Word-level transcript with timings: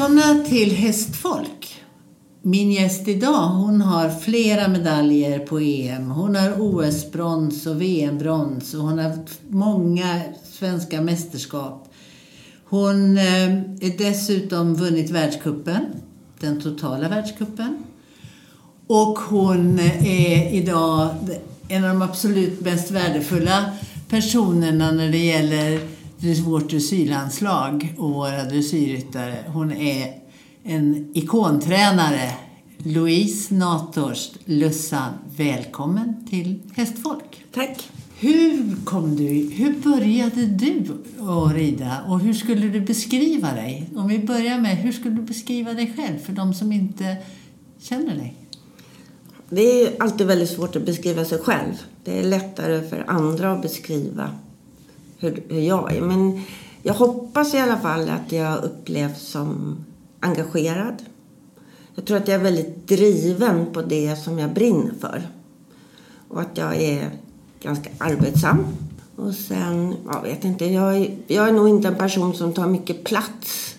Välkomna 0.00 0.44
till 0.44 0.72
Hästfolk. 0.72 1.82
Min 2.42 2.72
gäst 2.72 3.08
idag 3.08 3.48
hon 3.48 3.80
har 3.80 4.10
flera 4.10 4.68
medaljer 4.68 5.38
på 5.38 5.58
EM. 5.58 6.10
Hon 6.10 6.36
har 6.36 6.60
OS-brons 6.60 7.66
och 7.66 7.82
VM-brons 7.82 8.74
och 8.74 8.80
hon 8.80 8.98
har 8.98 9.18
många 9.48 10.20
svenska 10.52 11.00
mästerskap. 11.00 11.92
Hon 12.64 13.18
eh, 13.18 13.24
har 13.24 13.98
dessutom 13.98 14.74
vunnit 14.74 15.10
världskuppen, 15.10 15.86
den 16.38 16.60
totala 16.60 17.08
världskuppen. 17.08 17.84
Och 18.86 19.18
hon 19.18 19.78
eh, 19.78 20.06
är 20.06 20.54
idag 20.54 21.08
en 21.68 21.84
av 21.84 21.90
de 21.90 22.02
absolut 22.02 22.60
mest 22.60 22.90
värdefulla 22.90 23.72
personerna 24.08 24.90
när 24.90 25.10
det 25.10 25.24
gäller 25.24 25.80
vårt 26.22 26.70
dressyrlandslag 26.70 27.94
och 27.98 28.10
våra 28.10 28.44
dressyrryttare. 28.44 29.36
Hon 29.46 29.72
är 29.72 30.14
en 30.62 31.10
ikontränare. 31.14 32.32
Louise 32.78 33.54
Nathorst 33.54 34.38
Lussan, 34.44 35.12
välkommen 35.36 36.26
till 36.30 36.62
Hästfolk. 36.74 37.44
Tack. 37.52 37.90
Hur 38.18 38.84
kom 38.84 39.16
du, 39.16 39.24
hur 39.52 39.74
började 39.82 40.46
du 40.46 40.84
att 41.18 41.54
rida 41.54 42.02
och 42.08 42.20
hur 42.20 42.34
skulle 42.34 42.68
du 42.68 42.80
beskriva 42.80 43.52
dig? 43.52 43.90
Om 43.96 44.08
vi 44.08 44.18
börjar 44.18 44.60
med, 44.60 44.76
hur 44.76 44.92
skulle 44.92 45.14
du 45.14 45.22
beskriva 45.22 45.72
dig 45.72 45.94
själv 45.96 46.18
för 46.18 46.32
de 46.32 46.54
som 46.54 46.72
inte 46.72 47.16
känner 47.78 48.16
dig? 48.16 48.36
Det 49.48 49.82
är 49.82 50.02
alltid 50.02 50.26
väldigt 50.26 50.50
svårt 50.50 50.76
att 50.76 50.86
beskriva 50.86 51.24
sig 51.24 51.38
själv. 51.38 51.74
Det 52.04 52.18
är 52.18 52.24
lättare 52.24 52.88
för 52.88 53.04
andra 53.08 53.52
att 53.52 53.62
beskriva 53.62 54.30
hur, 55.20 55.42
hur 55.48 55.60
jag 55.60 55.92
är. 55.96 56.00
Men 56.00 56.40
jag 56.82 56.94
hoppas 56.94 57.54
i 57.54 57.58
alla 57.58 57.76
fall 57.76 58.08
att 58.08 58.32
jag 58.32 58.64
upplevs 58.64 59.20
som 59.20 59.76
engagerad. 60.20 61.02
Jag 61.94 62.04
tror 62.04 62.16
att 62.16 62.28
jag 62.28 62.34
är 62.34 62.44
väldigt 62.44 62.88
driven 62.88 63.66
på 63.72 63.82
det 63.82 64.16
som 64.16 64.38
jag 64.38 64.54
brinner 64.54 64.92
för. 65.00 65.28
Och 66.28 66.40
att 66.40 66.58
jag 66.58 66.76
är 66.76 67.10
ganska 67.62 67.90
arbetsam. 67.98 68.66
Och 69.16 69.34
sen, 69.34 69.94
jag 70.12 70.22
vet 70.22 70.44
inte, 70.44 70.64
jag 70.64 70.96
är, 70.96 71.16
jag 71.26 71.48
är 71.48 71.52
nog 71.52 71.68
inte 71.68 71.88
en 71.88 71.94
person 71.94 72.34
som 72.34 72.52
tar 72.52 72.66
mycket 72.66 73.04
plats 73.04 73.74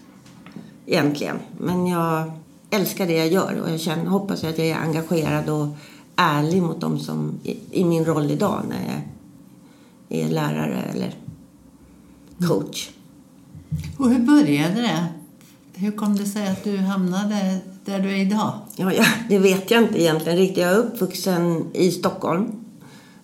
egentligen. 0.86 1.40
Men 1.58 1.88
jag 1.88 2.32
älskar 2.70 3.08
det 3.08 3.18
jag 3.18 3.28
gör 3.28 3.62
och 3.64 3.70
jag 3.72 3.80
känner, 3.80 4.06
hoppas 4.06 4.44
att 4.44 4.58
jag 4.58 4.68
är 4.68 4.76
engagerad 4.76 5.50
och 5.50 5.68
ärlig 6.16 6.62
mot 6.62 6.82
dem 6.82 7.00
som 7.00 7.40
i, 7.44 7.58
i 7.72 7.84
min 7.84 8.06
roll 8.06 8.32
idag 8.32 8.62
när 8.70 8.82
jag 8.94 10.20
är 10.20 10.30
lärare 10.30 10.84
eller 10.94 11.16
coach. 12.48 12.90
Och 13.98 14.10
hur 14.10 14.20
började 14.20 14.82
det? 14.82 15.06
Hur 15.74 15.92
kom 15.92 16.18
det 16.18 16.26
sig 16.26 16.48
att 16.48 16.64
du 16.64 16.78
hamnade 16.78 17.58
där 17.86 18.00
du 18.00 18.10
är 18.10 18.16
idag? 18.16 18.54
Ja, 18.76 18.94
ja, 18.94 19.06
det 19.30 19.40
vet 19.40 19.72
jag 19.72 19.84
inte 19.84 20.02
egentligen 20.02 20.38
riktigt. 20.38 20.58
Jag 20.58 20.72
är 20.72 20.78
uppvuxen 20.78 21.66
i 21.74 21.92
Stockholm. 21.92 22.52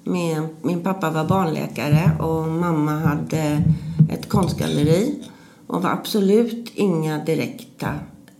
Med, 0.03 0.47
min 0.61 0.83
pappa 0.83 1.09
var 1.09 1.25
barnläkare 1.25 2.11
och 2.19 2.47
mamma 2.47 2.91
hade 2.91 3.63
ett 4.09 4.29
konstgalleri 4.29 5.23
och 5.67 5.83
var 5.83 5.89
absolut 5.89 6.71
inga 6.75 7.25
direkta 7.25 7.93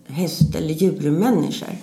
häst 0.06 0.54
eller 0.54 0.74
djurmänniskor. 0.74 1.76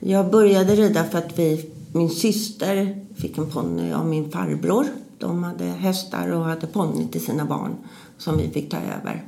Jag 0.00 0.30
började 0.30 0.74
rida 0.74 1.04
för 1.04 1.18
att 1.18 1.38
vi, 1.38 1.70
min 1.92 2.10
syster 2.10 3.04
fick 3.16 3.38
en 3.38 3.50
ponny 3.50 3.92
av 3.92 4.06
min 4.06 4.30
farbror. 4.30 4.86
De 5.18 5.44
hade 5.44 5.64
hästar 5.64 6.32
och 6.32 6.44
hade 6.44 6.66
ponny 6.66 7.08
till 7.08 7.24
sina 7.24 7.44
barn 7.44 7.76
som 8.20 8.38
vi 8.38 8.50
fick 8.50 8.70
ta 8.70 8.76
över. 8.76 9.24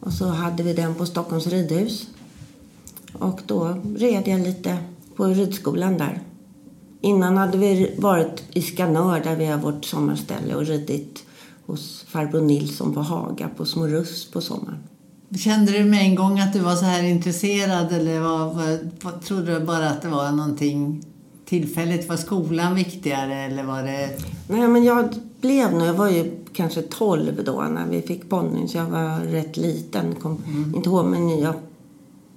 Och 0.00 0.12
så 0.12 0.26
hade 0.26 0.62
vi 0.62 0.72
den 0.72 0.94
på 0.94 1.06
Stockholms 1.06 1.46
ridhus. 1.46 2.06
Och 3.12 3.40
då 3.46 3.82
red 3.96 4.28
jag 4.28 4.40
lite 4.40 4.78
på 5.16 5.26
ridskolan 5.26 5.98
där. 5.98 6.22
Innan 7.00 7.36
hade 7.36 7.58
vi 7.58 7.94
varit 7.98 8.42
i 8.52 8.62
Skanör 8.62 9.20
där 9.20 9.36
vi 9.36 9.46
har 9.46 9.58
vårt 9.58 9.84
sommarställe 9.84 10.54
och 10.54 10.66
ridit 10.66 11.24
hos 11.66 12.04
farbror 12.08 12.40
Nilsson 12.40 12.94
på 12.94 13.00
Haga 13.00 13.48
på 13.56 13.64
Små 13.64 13.86
Russ 13.86 14.30
på 14.30 14.40
sommaren. 14.40 14.78
Kände 15.38 15.72
du 15.72 15.84
med 15.84 16.00
en 16.00 16.14
gång 16.14 16.40
att 16.40 16.52
du 16.52 16.58
var 16.58 16.76
så 16.76 16.84
här 16.84 17.02
intresserad 17.02 17.92
eller 17.92 18.20
var, 18.20 18.54
var, 18.54 19.20
trodde 19.20 19.58
du 19.58 19.66
bara 19.66 19.90
att 19.90 20.02
det 20.02 20.08
var 20.08 20.30
någonting 20.30 21.04
tillfälligt? 21.44 22.08
Var 22.08 22.16
skolan 22.16 22.74
viktigare 22.74 23.34
eller 23.34 23.64
var 23.64 23.82
det... 23.82 24.18
Nej, 24.48 24.68
men 24.68 24.84
jag 24.84 25.14
blev 25.40 25.72
nog, 25.72 25.86
jag 25.86 25.94
var 25.94 26.10
ju 26.10 26.44
kanske 26.52 26.82
12 26.82 27.44
då 27.44 27.62
när 27.62 27.86
vi 27.86 28.02
fick 28.02 28.28
ponnyn 28.28 28.68
så 28.68 28.78
jag 28.78 28.86
var 28.86 29.20
rätt 29.20 29.56
liten. 29.56 30.14
Kom 30.14 30.42
mm. 30.46 30.74
inte 30.74 30.88
ihåg 30.88 31.06
men 31.06 31.40
jag 31.40 31.54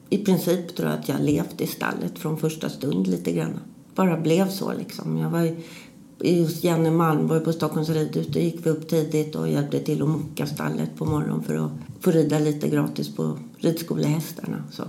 i 0.09 0.17
princip 0.17 0.75
tror 0.75 0.89
jag 0.89 0.99
att 0.99 1.09
jag 1.09 1.21
levt 1.21 1.61
i 1.61 1.67
stallet 1.67 2.19
från 2.19 2.37
första 2.37 2.69
stund 2.69 3.07
lite 3.07 3.31
grann. 3.31 3.59
Bara 3.95 4.17
blev 4.17 4.49
så 4.49 4.73
liksom. 4.73 5.17
Jag 5.17 5.29
var 5.29 5.55
hos 6.23 6.63
Janne 6.63 6.91
Malmborg 6.91 7.43
på 7.43 7.53
Stockholms 7.53 7.89
ridhus. 7.89 8.27
Då 8.27 8.39
gick 8.39 8.65
vi 8.65 8.69
upp 8.69 8.89
tidigt 8.89 9.35
och 9.35 9.49
hjälpte 9.49 9.79
till 9.79 10.01
att 10.01 10.09
mocka 10.09 10.47
stallet 10.47 10.95
på 10.95 11.05
morgonen 11.05 11.43
för 11.43 11.65
att 11.65 11.71
få 11.99 12.11
rida 12.11 12.39
lite 12.39 12.69
gratis 12.69 13.15
på 13.15 13.37
ridskolehästarna. 13.57 14.63
Så. 14.71 14.83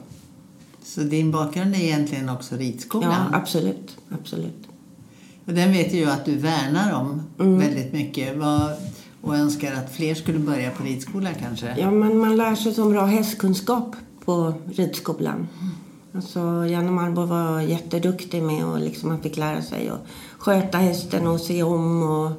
Så 0.83 1.01
din 1.01 1.31
bakgrund 1.31 1.75
är 1.75 1.79
egentligen 1.79 2.29
också 2.29 2.57
ridskolan? 2.57 3.11
Ja, 3.11 3.39
absolut. 3.39 3.97
absolut. 4.09 4.70
Och 5.51 5.57
den 5.57 5.73
vet 5.73 5.93
ju 5.95 6.05
att 6.05 6.25
du 6.25 6.37
värnar 6.37 6.93
om 6.93 7.23
mm. 7.39 7.59
väldigt 7.59 7.93
mycket. 7.93 8.37
Vad, 8.37 8.71
och 9.21 9.37
önskar 9.37 9.73
att 9.73 9.93
fler 9.93 10.15
skulle 10.15 10.39
börja 10.39 10.71
på 10.71 10.85
ridskola 10.85 11.31
kanske? 11.35 11.75
Ja, 11.79 11.91
men 11.91 12.19
man 12.19 12.37
lär 12.37 12.55
sig 12.55 12.75
som 12.75 12.91
bra 12.91 13.05
hästkunskap 13.05 13.97
på 14.25 14.55
ridskolan. 14.75 15.35
Mm. 15.35 15.73
Alltså, 16.15 16.67
Janne 16.67 16.91
Malmborg 16.91 17.29
var 17.29 17.61
jätteduktig 17.61 18.43
med 18.43 18.65
och 18.65 18.81
liksom 18.81 19.09
man 19.09 19.23
fick 19.23 19.37
lära 19.37 19.63
sig 19.63 19.89
att 19.89 20.07
sköta 20.39 20.79
hästen 20.79 21.27
och 21.27 21.41
se 21.41 21.63
om 21.63 22.03
och 22.03 22.31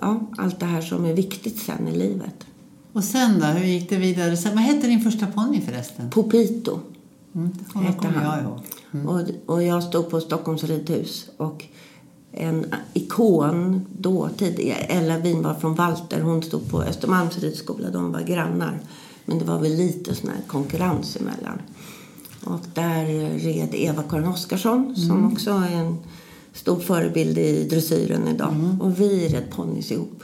ja, 0.00 0.20
allt 0.38 0.60
det 0.60 0.66
här 0.66 0.80
som 0.80 1.04
är 1.04 1.14
viktigt 1.14 1.58
sen 1.58 1.88
i 1.88 1.96
livet. 1.96 2.46
Och 2.92 3.04
sen 3.04 3.40
då, 3.40 3.46
hur 3.46 3.66
gick 3.66 3.90
det 3.90 3.96
vidare? 3.96 4.36
Sen, 4.36 4.54
vad 4.54 4.64
hette 4.64 4.86
din 4.86 5.00
första 5.00 5.26
ponny 5.26 5.60
förresten? 5.60 6.10
Popito. 6.10 6.80
Mm, 7.34 7.50
det 7.74 7.98
kommer 7.98 8.24
jag 8.24 8.42
ihåg. 8.42 8.60
Mm. 8.92 9.06
Och, 9.08 9.22
och 9.46 9.62
jag 9.62 9.82
stod 9.82 10.10
på 10.10 10.20
Stockholms 10.20 10.64
ridhus 10.64 11.30
och 11.36 11.66
en 12.32 12.74
ikon 12.92 13.86
då 13.98 14.28
tidigare, 14.36 14.78
Ella 14.78 15.18
Winvar 15.18 15.54
från 15.54 15.74
Walter, 15.74 16.20
hon 16.20 16.42
stod 16.42 16.70
på 16.70 16.82
Östermalms 16.82 17.38
ridskola, 17.38 17.90
de 17.90 18.12
var 18.12 18.20
grannar. 18.20 18.80
Men 19.24 19.38
det 19.38 19.44
var 19.44 19.58
väl 19.58 19.76
lite 19.76 20.14
sån 20.14 20.30
här 20.30 20.40
konkurrens 20.46 21.16
emellan. 21.16 21.58
Och 22.44 22.60
där 22.74 23.04
red 23.38 23.68
Eva-Karin 23.72 24.26
Oskarsson 24.26 24.84
mm. 24.84 24.96
som 24.96 25.32
också 25.32 25.50
är 25.50 25.76
en 25.76 25.98
stor 26.52 26.80
förebild 26.80 27.38
i 27.38 27.68
dressyren 27.68 28.28
idag. 28.28 28.52
Mm. 28.52 28.80
Och 28.80 29.00
vi 29.00 29.28
red 29.28 29.50
ponnys 29.50 29.92
ihop. 29.92 30.22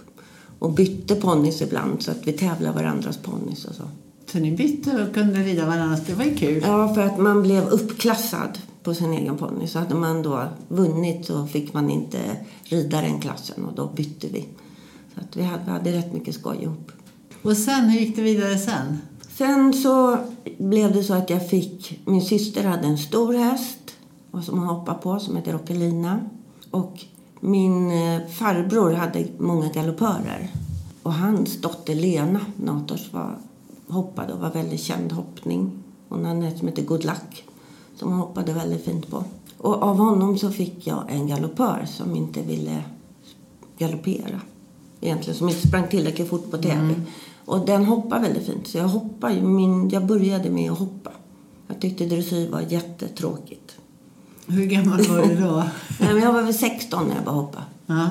Och 0.58 0.72
bytte 0.72 1.14
ponnys 1.14 1.62
ibland 1.62 2.02
så 2.02 2.10
att 2.10 2.26
vi 2.26 2.32
tävlade 2.32 2.74
varandras 2.74 3.16
ponnys 3.16 3.64
och 3.64 3.74
så. 3.74 3.82
Så 4.32 4.38
ni 4.38 4.52
bytte 4.56 5.06
och 5.08 5.14
kunde 5.14 5.38
rida 5.38 5.66
varandras? 5.66 6.00
Det 6.06 6.14
var 6.14 6.24
ju 6.24 6.34
kul. 6.34 6.62
Ja, 6.66 6.94
för 6.94 7.02
att 7.02 7.18
man 7.18 7.42
blev 7.42 7.68
uppklassad 7.68 8.58
på 8.86 8.94
sin 8.94 9.12
egen 9.12 9.36
ponny. 9.36 9.66
Så 9.66 9.78
hade 9.78 9.94
man 9.94 10.22
då 10.22 10.48
vunnit 10.68 11.26
så 11.26 11.46
fick 11.46 11.74
man 11.74 11.90
inte 11.90 12.36
rida 12.64 13.00
den 13.00 13.20
klassen 13.20 13.64
och 13.64 13.74
då 13.74 13.86
bytte 13.86 14.26
vi. 14.28 14.48
Så 15.14 15.20
att 15.20 15.36
vi 15.36 15.42
hade, 15.42 15.70
hade 15.70 15.92
rätt 15.92 16.12
mycket 16.12 16.34
skoj 16.34 16.56
ihop. 16.62 16.92
Och 17.42 17.56
sen, 17.56 17.88
hur 17.88 18.00
gick 18.00 18.16
det 18.16 18.22
vidare 18.22 18.58
sen? 18.58 18.98
Sen 19.28 19.72
så 19.72 20.18
blev 20.58 20.92
det 20.92 21.04
så 21.04 21.14
att 21.14 21.30
jag 21.30 21.48
fick, 21.48 22.00
min 22.04 22.22
syster 22.22 22.64
hade 22.64 22.86
en 22.86 22.98
stor 22.98 23.34
häst 23.34 23.96
som 24.42 24.58
hon 24.58 24.68
hoppade 24.68 24.98
på 24.98 25.18
som 25.18 25.36
heter 25.36 25.52
Rockelina. 25.52 26.20
Och 26.70 27.04
min 27.40 27.90
eh, 27.90 28.26
farbror 28.26 28.92
hade 28.92 29.26
många 29.38 29.68
galoppörer. 29.68 30.50
Och 31.02 31.12
hans 31.12 31.60
dotter 31.60 31.94
Lena 31.94 32.40
Nators 32.56 33.12
var, 33.12 33.38
hoppade 33.88 34.32
och 34.32 34.40
var 34.40 34.50
väldigt 34.50 34.80
känd 34.80 35.12
hoppning. 35.12 35.70
Hon 36.08 36.24
hade 36.24 36.46
en 36.46 36.58
som 36.58 36.68
heter 36.68 36.82
Good 36.82 37.04
Luck 37.04 37.44
som 37.96 38.10
hon 38.10 38.18
hoppade 38.18 38.52
väldigt 38.52 38.84
fint 38.84 39.10
på. 39.10 39.24
Och 39.58 39.82
av 39.82 39.96
honom 39.96 40.38
så 40.38 40.50
fick 40.50 40.86
jag 40.86 41.04
en 41.08 41.26
galoppör 41.26 41.86
som 41.86 42.16
inte 42.16 42.42
ville 42.42 42.84
galoppera. 43.78 44.40
Egentligen, 45.00 45.38
som 45.38 45.48
inte 45.48 45.68
sprang 45.68 45.88
tillräckligt 45.88 46.28
fort 46.28 46.50
på 46.50 46.56
tävling. 46.56 46.96
Mm. 46.96 47.06
Och 47.44 47.66
den 47.66 47.84
hoppar 47.84 48.20
väldigt 48.20 48.46
fint. 48.46 48.66
Så 48.66 48.78
jag 48.78 48.88
hoppar 48.88 49.40
min, 49.40 49.90
jag 49.90 50.06
började 50.06 50.50
med 50.50 50.72
att 50.72 50.78
hoppa. 50.78 51.10
Jag 51.68 51.80
tyckte 51.80 52.06
dressyr 52.06 52.50
var 52.50 52.60
jättetråkigt. 52.60 53.76
Hur 54.46 54.66
gammal 54.66 55.02
var 55.02 55.22
du 55.22 55.36
då? 55.36 55.64
jag 56.20 56.32
var 56.32 56.42
väl 56.42 56.54
16 56.54 57.08
när 57.08 57.14
jag 57.14 57.24
började 57.24 57.42
hoppa. 57.42 57.62
Ja. 57.86 58.08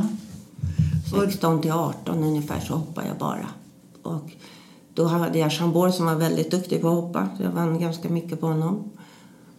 16 1.26 1.62
till 1.62 1.72
18 1.72 2.24
ungefär 2.24 2.60
så 2.60 2.74
hoppade 2.74 3.08
jag 3.08 3.18
bara. 3.18 3.48
Och 4.04 4.32
då 4.94 5.06
hade 5.06 5.40
jag 5.40 5.52
Chambord 5.52 5.94
som 5.94 6.06
var 6.06 6.16
väldigt 6.16 6.52
duktig 6.52 6.82
på 6.82 6.88
att 6.88 6.94
hoppa. 6.94 7.28
Så 7.38 7.44
jag 7.44 7.52
vann 7.52 7.80
ganska 7.80 8.10
mycket 8.10 8.42
på 8.42 8.48
honom. 8.48 8.92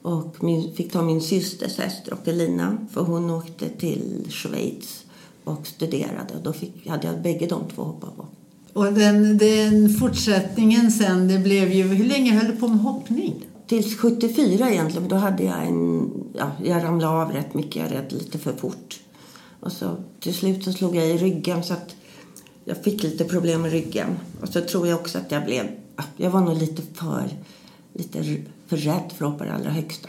Och 0.06 0.44
min, 0.44 0.74
fick 0.74 0.92
ta 0.92 1.02
min 1.02 1.20
systers 1.20 1.78
häst, 1.78 2.08
Rockelina, 2.08 2.78
för 2.92 3.00
hon 3.00 3.30
åkte 3.30 3.68
till 3.68 4.26
Schweiz 4.28 5.04
och 5.44 5.66
studerade. 5.66 6.34
Då 6.42 6.52
fick, 6.52 6.88
hade 6.88 7.06
jag 7.06 7.22
bägge 7.22 7.46
de 7.46 7.68
två 7.74 7.82
hoppa 7.82 8.06
på. 8.06 8.26
Och 8.72 8.92
den, 8.92 9.38
den 9.38 9.90
fortsättningen 9.90 10.90
sen, 10.90 11.28
det 11.28 11.38
blev 11.38 11.72
ju... 11.72 11.82
Hur 11.82 12.04
länge 12.04 12.32
höll 12.32 12.46
du 12.46 12.56
på 12.56 12.68
med 12.68 12.78
hoppning? 12.78 13.34
Tills 13.66 13.96
74 13.96 14.70
egentligen, 14.70 15.08
då 15.08 15.16
hade 15.16 15.42
jag 15.42 15.66
en... 15.66 16.10
Ja, 16.32 16.50
jag 16.64 16.84
ramlade 16.84 17.22
av 17.22 17.32
rätt 17.32 17.54
mycket, 17.54 17.76
jag 17.76 17.92
red 17.92 18.12
lite 18.12 18.38
för 18.38 18.52
fort. 18.52 19.00
Och 19.60 19.72
så 19.72 19.96
till 20.20 20.34
slut 20.34 20.64
så 20.64 20.72
slog 20.72 20.96
jag 20.96 21.06
i 21.06 21.16
ryggen 21.16 21.64
så 21.64 21.72
att 21.72 21.96
jag 22.64 22.84
fick 22.84 23.02
lite 23.02 23.24
problem 23.24 23.62
med 23.62 23.70
ryggen. 23.70 24.16
Och 24.42 24.48
så 24.48 24.60
tror 24.60 24.88
jag 24.88 25.00
också 25.00 25.18
att 25.18 25.32
jag 25.32 25.44
blev... 25.44 25.66
Jag 26.16 26.30
var 26.30 26.40
nog 26.40 26.58
lite 26.58 26.82
för, 26.82 27.28
lite 27.92 28.22
för 28.66 28.76
rädd 28.76 29.12
för 29.14 29.24
att 29.24 29.32
hoppa 29.32 29.44
det 29.44 29.52
allra 29.52 29.70
högsta. 29.70 30.08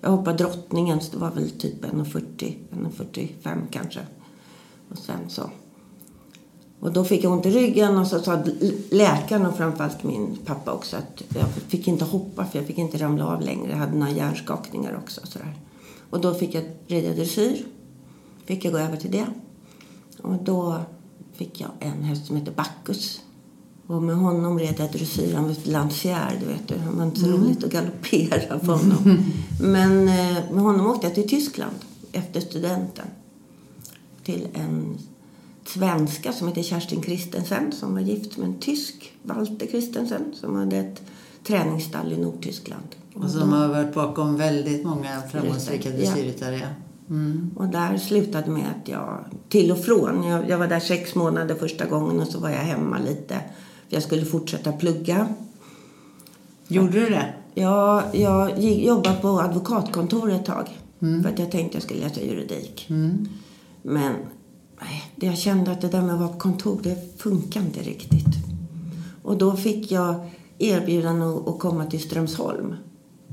Jag 0.00 0.10
hoppade 0.10 0.36
drottningen, 0.36 1.00
så 1.00 1.12
det 1.12 1.18
var 1.18 1.30
väl 1.30 1.50
typ 1.50 1.84
1,40, 1.84 2.56
1,45 2.70 3.62
kanske. 3.70 4.00
Och 4.90 4.98
sen 4.98 5.20
så... 5.28 5.50
Och 6.80 6.92
då 6.92 7.04
fick 7.04 7.24
jag 7.24 7.32
ont 7.32 7.46
i 7.46 7.50
ryggen 7.50 7.98
och 7.98 8.06
så 8.06 8.20
sa 8.20 8.44
läkaren 8.90 9.46
och 9.46 9.56
framförallt 9.56 10.02
min 10.02 10.38
pappa 10.44 10.72
också 10.72 10.96
att 10.96 11.22
jag 11.34 11.48
fick 11.48 11.88
inte 11.88 12.04
hoppa 12.04 12.44
för 12.44 12.58
jag 12.58 12.66
fick 12.66 12.78
inte 12.78 12.98
ramla 12.98 13.26
av 13.26 13.40
längre. 13.40 13.70
Jag 13.70 13.76
hade 13.76 13.98
några 13.98 14.12
hjärnskakningar 14.12 14.96
också. 14.96 15.20
Och, 15.20 15.28
sådär. 15.28 15.54
och 16.10 16.20
då 16.20 16.34
fick 16.34 16.54
jag 16.54 16.64
rida 16.86 17.14
dressyr. 17.14 17.66
Fick 18.44 18.64
jag 18.64 18.72
gå 18.72 18.78
över 18.78 18.96
till 18.96 19.10
det. 19.10 19.26
Och 20.22 20.34
då 20.34 20.80
fick 21.32 21.60
jag 21.60 21.70
en 21.80 22.02
häst 22.02 22.26
som 22.26 22.36
heter 22.36 22.52
Bacchus. 22.52 23.20
Och 23.86 24.02
med 24.02 24.16
honom 24.16 24.58
red 24.58 24.74
jag 24.78 24.92
dressyr. 24.92 25.34
Han 25.34 25.44
var 25.44 25.52
ett 25.52 25.64
du 26.40 26.46
vet. 26.46 26.68
Det 26.68 26.74
var 26.92 27.04
inte 27.04 27.20
så 27.20 27.26
mm. 27.26 27.40
roligt 27.40 27.64
att 27.64 27.72
galoppera 27.72 28.58
på 28.58 28.72
honom. 28.72 29.24
Men 29.60 30.08
eh, 30.08 30.36
med 30.52 30.62
honom 30.62 30.86
åkte 30.86 31.06
jag 31.06 31.14
till 31.14 31.28
Tyskland 31.28 31.76
efter 32.12 32.40
studenten. 32.40 33.06
Till 34.24 34.48
en 34.54 34.98
svenska 35.64 36.32
som 36.32 36.48
heter 36.48 36.62
Kerstin 36.62 37.02
Christensen 37.02 37.72
som 37.72 37.94
var 37.94 38.00
gift 38.00 38.36
med 38.36 38.48
en 38.48 38.58
tysk, 38.58 39.12
Walter 39.22 39.66
Christensen, 39.66 40.22
som 40.34 40.56
hade 40.56 40.76
ett 40.76 41.02
träningsstall 41.46 42.12
i 42.12 42.16
Nordtyskland. 42.16 42.88
Och 43.14 43.30
som 43.30 43.52
har 43.52 43.68
varit 43.68 43.94
bakom 43.94 44.36
väldigt 44.36 44.84
många 44.84 45.22
framgångsrika 45.32 45.90
dressyrryttare. 45.90 46.56
Ja. 46.56 46.68
Mm. 47.10 47.50
Och 47.56 47.68
där 47.68 47.98
slutade 47.98 48.50
med 48.50 48.66
att 48.66 48.88
jag, 48.88 49.24
till 49.48 49.72
och 49.72 49.78
från, 49.78 50.22
jag, 50.22 50.50
jag, 50.50 50.58
var 50.58 50.66
där 50.66 50.80
sex 50.80 51.14
månader 51.14 51.54
första 51.54 51.86
gången 51.86 52.20
och 52.20 52.28
så 52.28 52.40
var 52.40 52.50
jag 52.50 52.58
hemma 52.58 52.98
lite. 52.98 53.40
För 53.88 53.96
jag 53.96 54.02
skulle 54.02 54.24
fortsätta 54.24 54.72
plugga. 54.72 55.28
Gjorde 56.68 57.00
du 57.00 57.08
det? 57.10 57.34
Ja, 57.54 58.04
jag 58.12 58.60
jobbade 58.62 59.16
på 59.16 59.28
advokatkontor 59.28 60.30
ett 60.30 60.44
tag. 60.44 60.78
Mm. 61.02 61.22
För 61.22 61.30
att 61.30 61.38
jag 61.38 61.50
tänkte 61.50 61.68
att 61.68 61.74
jag 61.74 61.82
skulle 61.82 62.00
läsa 62.00 62.20
juridik. 62.20 62.86
Mm. 62.90 63.28
Men 63.82 64.12
nej, 64.80 65.12
jag 65.16 65.38
kände 65.38 65.70
att 65.70 65.80
det 65.80 65.88
där 65.88 66.02
med 66.02 66.14
att 66.14 66.20
vara 66.20 66.28
på 66.28 66.38
kontor, 66.38 66.80
det 66.82 67.20
funkar 67.20 67.60
inte 67.60 67.80
riktigt. 67.80 68.34
Och 69.22 69.38
då 69.38 69.56
fick 69.56 69.92
jag 69.92 70.30
erbjudande 70.58 71.50
att 71.50 71.58
komma 71.58 71.86
till 71.86 72.02
Strömsholm 72.02 72.74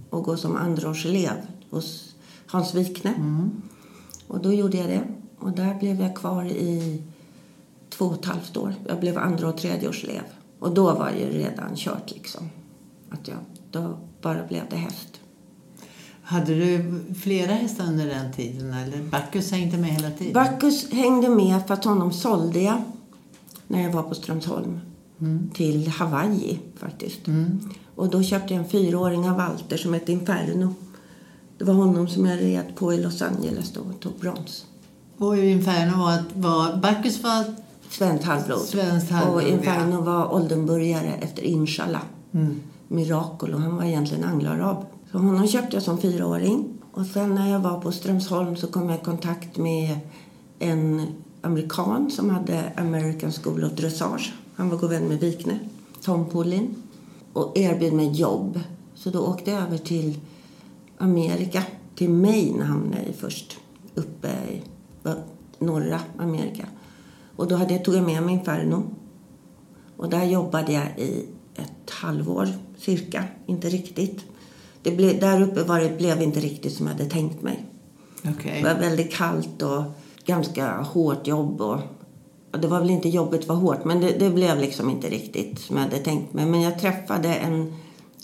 och 0.09 0.23
gå 0.23 0.37
som 0.37 0.55
andraårselev 0.55 1.35
hos 1.69 2.15
Hans 2.45 2.75
Wikne. 2.75 3.13
Mm. 3.13 3.61
Och 4.27 4.41
då 4.41 4.53
gjorde 4.53 4.77
jag 4.77 4.89
det. 4.89 5.03
Och 5.39 5.51
där 5.51 5.79
blev 5.79 6.01
jag 6.01 6.15
kvar 6.15 6.45
i 6.45 7.01
två 7.89 8.05
och 8.05 8.13
ett 8.13 8.25
halvt 8.25 8.57
år. 8.57 8.75
Jag 8.87 8.99
blev 8.99 9.17
andra 9.17 9.47
och 9.49 9.57
tredjeårselev. 9.57 10.23
Och 10.63 10.73
då 10.73 10.93
var 10.93 11.09
ju 11.09 11.29
redan 11.29 11.75
kört 11.75 12.11
liksom. 12.11 12.49
Att 13.09 13.27
jag, 13.27 13.37
då 13.71 13.97
bara 14.21 14.47
blev 14.47 14.63
det 14.69 14.75
häst. 14.75 15.19
Hade 16.23 16.55
du 16.55 16.99
flera 17.21 17.51
hästar 17.51 17.85
under 17.85 18.07
den 18.07 18.33
tiden? 18.33 18.73
Eller 18.73 19.03
Bacchus 19.03 19.51
hängde 19.51 19.77
med 19.77 19.89
hela 19.89 20.11
tiden? 20.11 20.33
Bacchus 20.33 20.91
hängde 20.91 21.29
med 21.29 21.67
för 21.67 21.73
att 21.73 21.85
honom 21.85 22.13
sålde 22.13 22.59
jag 22.59 22.81
när 23.67 23.83
jag 23.83 23.91
var 23.91 24.03
på 24.03 24.15
Strömsholm. 24.15 24.79
Mm. 25.19 25.49
Till 25.53 25.87
Hawaii 25.87 26.59
faktiskt. 26.75 27.27
Mm. 27.27 27.69
Och 27.95 28.09
då 28.09 28.23
köpte 28.23 28.53
jag 28.53 28.63
en 28.63 28.69
fyraåring 28.69 29.29
av 29.29 29.37
Walter 29.37 29.77
som 29.77 29.93
hette 29.93 30.11
Inferno. 30.11 30.75
Det 31.57 31.63
var 31.63 31.73
honom 31.73 32.07
som 32.07 32.25
jag 32.25 32.41
red 32.41 32.75
på 32.75 32.93
i 32.93 33.01
Los 33.01 33.21
Angeles 33.21 33.71
då 33.71 33.81
och 33.81 33.99
tog 33.99 34.13
brons. 34.13 34.65
Och 35.17 35.37
Inferno 35.37 35.97
var, 35.97 36.23
var 36.33 36.77
Bacchus 36.77 37.23
var 37.23 37.62
svenskt 37.93 38.25
halvblod. 38.25 38.59
Svenskt 38.59 39.11
halvblod 39.11 39.43
och 39.43 39.49
Inferno 39.49 39.95
ja. 39.95 40.01
var 40.01 40.33
Oldenburgare 40.33 41.13
efter 41.21 41.43
Inshallah. 41.43 42.01
Mm. 42.31 42.59
Mirakel 42.87 43.53
och 43.53 43.61
han 43.61 43.75
var 43.75 43.83
egentligen 43.83 44.23
anglarab. 44.23 44.85
Så 45.11 45.17
honom 45.17 45.47
köpte 45.47 45.75
jag 45.75 45.83
som 45.83 45.97
fyraåring. 45.97 46.73
Och 46.91 47.05
sen 47.05 47.35
när 47.35 47.51
jag 47.51 47.59
var 47.59 47.79
på 47.79 47.91
Strömsholm 47.91 48.55
så 48.55 48.67
kom 48.67 48.89
jag 48.89 48.99
i 48.99 49.03
kontakt 49.03 49.57
med 49.57 49.97
en 50.59 51.01
amerikan 51.41 52.11
som 52.11 52.29
hade 52.29 52.71
American 52.77 53.31
School 53.31 53.63
of 53.63 53.71
Dressage. 53.71 54.33
Han 54.55 54.69
var 54.69 54.77
god 54.77 54.89
vän 54.89 55.03
med 55.03 55.19
Wikne, 55.19 55.59
Tom 56.01 56.29
Pullin. 56.29 56.75
Och 57.33 57.57
erbjöd 57.57 57.93
mig 57.93 58.11
jobb. 58.11 58.59
Så 58.95 59.09
då 59.09 59.19
åkte 59.19 59.51
jag 59.51 59.61
över 59.61 59.77
till 59.77 60.19
Amerika. 60.97 61.63
Till 61.95 62.09
Maine 62.09 62.61
hamnade 62.61 63.03
jag 63.05 63.15
först. 63.15 63.57
Uppe 63.95 64.27
i 64.27 64.61
norra 65.59 65.99
Amerika. 66.17 66.65
Och 67.35 67.47
då 67.47 67.55
hade 67.55 67.73
jag, 67.73 67.85
tog 67.85 67.95
jag 67.95 68.03
med 68.03 68.23
mig 68.23 68.33
Inferno. 68.33 68.83
Och 69.97 70.09
där 70.09 70.23
jobbade 70.25 70.71
jag 70.71 70.99
i 70.99 71.25
ett 71.55 71.89
halvår 71.89 72.49
cirka. 72.77 73.23
Inte 73.45 73.69
riktigt. 73.69 74.25
Det 74.83 74.91
ble, 74.91 75.13
där 75.13 75.41
uppe 75.41 75.63
var 75.63 75.79
det, 75.79 75.97
blev 75.97 76.21
inte 76.21 76.39
riktigt 76.39 76.73
som 76.73 76.87
jag 76.87 76.93
hade 76.93 77.09
tänkt 77.09 77.41
mig. 77.41 77.65
Okay. 78.37 78.61
Det 78.61 78.73
var 78.73 78.79
väldigt 78.79 79.13
kallt 79.13 79.61
och 79.61 79.83
ganska 80.25 80.81
hårt 80.81 81.27
jobb. 81.27 81.61
Och, 81.61 81.79
och 82.51 82.59
det 82.59 82.67
var 82.67 82.79
väl 82.79 82.89
inte 82.89 83.09
jobbet 83.09 83.47
var 83.47 83.55
hårt, 83.55 83.85
men 83.85 84.01
det, 84.01 84.11
det, 84.19 84.29
blev 84.29 84.59
liksom 84.59 84.89
inte 84.89 85.09
riktigt 85.09 85.59
som 85.59 85.75
jag 85.75 85.83
hade 85.83 85.97
tänkt 85.97 86.33
mig. 86.33 86.45
Men 86.45 86.61
jag 86.61 86.79
träffade 86.79 87.35
en 87.35 87.73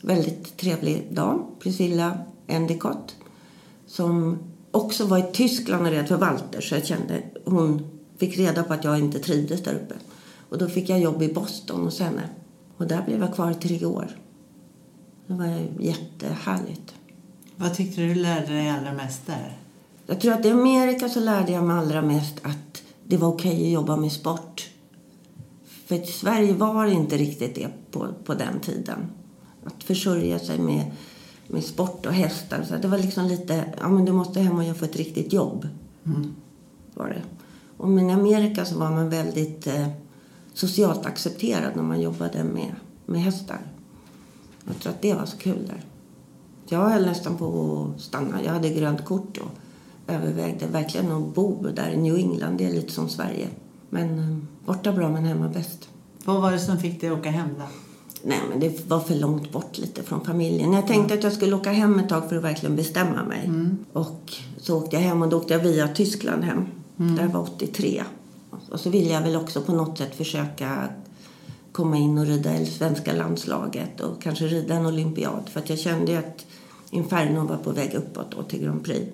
väldigt 0.03 0.57
trevlig 0.57 1.07
dam, 1.11 1.45
Priscilla 1.59 2.17
Endicott, 2.47 3.15
som 3.87 4.37
också 4.71 5.05
var 5.05 5.17
i 5.17 5.31
Tyskland 5.33 5.85
och 5.85 5.91
red 5.91 6.07
för 6.07 6.17
Walter. 6.17 6.61
Så 6.61 6.75
jag 6.75 6.85
kände, 6.85 7.23
hon 7.45 7.98
fick 8.19 8.37
reda 8.37 8.63
på 8.63 8.73
att 8.73 8.83
jag 8.83 8.99
inte 8.99 9.19
trivdes 9.19 9.63
där 9.63 9.73
uppe. 9.73 9.95
Och 10.49 10.57
då 10.57 10.67
fick 10.67 10.89
jag 10.89 10.99
jobb 10.99 11.21
i 11.21 11.33
Boston 11.33 11.81
hos 11.81 11.99
henne. 11.99 12.29
Och 12.77 12.87
där 12.87 13.01
blev 13.05 13.19
jag 13.19 13.33
kvar 13.33 13.51
i 13.51 13.55
tre 13.55 13.85
år. 13.85 14.17
Det 15.27 15.33
var 15.33 15.67
jättehärligt. 15.79 16.93
Vad 17.55 17.73
tyckte 17.73 18.01
du 18.01 18.15
lärde 18.15 18.53
dig 18.53 18.69
allra 18.69 18.93
mest 18.93 19.27
där? 19.27 19.57
Jag 20.05 20.21
tror 20.21 20.33
att 20.33 20.45
i 20.45 20.49
Amerika 20.49 21.09
så 21.09 21.19
lärde 21.19 21.51
jag 21.51 21.63
mig 21.63 21.77
allra 21.77 22.01
mest 22.01 22.35
att 22.41 22.83
det 23.03 23.17
var 23.17 23.27
okej 23.27 23.51
okay 23.51 23.65
att 23.65 23.71
jobba 23.71 23.95
med 23.95 24.11
sport. 24.11 24.69
För 25.85 25.95
i 25.95 26.05
Sverige 26.05 26.53
var 26.53 26.85
inte 26.85 27.17
riktigt 27.17 27.55
det 27.55 27.67
på, 27.91 28.07
på 28.23 28.33
den 28.33 28.59
tiden. 28.59 28.99
Att 29.63 29.83
försörja 29.83 30.39
sig 30.39 30.59
med, 30.59 30.91
med 31.47 31.63
sport 31.63 32.05
och 32.05 32.13
hästar. 32.13 32.63
Så 32.63 32.77
det 32.77 32.87
var 32.87 32.97
liksom 32.97 33.25
lite, 33.25 33.73
ja 33.79 33.89
men 33.89 34.05
du 34.05 34.11
måste 34.11 34.39
hem 34.39 34.59
och 34.59 34.77
få 34.77 34.85
ett 34.85 34.95
riktigt 34.95 35.33
jobb. 35.33 35.67
Mm. 36.05 36.35
Var 36.93 37.09
det. 37.09 37.38
Och 37.79 37.89
men 37.89 38.09
i 38.09 38.13
Amerika 38.13 38.65
så 38.65 38.77
var 38.77 38.91
man 38.91 39.09
väldigt 39.09 39.67
eh, 39.67 39.87
socialt 40.53 41.05
accepterad 41.05 41.75
när 41.75 41.83
man 41.83 42.01
jobbade 42.01 42.43
med, 42.43 42.75
med 43.05 43.21
hästar. 43.21 43.59
Jag 44.67 44.79
tror 44.79 44.93
att 44.93 45.01
det 45.01 45.13
var 45.13 45.25
så 45.25 45.37
kul 45.37 45.67
där. 45.67 45.83
Jag 46.67 46.89
höll 46.89 47.05
nästan 47.05 47.37
på 47.37 47.87
att 47.95 48.01
stanna. 48.01 48.43
Jag 48.43 48.51
hade 48.51 48.69
grönt 48.69 49.05
kort 49.05 49.37
och 49.37 49.51
övervägde 50.07 50.67
verkligen 50.67 51.11
att 51.11 51.35
bo 51.35 51.67
där 51.75 51.89
i 51.89 51.97
New 51.97 52.15
England. 52.15 52.57
Det 52.57 52.65
är 52.65 52.73
lite 52.73 52.91
som 52.91 53.09
Sverige. 53.09 53.47
Men 53.89 54.19
eh, 54.19 54.37
borta 54.65 54.91
bra 54.91 55.09
men 55.09 55.25
hemma 55.25 55.47
bäst. 55.47 55.89
Vad 56.25 56.41
var 56.41 56.51
det 56.51 56.59
som 56.59 56.77
fick 56.77 57.01
dig 57.01 57.09
att 57.09 57.19
åka 57.19 57.31
hem 57.31 57.49
då? 57.57 57.65
Nej, 58.23 58.39
men 58.49 58.59
det 58.59 58.89
var 58.89 58.99
för 58.99 59.15
långt 59.15 59.51
bort 59.51 59.77
lite 59.77 60.03
från 60.03 60.25
familjen. 60.25 60.73
Jag 60.73 60.87
tänkte 60.87 61.13
att 61.13 61.23
jag 61.23 61.33
skulle 61.33 61.55
åka 61.55 61.71
hem 61.71 61.99
ett 61.99 62.09
tag 62.09 62.29
för 62.29 62.35
att 62.35 62.43
verkligen 62.43 62.75
bestämma 62.75 63.23
mig. 63.23 63.45
Mm. 63.45 63.77
Och 63.93 64.33
så 64.57 64.77
åkte 64.77 64.95
jag 64.95 65.03
hem 65.03 65.21
och 65.21 65.29
då 65.29 65.37
åkte 65.37 65.53
jag 65.53 65.63
via 65.63 65.87
Tyskland 65.87 66.43
hem. 66.43 66.65
Mm. 66.99 67.15
Där 67.15 67.27
var 67.27 67.41
83. 67.41 68.03
Och 68.69 68.79
så 68.79 68.89
ville 68.89 69.13
jag 69.13 69.21
väl 69.21 69.35
också 69.35 69.61
på 69.61 69.73
något 69.73 69.97
sätt 69.97 70.15
försöka 70.15 70.89
komma 71.71 71.97
in 71.97 72.17
och 72.17 72.25
rida 72.25 72.59
i 72.59 72.65
svenska 72.65 73.13
landslaget 73.13 74.01
och 74.01 74.21
kanske 74.21 74.45
rida 74.45 74.73
en 74.73 74.85
olympiad. 74.85 75.49
För 75.49 75.59
att 75.59 75.69
jag 75.69 75.79
kände 75.79 76.19
att 76.19 76.45
Inferno 76.89 77.47
var 77.47 77.57
på 77.57 77.71
väg 77.71 77.93
uppåt 77.93 78.31
då 78.31 78.43
till 78.43 78.61
Grand 78.61 78.83
Prix. 78.83 79.11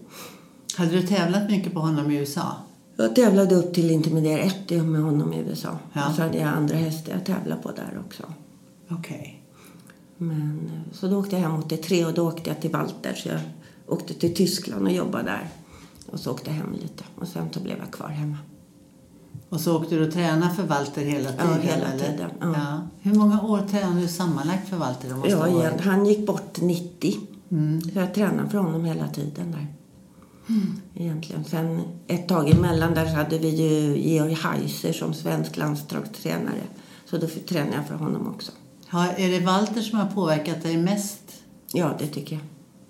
Hade 0.78 0.92
du 0.92 1.08
tävlat 1.08 1.50
mycket 1.50 1.74
på 1.74 1.80
honom 1.80 2.12
i 2.12 2.16
USA? 2.16 2.56
Jag 2.96 3.16
tävlade 3.16 3.56
upp 3.56 3.74
till 3.74 3.92
Intermediär 3.92 4.40
1 4.40 4.70
med 4.70 5.02
honom 5.02 5.34
i 5.34 5.38
USA. 5.38 5.78
Ja. 5.94 6.10
Och 6.10 6.16
så 6.16 6.22
hade 6.22 6.38
jag 6.38 6.48
andra 6.48 6.76
hästar 6.76 7.14
jag 7.14 7.26
tävlade 7.26 7.62
på 7.62 7.72
där 7.72 8.02
också. 8.06 8.24
Okej. 8.90 9.16
Okay. 9.18 9.32
Men, 10.18 10.70
så 10.92 11.08
då 11.08 11.20
åkte 11.20 11.36
jag 11.36 11.42
hem 11.44 11.60
83 11.60 12.06
och 12.06 12.14
då 12.14 12.28
åkte 12.28 12.50
jag 12.50 12.62
till 12.62 12.72
Walter. 12.72 13.14
Så 13.14 13.30
jag 13.30 13.40
åkte 13.88 14.14
till 14.14 14.36
Tyskland 14.36 14.86
och 14.86 14.92
jobbade 14.92 15.24
där. 15.24 15.50
Och 16.12 16.20
så 16.20 16.32
åkte 16.32 16.50
jag 16.50 16.58
hem 16.58 16.74
lite. 16.74 17.04
Och 17.16 17.28
sen 17.28 17.50
så 17.54 17.60
blev 17.60 17.78
jag 17.78 17.92
kvar 17.92 18.08
hemma. 18.08 18.38
Och 19.50 19.62
så 19.62 19.78
åkte 19.78 19.96
du 19.96 20.08
och 20.08 20.14
tränade 20.14 20.56
för 20.56 20.64
Walter 20.64 21.02
hela 21.02 21.32
tiden? 21.32 21.48
Ja, 21.50 21.72
hela 21.72 21.92
tiden. 21.92 22.30
Ja. 22.42 22.54
Ja. 22.54 22.82
Hur 23.02 23.16
många 23.16 23.42
år 23.42 23.62
tränade 23.72 24.02
du 24.02 24.08
sammanlagt 24.08 24.70
för 24.70 24.78
Walter? 24.78 25.10
Det 25.24 25.30
ja, 25.30 25.48
igen. 25.48 25.80
Han 25.80 26.06
gick 26.06 26.28
bort 26.28 26.62
90. 26.62 27.16
Mm. 27.52 27.82
Så 27.82 28.00
jag 28.00 28.14
tränade 28.14 28.50
för 28.50 28.58
honom 28.58 28.86
hela 28.86 29.08
tiden 29.08 29.52
där. 29.52 29.68
Mm. 30.50 30.82
Egentligen. 30.96 31.44
Sen 31.44 31.82
ett 32.08 32.28
tag 32.28 32.50
emellan 32.50 32.94
där 32.94 33.06
hade 33.06 33.38
vi 33.38 33.50
ju 33.50 33.98
Georg 33.98 34.34
Heiser 34.34 34.94
som 34.94 35.14
svensk 35.14 35.58
landslagstränare. 35.58 36.62
Så 37.06 37.18
då 37.18 37.28
tränade 37.28 37.76
jag 37.76 37.88
för 37.88 37.96
honom 37.96 38.28
också. 38.28 38.52
Har, 38.88 39.08
är 39.08 39.40
det 39.40 39.46
Walter 39.46 39.82
som 39.82 40.00
har 40.00 40.08
påverkat 40.08 40.64
dig 40.64 40.78
mest? 40.78 41.22
Ja, 41.74 41.96
det 42.00 42.08
tycker 42.08 42.36
jag. 42.36 42.46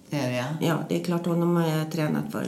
Det 0.09 0.17
är 0.17 0.29
det, 0.29 0.35
ja. 0.38 0.67
Ja, 0.67 0.77
det 0.89 1.00
är 1.00 1.03
klart 1.03 1.25
honom 1.25 1.55
har 1.55 1.67
jag 1.67 1.91
tränat 1.91 2.31
för 2.31 2.47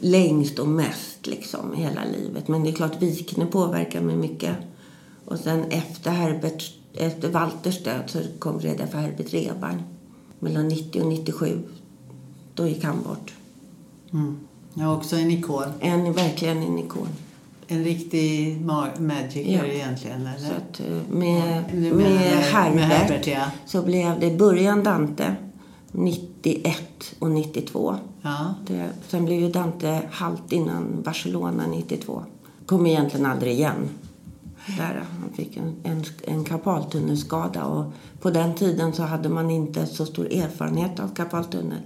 längst 0.00 0.58
och 0.58 0.68
mest 0.68 1.26
liksom 1.26 1.74
hela 1.76 2.00
livet. 2.04 2.48
Men 2.48 2.62
det 2.62 2.70
är 2.70 2.72
klart 2.72 3.02
Wikne 3.02 3.46
påverkar 3.46 4.00
mig 4.00 4.16
mycket. 4.16 4.56
Och 5.24 5.38
sen 5.38 5.64
efter 5.70 6.10
Herbert, 6.10 6.74
efter 6.94 7.28
Walters 7.30 7.82
död 7.84 8.02
så 8.06 8.18
kom 8.38 8.60
reda 8.60 8.86
för 8.86 8.98
Herbert 8.98 9.34
Rebar. 9.34 9.82
Mellan 10.40 10.68
90 10.68 11.00
och 11.02 11.08
97. 11.08 11.58
Då 12.54 12.66
gick 12.66 12.84
han 12.84 13.02
bort. 13.02 13.32
Mm. 14.12 14.36
Ja, 14.74 14.96
också 14.96 15.16
en 15.16 15.30
ikon. 15.30 15.64
En, 15.80 16.12
verkligen 16.12 16.62
en 16.62 16.78
ikon. 16.78 17.08
En 17.68 17.84
riktig 17.84 18.56
ma- 18.60 19.00
magiker 19.00 19.64
Ja. 19.64 19.72
egentligen, 19.72 20.20
eller? 20.26 20.48
Så 20.48 20.52
att, 20.54 20.80
eh, 20.80 20.96
med, 21.16 21.64
menar 21.74 21.96
med, 21.96 21.96
med 21.96 22.18
Herbert, 22.44 22.80
Herbert, 22.82 23.26
ja. 23.26 23.44
så 23.66 23.82
blev 23.82 24.20
det 24.20 24.30
början 24.30 24.82
Dante 24.84 25.36
91 25.92 27.14
och 27.18 27.30
92. 27.30 27.96
Ja. 28.22 28.54
Det, 28.66 28.90
sen 29.08 29.24
blev 29.24 29.40
ju 29.40 29.48
Dante 29.50 30.02
halt 30.10 30.52
innan 30.52 31.02
Barcelona 31.02 31.66
92. 31.66 32.22
Kom 32.66 32.86
egentligen 32.86 33.26
aldrig 33.26 33.52
igen. 33.52 33.88
Där, 34.78 35.04
han 35.20 35.30
fick 35.34 35.56
en, 35.56 35.74
en, 35.82 36.04
en 36.24 36.44
karpaltunnelskada 36.44 37.64
och 37.64 37.92
på 38.20 38.30
den 38.30 38.54
tiden 38.54 38.92
så 38.92 39.02
hade 39.02 39.28
man 39.28 39.50
inte 39.50 39.86
så 39.86 40.06
stor 40.06 40.32
erfarenhet 40.32 41.00
av 41.00 41.14
karpaltunnel. 41.14 41.80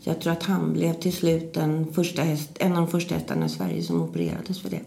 Så 0.00 0.10
jag 0.10 0.20
tror 0.20 0.32
att 0.32 0.42
han 0.42 0.72
blev 0.72 0.94
till 0.94 1.12
slut 1.12 1.54
den 1.54 1.92
första 1.92 2.22
häst, 2.22 2.50
en 2.54 2.72
av 2.72 2.78
de 2.78 2.88
första 2.88 3.14
hästarna 3.14 3.46
i 3.46 3.48
Sverige 3.48 3.82
som 3.82 4.02
opererades 4.02 4.60
för 4.60 4.70
det. 4.70 4.80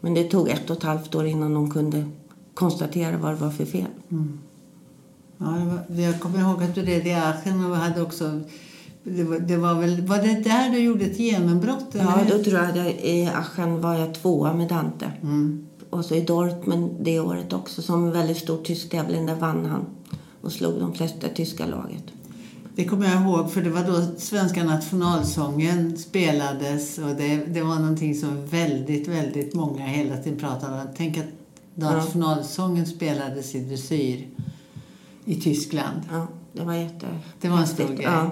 Men 0.00 0.14
det 0.14 0.24
tog 0.24 0.48
ett 0.48 0.70
och 0.70 0.76
ett 0.76 0.82
halvt 0.82 1.14
år 1.14 1.26
innan 1.26 1.54
de 1.54 1.70
kunde 1.70 2.10
konstatera 2.54 3.16
vad 3.16 3.32
det 3.32 3.36
var 3.36 3.50
för 3.50 3.64
fel. 3.64 3.90
Ja, 5.38 5.46
var, 5.46 6.02
jag 6.02 6.20
kommer 6.20 6.38
ihåg 6.40 6.62
att 6.62 6.74
du 6.74 6.82
red 6.82 7.06
i 7.06 7.12
Aachen 7.12 7.64
och 7.64 7.76
hade 7.76 8.02
också... 8.02 8.40
Det 9.04 9.24
var, 9.24 9.38
det 9.38 9.56
var 9.56 9.74
väl... 9.74 10.06
Var 10.06 10.18
det 10.18 10.34
där 10.34 10.70
du 10.70 10.78
gjorde 10.78 11.04
ett 11.04 11.18
genombrott? 11.18 11.94
eller 11.94 12.04
Ja, 12.04 12.18
då 12.28 12.44
tror 12.44 12.54
jag 12.54 12.70
att 12.70 12.76
jag, 12.76 12.90
i 12.90 13.30
Aachen 13.34 13.80
var 13.80 13.94
jag 13.94 14.14
tvåa 14.14 14.54
med 14.54 14.68
Dante. 14.68 15.12
Mm. 15.22 15.66
Och 15.90 16.04
så 16.04 16.14
i 16.14 16.20
Dortmund 16.20 16.90
det 17.00 17.20
året 17.20 17.52
också, 17.52 17.82
som 17.82 18.04
en 18.04 18.12
väldigt 18.12 18.38
stor 18.38 18.62
tysk 18.62 18.90
tävling, 18.90 19.26
där 19.26 19.34
vann 19.34 19.66
han 19.66 19.86
och 20.40 20.52
slog 20.52 20.80
de 20.80 20.94
flesta 20.94 21.28
tyska 21.28 21.66
laget. 21.66 22.04
Det 22.74 22.84
kommer 22.84 23.06
jag 23.06 23.22
ihåg, 23.22 23.52
för 23.52 23.62
det 23.62 23.70
var 23.70 23.84
då 23.84 24.18
svenska 24.18 24.64
nationalsången 24.64 25.98
spelades 25.98 26.98
och 26.98 27.14
det, 27.16 27.36
det 27.36 27.62
var 27.62 27.74
någonting 27.74 28.14
som 28.14 28.46
väldigt, 28.46 29.08
väldigt 29.08 29.54
många 29.54 29.86
hela 29.86 30.16
tiden 30.16 30.38
pratade 30.38 30.80
om. 30.80 30.86
Tänk 30.96 31.18
att 31.18 31.24
nationalsången 31.74 32.86
spelades 32.86 33.54
i 33.54 33.60
dressyr 33.60 34.28
i 35.26 35.40
Tyskland. 35.40 36.00
Ja, 36.10 36.26
det 36.52 36.64
var 36.64 36.74
jätte... 36.74 37.06
Det 37.40 37.48
var 37.48 37.58
en 37.58 37.66
stor 37.66 37.88
grej. 37.88 38.02
Ja. 38.02 38.30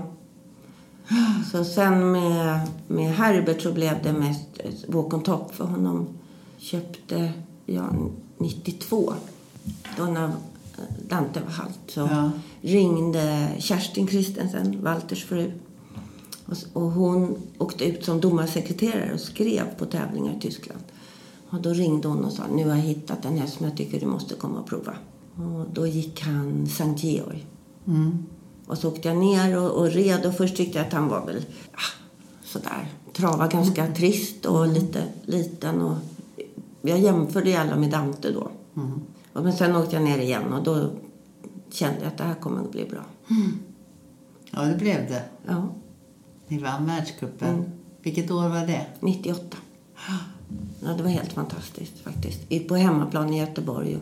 Så 1.53 1.65
sen 1.65 2.13
med, 2.13 2.61
med 2.89 3.15
Herbert 3.15 3.63
så 3.63 3.73
blev 3.73 4.03
det 4.03 4.13
mest 4.13 4.49
walk 4.89 5.15
on 5.15 5.23
top 5.23 5.55
för 5.55 5.65
honom. 5.65 6.07
Köpte 6.59 7.33
jag 7.67 8.11
92, 8.39 9.15
då 9.97 10.05
när 10.05 10.33
Dante 11.09 11.41
var 11.41 11.51
halt, 11.51 11.79
så 11.87 12.01
Ja. 12.01 12.31
ringde 12.61 13.49
Kerstin 13.59 14.07
Kristensen, 14.07 14.83
Walters 14.83 15.25
fru. 15.25 15.53
Och, 16.47 16.83
och 16.83 16.91
hon 16.91 17.37
åkte 17.59 17.85
ut 17.85 18.05
som 18.05 18.21
domarsekreterare 18.21 19.15
och 19.15 19.21
skrev 19.21 19.65
på 19.79 19.85
tävlingar 19.87 20.37
i 20.37 20.41
Tyskland. 20.41 20.81
Och 21.51 21.61
då 21.61 21.71
ringde 21.71 22.09
hon 22.09 22.25
och 22.25 22.33
sa, 22.33 22.43
nu 22.55 22.69
har 22.69 22.77
jag 22.77 22.83
hittat 22.83 23.25
en 23.25 23.39
häst 23.39 23.57
som 23.57 23.67
jag 23.67 23.77
tycker 23.77 24.01
du 24.01 24.07
måste 24.07 24.35
komma 24.35 24.59
och 24.61 24.67
prova. 24.67 24.95
Och 25.37 25.67
då 25.73 25.87
gick 25.87 26.21
han 26.21 26.67
Sankt 26.67 27.05
Georg. 27.05 27.47
Mm. 27.87 28.27
Och 28.67 28.79
så 28.79 28.89
åkte 28.89 29.09
jag 29.09 29.17
ner 29.17 29.59
och, 29.59 29.71
och 29.71 29.91
red 29.91 30.27
och 30.27 30.35
först 30.37 30.57
tyckte 30.57 30.79
jag 30.79 30.87
att 30.87 30.93
han 30.93 31.09
var 31.09 31.27
väl 31.27 31.45
ah, 31.73 31.95
sådär. 32.45 32.89
Trava 33.13 33.49
ganska 33.49 33.87
trist 33.87 34.47
och 34.47 34.69
lite 34.69 35.05
liten. 35.23 35.83
Och 35.83 35.97
jag 36.83 36.99
jämförde 36.99 37.51
ju 37.51 37.57
alla 37.57 37.77
med 37.77 37.91
Dante 37.91 38.31
då. 38.31 38.51
Mm. 38.77 39.01
Och, 39.33 39.43
men 39.43 39.53
sen 39.53 39.77
åkte 39.77 39.97
jag 39.97 40.05
ner 40.05 40.19
igen 40.19 40.53
och 40.53 40.65
då 40.65 40.91
kände 41.71 41.99
jag 42.01 42.09
att 42.09 42.19
det 42.19 42.25
här 42.25 42.35
kommer 42.35 42.61
att 42.61 42.73
bli 42.73 42.85
bra. 42.85 43.05
Ja, 44.51 44.63
det 44.63 44.77
blev 44.77 45.09
det. 45.09 45.23
Ja, 45.47 45.69
Ni 46.49 46.59
vann 46.59 46.87
världscupen. 46.87 47.55
Mm. 47.55 47.71
Vilket 48.03 48.31
år 48.31 48.49
var 48.49 48.67
det? 48.67 48.87
98. 49.01 49.57
Ja, 50.81 50.89
det 50.97 51.03
var 51.03 51.11
helt 51.11 51.33
fantastiskt 51.33 51.99
faktiskt. 51.99 52.69
På 52.69 52.77
hemmaplan 52.77 53.35
i 53.35 53.39
Göteborg. 53.39 53.99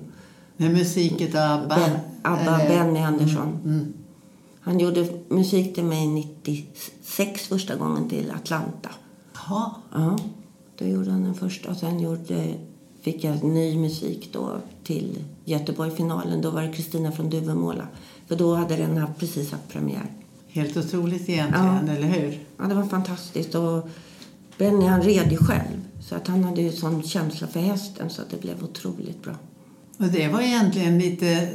Med 0.62 0.72
musik 0.72 1.34
av 1.34 1.40
ABBA? 1.40 1.76
ben, 1.76 1.90
Abba 2.22 2.60
eller- 2.60 2.68
Benny 2.84 3.00
Andersson. 3.00 3.58
Mm. 3.64 3.92
Han 4.60 4.78
gjorde 4.80 5.08
musik 5.28 5.74
till 5.74 5.84
mig 5.84 6.06
96 6.06 7.48
första 7.48 7.76
gången 7.76 8.08
till 8.08 8.30
Atlanta. 8.30 8.90
Jaha. 9.34 9.70
Ja, 9.92 10.18
då 10.78 10.84
gjorde 10.84 11.10
han 11.10 11.24
den 11.24 11.34
första. 11.34 11.70
Och 11.70 11.76
sen 11.76 12.00
gjorde, 12.00 12.54
fick 13.00 13.24
jag 13.24 13.44
ny 13.44 13.78
musik 13.78 14.28
då 14.32 14.56
till 14.84 15.18
Göteborg-finalen. 15.44 16.42
Då 16.42 16.50
var 16.50 16.62
det 16.62 16.72
Kristina 16.72 17.12
från 17.12 17.30
Duvemåla. 17.30 17.86
För 18.26 18.36
då 18.36 18.54
hade 18.54 18.76
den 18.76 18.96
haft, 18.96 19.18
precis 19.18 19.52
haft 19.52 19.68
premiär. 19.68 20.06
Helt 20.48 20.76
otroligt 20.76 21.28
egentligen, 21.28 21.88
eller 21.88 22.08
hur? 22.08 22.40
Ja, 22.58 22.64
det 22.64 22.74
var 22.74 22.84
fantastiskt. 22.84 23.54
Och 23.54 23.88
Benny 24.58 24.86
han 24.86 25.02
red 25.02 25.32
ju 25.32 25.36
själv. 25.36 25.80
Så 26.08 26.14
att 26.14 26.26
han 26.28 26.44
hade 26.44 26.62
ju 26.62 26.72
sån 26.72 27.02
känsla 27.02 27.46
för 27.46 27.60
hästen 27.60 28.10
så 28.10 28.22
att 28.22 28.30
det 28.30 28.40
blev 28.40 28.64
otroligt 28.64 29.22
bra. 29.22 29.34
Och 29.98 30.04
det 30.06 30.28
var 30.28 30.40
egentligen 30.40 30.98
lite, 30.98 31.48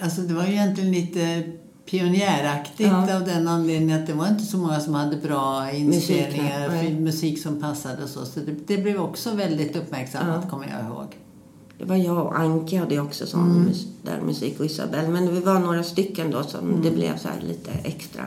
alltså 0.00 0.20
det 0.20 0.34
var 0.34 0.44
egentligen 0.44 0.92
lite 0.92 1.42
pionjäraktigt 1.90 2.80
Ja. 2.90 3.16
av 3.16 3.24
den 3.24 3.48
anledningen 3.48 4.00
att 4.00 4.06
det 4.06 4.12
var 4.12 4.28
inte 4.28 4.44
så 4.44 4.56
många 4.58 4.80
som 4.80 4.94
hade 4.94 5.16
bra 5.16 5.70
inspelningar, 5.72 6.68
musik, 6.70 6.98
musik 7.00 7.42
som 7.42 7.60
passade 7.60 8.02
och 8.02 8.08
så. 8.08 8.24
Så 8.26 8.40
det, 8.40 8.54
det 8.76 8.82
blev 8.82 9.00
också 9.00 9.34
väldigt 9.34 9.76
uppmärksammat, 9.76 10.50
kommer 10.50 10.66
jag 10.78 10.86
ihåg. 10.90 11.16
Det 11.78 11.84
var 11.84 11.96
jag 11.96 12.26
och 12.26 12.38
Anke 12.38 12.78
hade 12.78 13.00
också 13.00 13.26
sån 13.26 13.64
mus- 13.68 13.86
där 14.02 14.20
musik 14.20 14.60
och 14.60 14.66
Isabelle. 14.66 15.08
Men 15.08 15.34
vi 15.34 15.40
var 15.40 15.58
några 15.58 15.82
stycken 15.82 16.30
då 16.30 16.42
som 16.42 16.82
det 16.82 16.90
blev 16.90 17.18
så 17.18 17.28
här 17.28 17.40
lite 17.48 17.70
extra. 17.84 18.22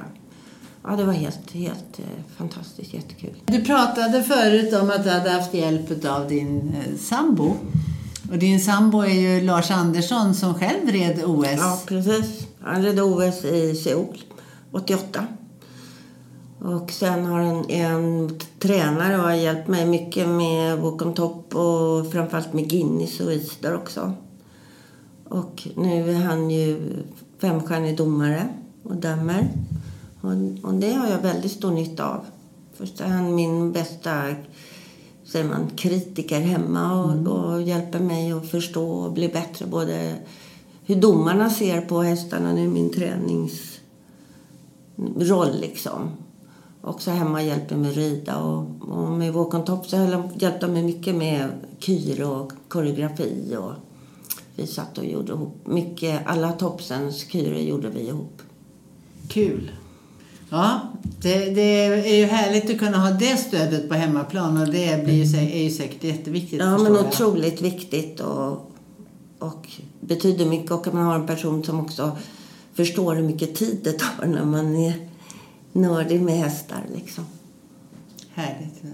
Ja, 0.83 0.95
det 0.95 1.03
var 1.03 1.13
helt, 1.13 1.51
helt 1.51 1.99
eh, 1.99 2.05
fantastiskt, 2.37 2.93
jättekul. 2.93 3.33
Du 3.45 3.61
pratade 3.65 4.23
förut 4.23 4.73
om 4.81 4.89
att 4.89 5.03
du 5.03 5.09
hade 5.09 5.29
haft 5.29 5.53
hjälp 5.53 6.05
av 6.05 6.27
din 6.27 6.73
eh, 6.75 6.97
sambo. 6.99 7.53
Och 8.33 8.39
din 8.39 8.59
sambo 8.59 9.01
är 9.01 9.13
ju 9.13 9.41
Lars 9.41 9.71
Andersson 9.71 10.35
som 10.35 10.53
själv 10.53 10.87
red 10.87 11.23
OS. 11.25 11.47
Ja, 11.57 11.81
precis. 11.85 12.47
Han 12.61 12.83
red 12.83 12.99
OS 12.99 13.45
i 13.45 13.75
Seoul 13.75 14.17
88. 14.71 15.27
Och 16.59 16.91
sen 16.91 17.25
har 17.25 17.39
en, 17.39 17.69
en 17.69 18.39
tränare 18.59 19.17
och 19.17 19.23
har 19.23 19.33
hjälpt 19.33 19.67
mig 19.67 19.85
mycket 19.85 20.27
med 20.27 20.77
walk 20.77 21.01
on 21.01 21.13
top 21.13 21.55
och 21.55 22.11
framförallt 22.11 22.53
med 22.53 22.69
Guinness 22.69 23.19
och 23.19 23.33
Isdar 23.33 23.75
också. 23.75 24.13
Och 25.29 25.67
nu 25.75 26.11
är 26.11 26.23
han 26.23 26.49
ju 26.49 26.93
femstjärnig 27.41 27.97
domare 27.97 28.47
och 28.83 28.95
dömer. 28.95 29.47
Och, 30.21 30.31
och 30.63 30.73
det 30.73 30.93
har 30.93 31.07
jag 31.07 31.19
väldigt 31.21 31.51
stor 31.51 31.71
nytta 31.71 32.09
av. 32.09 32.25
Först 32.73 33.01
är 33.01 33.07
han 33.07 33.35
min 33.35 33.71
bästa 33.71 34.35
säger 35.33 35.49
man, 35.49 35.69
kritiker 35.75 36.39
hemma 36.39 37.03
och, 37.03 37.27
och 37.27 37.61
hjälper 37.61 37.99
mig 37.99 38.31
att 38.31 38.49
förstå 38.49 38.89
och 38.89 39.11
bli 39.11 39.27
bättre. 39.27 39.65
Både 39.65 40.15
hur 40.85 40.95
domarna 40.95 41.49
ser 41.49 41.81
på 41.81 42.01
hästarna, 42.01 42.53
nu 42.53 42.67
min 42.67 42.89
träningsroll 42.89 45.59
liksom. 45.61 46.09
Också 46.81 47.11
hemma 47.11 47.43
hjälper 47.43 47.75
mig 47.75 47.91
rida 47.91 48.37
och, 48.37 48.65
och 48.81 49.11
med 49.11 49.33
walk 49.33 49.65
top 49.65 49.85
så 49.85 50.23
hjälpte 50.35 50.65
han 50.65 50.73
mig 50.73 50.83
mycket 50.83 51.15
med 51.15 51.49
kyr 51.79 52.23
och 52.23 52.51
koreografi 52.67 53.57
och 53.59 53.73
vi 54.55 54.67
satt 54.67 54.97
och 54.97 55.05
gjorde 55.05 55.33
ihop 55.33 55.67
mycket. 55.67 56.21
Alla 56.25 56.51
toppsens 56.51 57.31
kyrer 57.31 57.59
gjorde 57.59 57.89
vi 57.89 58.07
ihop. 58.07 58.41
Kul. 59.27 59.71
Ja, 60.53 60.79
det, 61.21 61.49
det 61.49 61.61
är 61.85 62.15
ju 62.15 62.25
härligt 62.25 62.69
att 62.69 62.77
kunna 62.77 62.97
ha 62.97 63.11
det 63.11 63.37
stödet 63.37 63.89
på 63.89 63.95
hemmaplan 63.95 64.61
och 64.61 64.67
det 64.67 65.03
blir 65.03 65.23
ju, 65.23 65.37
är 65.37 65.63
ju 65.63 65.71
säkert 65.71 66.03
jätteviktigt. 66.03 66.59
Ja, 66.59 66.77
men 66.77 66.95
jag. 66.95 67.07
otroligt 67.07 67.61
viktigt 67.61 68.19
och, 68.19 68.71
och 69.39 69.69
betyder 69.99 70.45
mycket. 70.45 70.71
Och 70.71 70.87
att 70.87 70.93
man 70.93 71.05
har 71.05 71.15
en 71.15 71.27
person 71.27 71.63
som 71.63 71.79
också 71.79 72.17
förstår 72.73 73.15
hur 73.15 73.23
mycket 73.23 73.55
tid 73.55 73.79
det 73.83 73.91
tar 73.91 74.25
när 74.25 74.45
man 74.45 74.75
är 74.75 75.09
nördig 75.71 76.21
med 76.21 76.37
hästar. 76.37 76.85
Liksom. 76.95 77.25
Härligt. 78.33 78.81
Ja. 78.81 78.89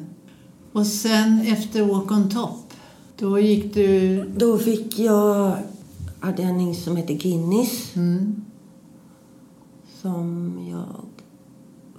Och 0.72 0.88
sen 0.88 1.42
efter 1.48 1.84
Walk 1.84 2.12
on 2.12 2.30
Top, 2.30 2.74
då 3.18 3.40
gick 3.40 3.74
du... 3.74 4.24
Då 4.24 4.58
fick 4.58 5.00
jag 5.00 5.58
hade 6.20 6.44
en 6.44 6.60
hingst 6.60 6.84
som 6.84 6.96
hette 6.96 7.14
Guinness 7.14 7.96
Mm, 7.96 8.46
som 10.02 10.58
jag 10.72 11.09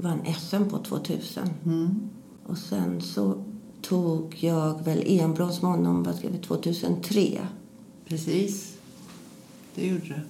vann 0.00 0.20
SM 0.38 0.64
på 0.70 0.78
2000. 0.78 1.50
mm, 1.64 2.00
Och 2.46 2.58
sen 2.58 3.00
så 3.00 3.44
tog 3.82 4.36
jag 4.40 4.84
väl 4.84 5.02
EM-brons 5.06 5.62
med 5.62 5.70
honom 5.70 6.02
vad 6.02 6.16
ska 6.16 6.28
vi, 6.28 6.38
2003. 6.38 7.38
precis. 8.08 8.74
det 9.74 9.86
gjorde 9.86 10.04
du. 10.04 10.20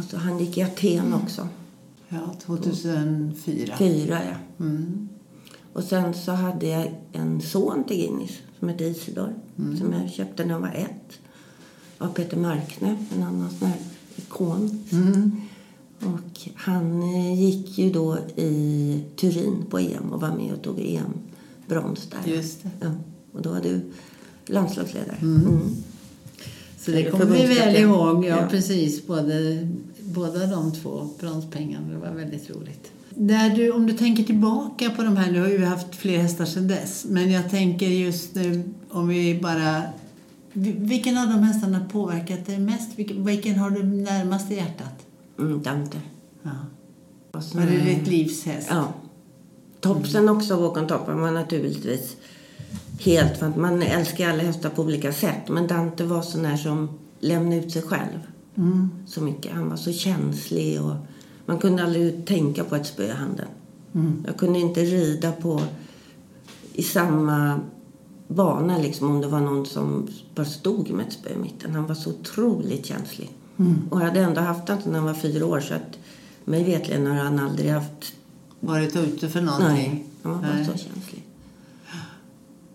Och 0.00 0.04
så 0.04 0.16
han 0.16 0.38
gick 0.38 0.58
i 0.58 0.62
Aten 0.62 1.14
också. 1.14 1.48
Ja, 2.08 2.34
2004. 2.46 3.74
Fyra, 3.78 4.20
ja. 4.24 4.64
Mm. 4.64 5.08
Och 5.72 5.84
sen 5.84 6.14
så 6.14 6.32
hade 6.32 6.66
jag 6.66 6.94
en 7.12 7.40
son 7.40 7.84
till 7.84 7.96
Guinness 7.96 8.38
som 8.58 8.68
hette 8.68 8.84
Isidor. 8.84 9.34
Som 9.78 9.92
jag 9.92 10.10
köpte 10.10 10.44
när 10.44 10.54
jag 10.54 10.60
var 10.60 10.72
ett. 10.74 11.18
Av 11.98 12.08
Peter 12.08 12.36
Markne, 12.36 13.04
en 13.16 13.22
annan 13.22 13.50
sån 13.50 13.68
här 13.68 13.78
ikon. 14.16 14.84
Mm. 14.92 15.40
Och 16.00 16.40
han 16.54 17.02
eh, 17.02 17.40
gick 17.42 17.78
ju 17.78 17.90
då 17.92 18.18
i 18.36 19.00
Turin 19.16 19.64
på 19.70 19.78
EM 19.78 20.12
och 20.12 20.20
var 20.20 20.36
med 20.36 20.52
och 20.52 20.62
tog 20.62 20.78
EM-brons 20.80 22.08
där. 22.10 22.32
Just 22.32 22.62
det. 22.62 22.70
Ja. 22.80 22.90
Och 23.32 23.42
då 23.42 23.50
var 23.50 23.60
du 23.60 23.80
landslagsledare. 24.46 25.16
Mm. 25.22 25.60
Så 26.78 26.90
det 26.90 27.04
kommer 27.10 27.24
vi 27.26 27.46
väl 27.46 27.76
ihåg. 27.76 28.24
Ja, 28.24 28.28
Ja. 28.40 28.46
precis. 28.50 29.06
Både, 29.06 29.68
båda 30.00 30.46
de 30.46 30.72
två 30.72 31.08
bronspengarna. 31.20 31.88
Det 31.92 31.98
var 31.98 32.10
väldigt 32.14 32.50
roligt. 32.50 32.90
När 33.14 33.56
du, 33.56 33.70
om 33.72 33.86
du 33.86 33.92
tänker 33.92 34.22
tillbaka 34.24 34.90
på 34.90 35.02
de 35.02 35.16
här, 35.16 35.32
du 35.32 35.40
har 35.40 35.48
ju 35.48 35.64
haft 35.64 35.94
fler 35.96 36.18
hästar 36.18 36.44
sedan 36.44 36.68
dess. 36.68 37.04
Men 37.08 37.30
jag 37.30 37.50
tänker 37.50 37.86
just 37.86 38.34
nu, 38.34 38.62
om 38.90 39.08
vi 39.08 39.38
bara... 39.42 39.82
vi- 40.52 40.74
Vilken 40.78 41.18
av 41.18 41.26
de 41.26 41.42
hästarna 41.42 41.78
har 41.78 41.86
påverkat 41.88 42.46
dig 42.46 42.58
mest? 42.58 42.90
Vilken, 42.98 43.24
vilken 43.24 43.54
har 43.58 43.70
du 43.70 43.82
närmast 43.82 44.50
i 44.50 44.54
hjärtat? 44.54 45.06
Mm, 45.40 45.62
Dante. 45.62 45.98
Ja. 46.42 46.50
Och 47.32 47.42
så 47.44 47.58
Var 47.58 47.66
det 47.66 47.78
ditt 47.78 48.06
livs 48.06 48.44
häst? 48.44 48.66
Ja. 48.70 48.92
Topsen 49.80 50.28
också, 50.28 50.54
Håkon 50.54 50.86
Toppen, 50.86 51.20
var 51.20 51.30
naturligtvis 51.30 52.16
helt 53.00 53.40
fant- 53.40 53.56
Man 53.58 53.82
älskar 53.82 54.30
alla 54.30 54.42
hästar 54.42 54.70
på 54.70 54.82
olika 54.82 55.12
sätt. 55.12 55.48
Men 55.48 55.66
Dante 55.66 56.04
var 56.04 56.22
sån 56.22 56.44
här 56.44 56.56
som 56.56 56.88
lämnade 57.20 57.56
ut 57.56 57.72
sig 57.72 57.82
själv 57.82 58.18
Mm. 58.56 58.90
så 59.06 59.20
mycket. 59.20 59.52
Han 59.52 59.68
var 59.70 59.76
så 59.76 59.92
känslig 59.92 60.82
och 60.82 60.94
man 61.46 61.58
kunde 61.58 61.82
aldrig 61.84 62.26
tänka 62.26 62.64
på 62.64 62.76
ett 62.76 62.86
spö 62.86 63.04
i 63.06 63.10
handen. 63.10 63.46
Mm. 63.94 64.24
Jag 64.26 64.36
kunde 64.36 64.58
inte 64.58 64.80
rida 64.80 65.32
på 65.32 65.60
i 66.72 66.82
samma 66.82 67.60
bana 68.28 68.78
liksom 68.78 69.10
om 69.10 69.20
det 69.20 69.26
var 69.26 69.40
någon 69.40 69.66
som 69.66 70.08
bara 70.34 70.46
stod 70.46 70.90
med 70.90 71.06
ett 71.06 71.12
spö 71.12 71.30
i 71.30 71.36
mitten. 71.36 71.74
Han 71.74 71.86
var 71.86 71.94
så 71.94 72.10
otroligt 72.10 72.86
känslig. 72.86 73.30
Och 73.90 74.00
jag 74.00 74.06
hade 74.06 74.20
ändå 74.20 74.40
haft 74.40 74.68
han 74.68 74.82
sedan 74.82 74.94
han 74.94 75.04
var 75.04 75.14
fyra 75.14 75.46
år 75.46 75.60
så 75.60 75.74
att 75.74 75.98
mig 76.44 76.64
vetligen 76.64 77.06
har 77.06 77.14
han 77.14 77.38
aldrig 77.38 77.70
haft 77.70 78.14
Varit 78.60 78.96
ute 78.96 79.28
för 79.28 79.40
någonting? 79.40 79.68
Nej, 79.68 80.06
han 80.22 80.32
var 80.32 80.40
bara 80.40 80.54
Nej. 80.54 80.64
så 80.64 80.72
känslig. 80.72 81.26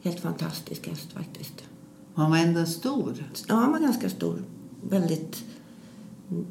Helt 0.02 0.20
fantastisk 0.20 0.88
häst 0.88 1.08
faktiskt. 1.14 1.54
Han 2.16 2.32
var 2.32 2.38
ändå 2.38 2.66
stor. 2.66 3.14
Ja, 3.48 3.56
han 3.56 3.72
var 3.72 3.80
ganska 3.80 4.10
stor. 4.10 4.44
Väldigt 4.90 5.44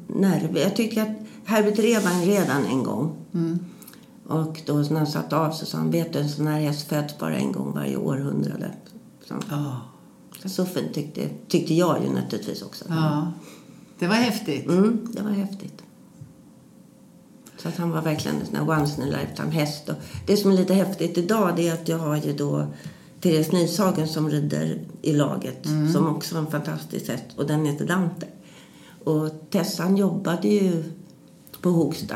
nervig. 0.07 0.61
Jag 0.61 0.75
tycker 0.75 1.01
att 1.01 1.17
Herbert 1.45 1.79
Revan 1.79 2.21
redan 2.21 2.65
en 2.65 2.83
gång. 2.83 3.15
Mm. 3.33 3.59
Och 4.27 4.61
då 4.65 4.73
när 4.73 4.97
han 4.97 5.07
satt 5.07 5.33
av 5.33 5.51
sig 5.51 5.67
sa 5.67 5.77
han, 5.77 5.91
vet 5.91 6.13
du 6.13 6.19
en 6.19 6.29
sån 6.29 6.47
här 6.47 6.59
häst 6.59 6.87
föds 6.87 7.17
bara 7.17 7.35
en 7.35 7.51
gång 7.51 7.73
varje 7.73 7.97
århundrade. 7.97 8.71
Så, 9.27 10.49
så 10.49 10.65
fint 10.65 10.93
tyckte, 10.93 11.29
tyckte 11.47 11.73
jag 11.73 12.03
ju 12.03 12.09
naturligtvis 12.09 12.61
också. 12.61 12.85
ja. 12.89 13.31
Det 13.99 14.07
var 14.07 14.15
häftigt. 14.15 14.67
Mm, 14.67 15.07
det 15.13 15.21
var 15.21 15.31
häftigt. 15.31 15.81
Så 17.57 17.67
att 17.67 17.77
han 17.77 17.91
var 17.91 18.01
verkligen 18.01 18.37
en 18.39 18.45
sån 18.45 18.69
once 18.69 19.01
in 19.01 19.07
a 19.07 19.17
lifetime 19.17 19.51
häst. 19.51 19.89
Och 19.89 19.95
det 20.27 20.37
som 20.37 20.51
är 20.51 20.55
lite 20.55 20.73
häftigt 20.73 21.17
idag 21.17 21.59
är 21.59 21.73
att 21.73 21.87
jag 21.87 21.97
har 21.97 22.17
ju 22.17 22.33
då 22.33 22.67
Therese 23.21 23.51
Nyshagen 23.51 24.07
som 24.07 24.29
rider 24.29 24.81
i 25.01 25.13
laget. 25.13 25.67
Som 25.93 26.15
också 26.15 26.35
var 26.35 26.41
en 26.41 26.51
fantastisk 26.51 27.07
häst. 27.07 27.23
Och 27.35 27.47
den 27.47 27.65
heter 27.65 27.85
Dante. 27.85 28.27
Och 29.03 29.29
Tessan 29.49 29.97
jobbade 29.97 30.47
ju 30.47 30.83
på 31.61 31.69
Hogsta. 31.69 32.15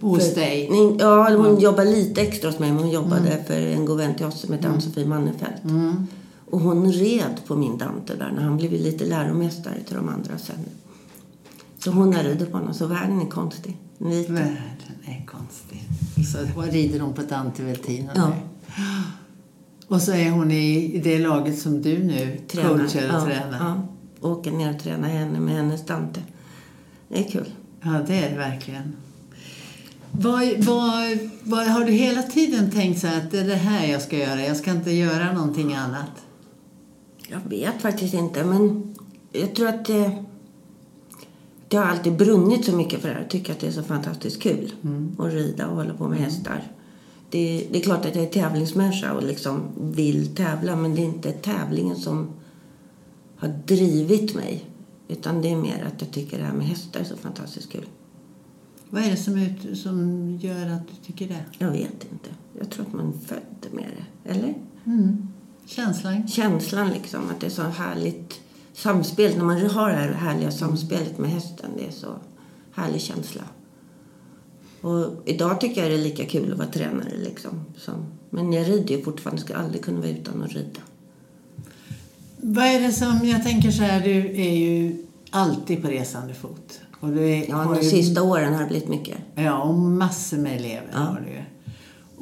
Hos 0.00 0.34
dig? 0.34 0.70
Ja, 0.98 1.36
hon 1.36 1.60
jobbade 1.60 1.90
lite 1.90 2.20
extra 2.20 2.50
hos 2.50 2.58
mig. 2.58 2.72
Men 2.72 2.82
hon 2.82 2.90
jobbade 2.90 3.44
för 3.46 3.60
en 3.60 3.84
god 3.84 3.98
vän 3.98 4.14
till 4.14 4.26
oss 4.26 4.40
som 4.40 4.52
heter 4.52 4.68
Ann-Sofie 4.68 5.06
Mannefelt. 5.06 5.64
Mm. 5.64 6.06
Och 6.52 6.60
hon 6.60 6.92
red 6.92 7.40
på 7.46 7.56
min 7.56 7.78
Dante 7.78 8.14
där 8.16 8.32
när 8.32 8.42
han 8.42 8.56
blev 8.56 8.72
lite 8.72 9.04
läromästare 9.04 9.82
till 9.86 9.96
de 9.96 10.08
andra 10.08 10.38
sen. 10.38 10.56
Så 11.78 11.90
hon 11.90 12.14
har 12.14 12.22
ridit 12.22 12.50
på 12.50 12.58
honom. 12.58 12.74
Så 12.74 12.86
världen 12.86 13.20
är 13.20 13.26
konstig. 13.26 13.78
Liten. 13.98 14.34
Världen 14.34 14.96
är 15.04 15.26
konstig. 15.26 15.82
Så 16.32 16.38
vad 16.56 16.72
rider 16.72 17.00
hon 17.00 17.14
på 17.14 17.22
Dante 17.22 17.62
Veltino 17.62 18.10
Ja. 18.14 18.32
Och 19.86 20.02
så 20.02 20.12
är 20.12 20.30
hon 20.30 20.50
i, 20.50 21.00
det 21.04 21.18
laget 21.18 21.58
som 21.58 21.82
du 21.82 21.98
nu 21.98 22.40
coachar 22.52 23.08
och 23.08 23.14
ja, 23.14 23.24
tränar. 23.24 23.58
Ja. 23.60 24.28
Åker 24.28 24.50
ner 24.50 24.74
och 24.74 24.82
tränar 24.82 25.08
henne 25.08 25.40
med 25.40 25.54
hennes 25.54 25.86
Dante. 25.86 26.20
Det 27.08 27.26
är 27.26 27.30
kul. 27.30 27.52
Ja, 27.80 28.00
det 28.06 28.14
är 28.14 28.30
det 28.30 28.36
verkligen. 28.36 28.96
Vad, 30.10 30.42
vad, 30.58 31.18
vad, 31.42 31.66
har 31.66 31.84
du 31.84 31.92
hela 31.92 32.22
tiden 32.22 32.70
tänkt 32.70 33.00
så 33.00 33.06
att 33.06 33.30
det 33.30 33.38
är 33.38 33.48
det 33.48 33.54
här 33.54 33.86
jag 33.86 34.02
ska 34.02 34.18
göra? 34.18 34.42
Jag 34.44 34.56
ska 34.56 34.70
inte 34.70 34.90
göra 34.90 35.32
någonting 35.32 35.74
annat? 35.74 36.10
Jag 37.32 37.50
vet 37.50 37.82
faktiskt 37.82 38.14
inte, 38.14 38.44
men 38.44 38.94
jag 39.32 39.54
tror 39.54 39.68
att 39.68 39.84
det, 39.84 40.24
det 41.68 41.76
har 41.76 41.84
alltid 41.84 42.16
brunnit 42.16 42.64
så 42.64 42.76
mycket 42.76 43.00
för 43.00 43.08
det 43.08 43.14
här. 43.14 43.20
Jag 43.20 43.30
tycker 43.30 43.52
att 43.52 43.60
det 43.60 43.66
är 43.66 43.72
så 43.72 43.82
fantastiskt 43.82 44.42
kul 44.42 44.72
att 45.18 45.32
rida 45.32 45.66
och 45.68 45.76
hålla 45.76 45.94
på 45.94 46.08
med 46.08 46.18
hästar. 46.18 46.62
Det, 47.30 47.68
det 47.72 47.78
är 47.78 47.82
klart 47.82 48.06
att 48.06 48.14
jag 48.14 48.24
är 48.24 48.30
tävlingsmänniska 48.30 49.12
och 49.12 49.22
liksom 49.22 49.60
vill 49.80 50.34
tävla, 50.34 50.76
men 50.76 50.94
det 50.94 51.02
är 51.02 51.04
inte 51.04 51.32
tävlingen 51.32 51.96
som 51.96 52.28
har 53.36 53.48
drivit 53.48 54.34
mig. 54.34 54.64
Utan 55.08 55.42
det 55.42 55.50
är 55.50 55.56
mer 55.56 55.84
att 55.86 56.02
jag 56.02 56.10
tycker 56.10 56.38
det 56.38 56.44
här 56.44 56.52
med 56.52 56.66
hästar 56.66 57.00
är 57.00 57.04
så 57.04 57.16
fantastiskt 57.16 57.72
kul. 57.72 57.86
Vad 58.90 59.02
är 59.02 59.10
det 59.10 59.16
som, 59.16 59.36
ut, 59.38 59.78
som 59.78 60.28
gör 60.36 60.66
att 60.70 60.88
du 60.88 60.94
tycker 61.06 61.28
det? 61.28 61.44
Jag 61.58 61.70
vet 61.70 62.06
inte. 62.12 62.30
Jag 62.58 62.70
tror 62.70 62.86
att 62.86 62.92
man 62.92 63.08
är 63.08 63.26
född 63.26 63.72
med 63.72 63.86
det. 63.96 64.30
Eller? 64.30 64.54
Mm. 64.84 65.31
Känslan? 65.66 66.28
känslan 66.28 66.90
liksom 66.90 67.30
att 67.30 67.40
det 67.40 67.46
är 67.46 67.50
så 67.50 67.62
härligt 67.62 68.40
samspel. 68.72 69.36
När 69.36 69.44
man 69.44 69.60
har 69.70 69.88
det 69.90 69.96
här 69.96 70.12
härliga 70.12 70.50
samspelet 70.50 71.18
med 71.18 71.30
hästen. 71.30 71.70
Det 71.78 71.86
är 71.86 71.90
så 71.92 72.06
härlig 72.74 73.00
känsla. 73.00 73.42
Och 74.80 75.22
idag 75.24 75.60
tycker 75.60 75.82
jag 75.82 75.90
det 75.90 75.94
är 75.96 76.02
lika 76.04 76.24
kul 76.24 76.52
att 76.52 76.58
vara 76.58 76.68
tränare 76.68 77.12
liksom. 77.24 77.64
Som, 77.76 77.94
men 78.30 78.52
jag 78.52 78.68
rider 78.68 78.96
ju 78.96 79.02
fortfarande. 79.02 79.40
Jag 79.42 79.48
ska 79.48 79.56
aldrig 79.58 79.84
kunna 79.84 80.00
vara 80.00 80.10
utan 80.10 80.42
att 80.42 80.52
rida. 80.52 80.80
Vad 82.36 82.64
är 82.64 82.80
det 82.80 82.92
som, 82.92 83.20
jag 83.24 83.42
tänker 83.42 83.70
så 83.70 83.82
här, 83.82 84.00
du 84.04 84.16
är 84.42 84.56
ju 84.56 85.06
alltid 85.30 85.82
på 85.82 85.88
resande 85.88 86.34
fot. 86.34 86.80
Och 87.00 87.08
du 87.08 87.30
är, 87.30 87.46
Ja, 87.50 87.64
de 87.64 87.82
ju- 87.82 87.90
sista 87.90 88.22
åren 88.22 88.54
har 88.54 88.60
det 88.62 88.66
blivit 88.68 88.88
mycket. 88.88 89.18
Ja, 89.34 89.62
och 89.62 89.74
massor 89.74 90.36
med 90.36 90.56
elever 90.56 90.88
Ja. 90.92 90.98
har 90.98 91.20
du 91.20 91.30
ju. 91.32 91.42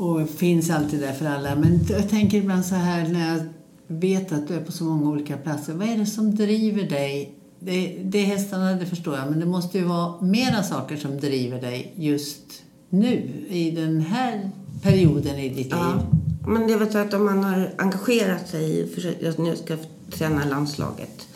Och 0.01 0.29
finns 0.29 0.71
alltid 0.71 1.01
där 1.01 1.13
för 1.13 1.27
alla. 1.27 1.55
Men 1.57 1.81
jag 1.89 2.09
tänker 2.09 2.39
ibland 2.39 2.65
så 2.67 2.75
här 2.75 3.09
när 3.09 3.35
jag 3.35 3.45
vet 3.87 4.33
att 4.33 4.49
du 4.49 4.55
är 4.55 4.61
på 4.61 4.73
så 4.73 4.85
många 4.85 5.11
olika 5.11 5.37
platser. 5.37 5.75
Vad 5.75 5.89
är 5.89 5.97
det 5.99 6.07
som 6.07 6.35
driver 6.35 6.83
dig? 6.83 7.35
Det, 7.59 8.01
det 8.05 8.19
är 8.19 8.25
hästarna, 8.25 8.73
det 8.73 8.87
förstår 8.87 9.17
jag. 9.17 9.31
Men 9.31 9.41
det 9.41 9.47
måste 9.47 9.79
ju 9.79 9.85
vara 9.85 10.21
mera 10.21 10.63
saker 10.63 10.97
som 10.97 11.21
driver 11.21 11.61
dig 11.61 11.95
just 11.97 12.63
nu, 12.89 13.31
i 13.49 13.71
den 13.71 14.01
här 14.01 14.51
perioden 14.83 15.39
i 15.39 15.49
ditt 15.49 15.71
Ja. 15.71 15.93
liv. 15.95 16.07
Men 16.47 16.67
det 16.67 16.73
är 16.73 16.79
väl 16.79 16.93
så 16.93 16.99
att 16.99 17.15
om 17.15 17.25
man 17.25 17.45
har 17.45 17.75
engagerat 17.79 18.49
sig 18.49 18.65
i, 18.65 18.89
jag 19.21 19.39
nu 19.39 19.57
ska 19.57 19.77
träna 20.11 20.45
landslaget 20.45 21.29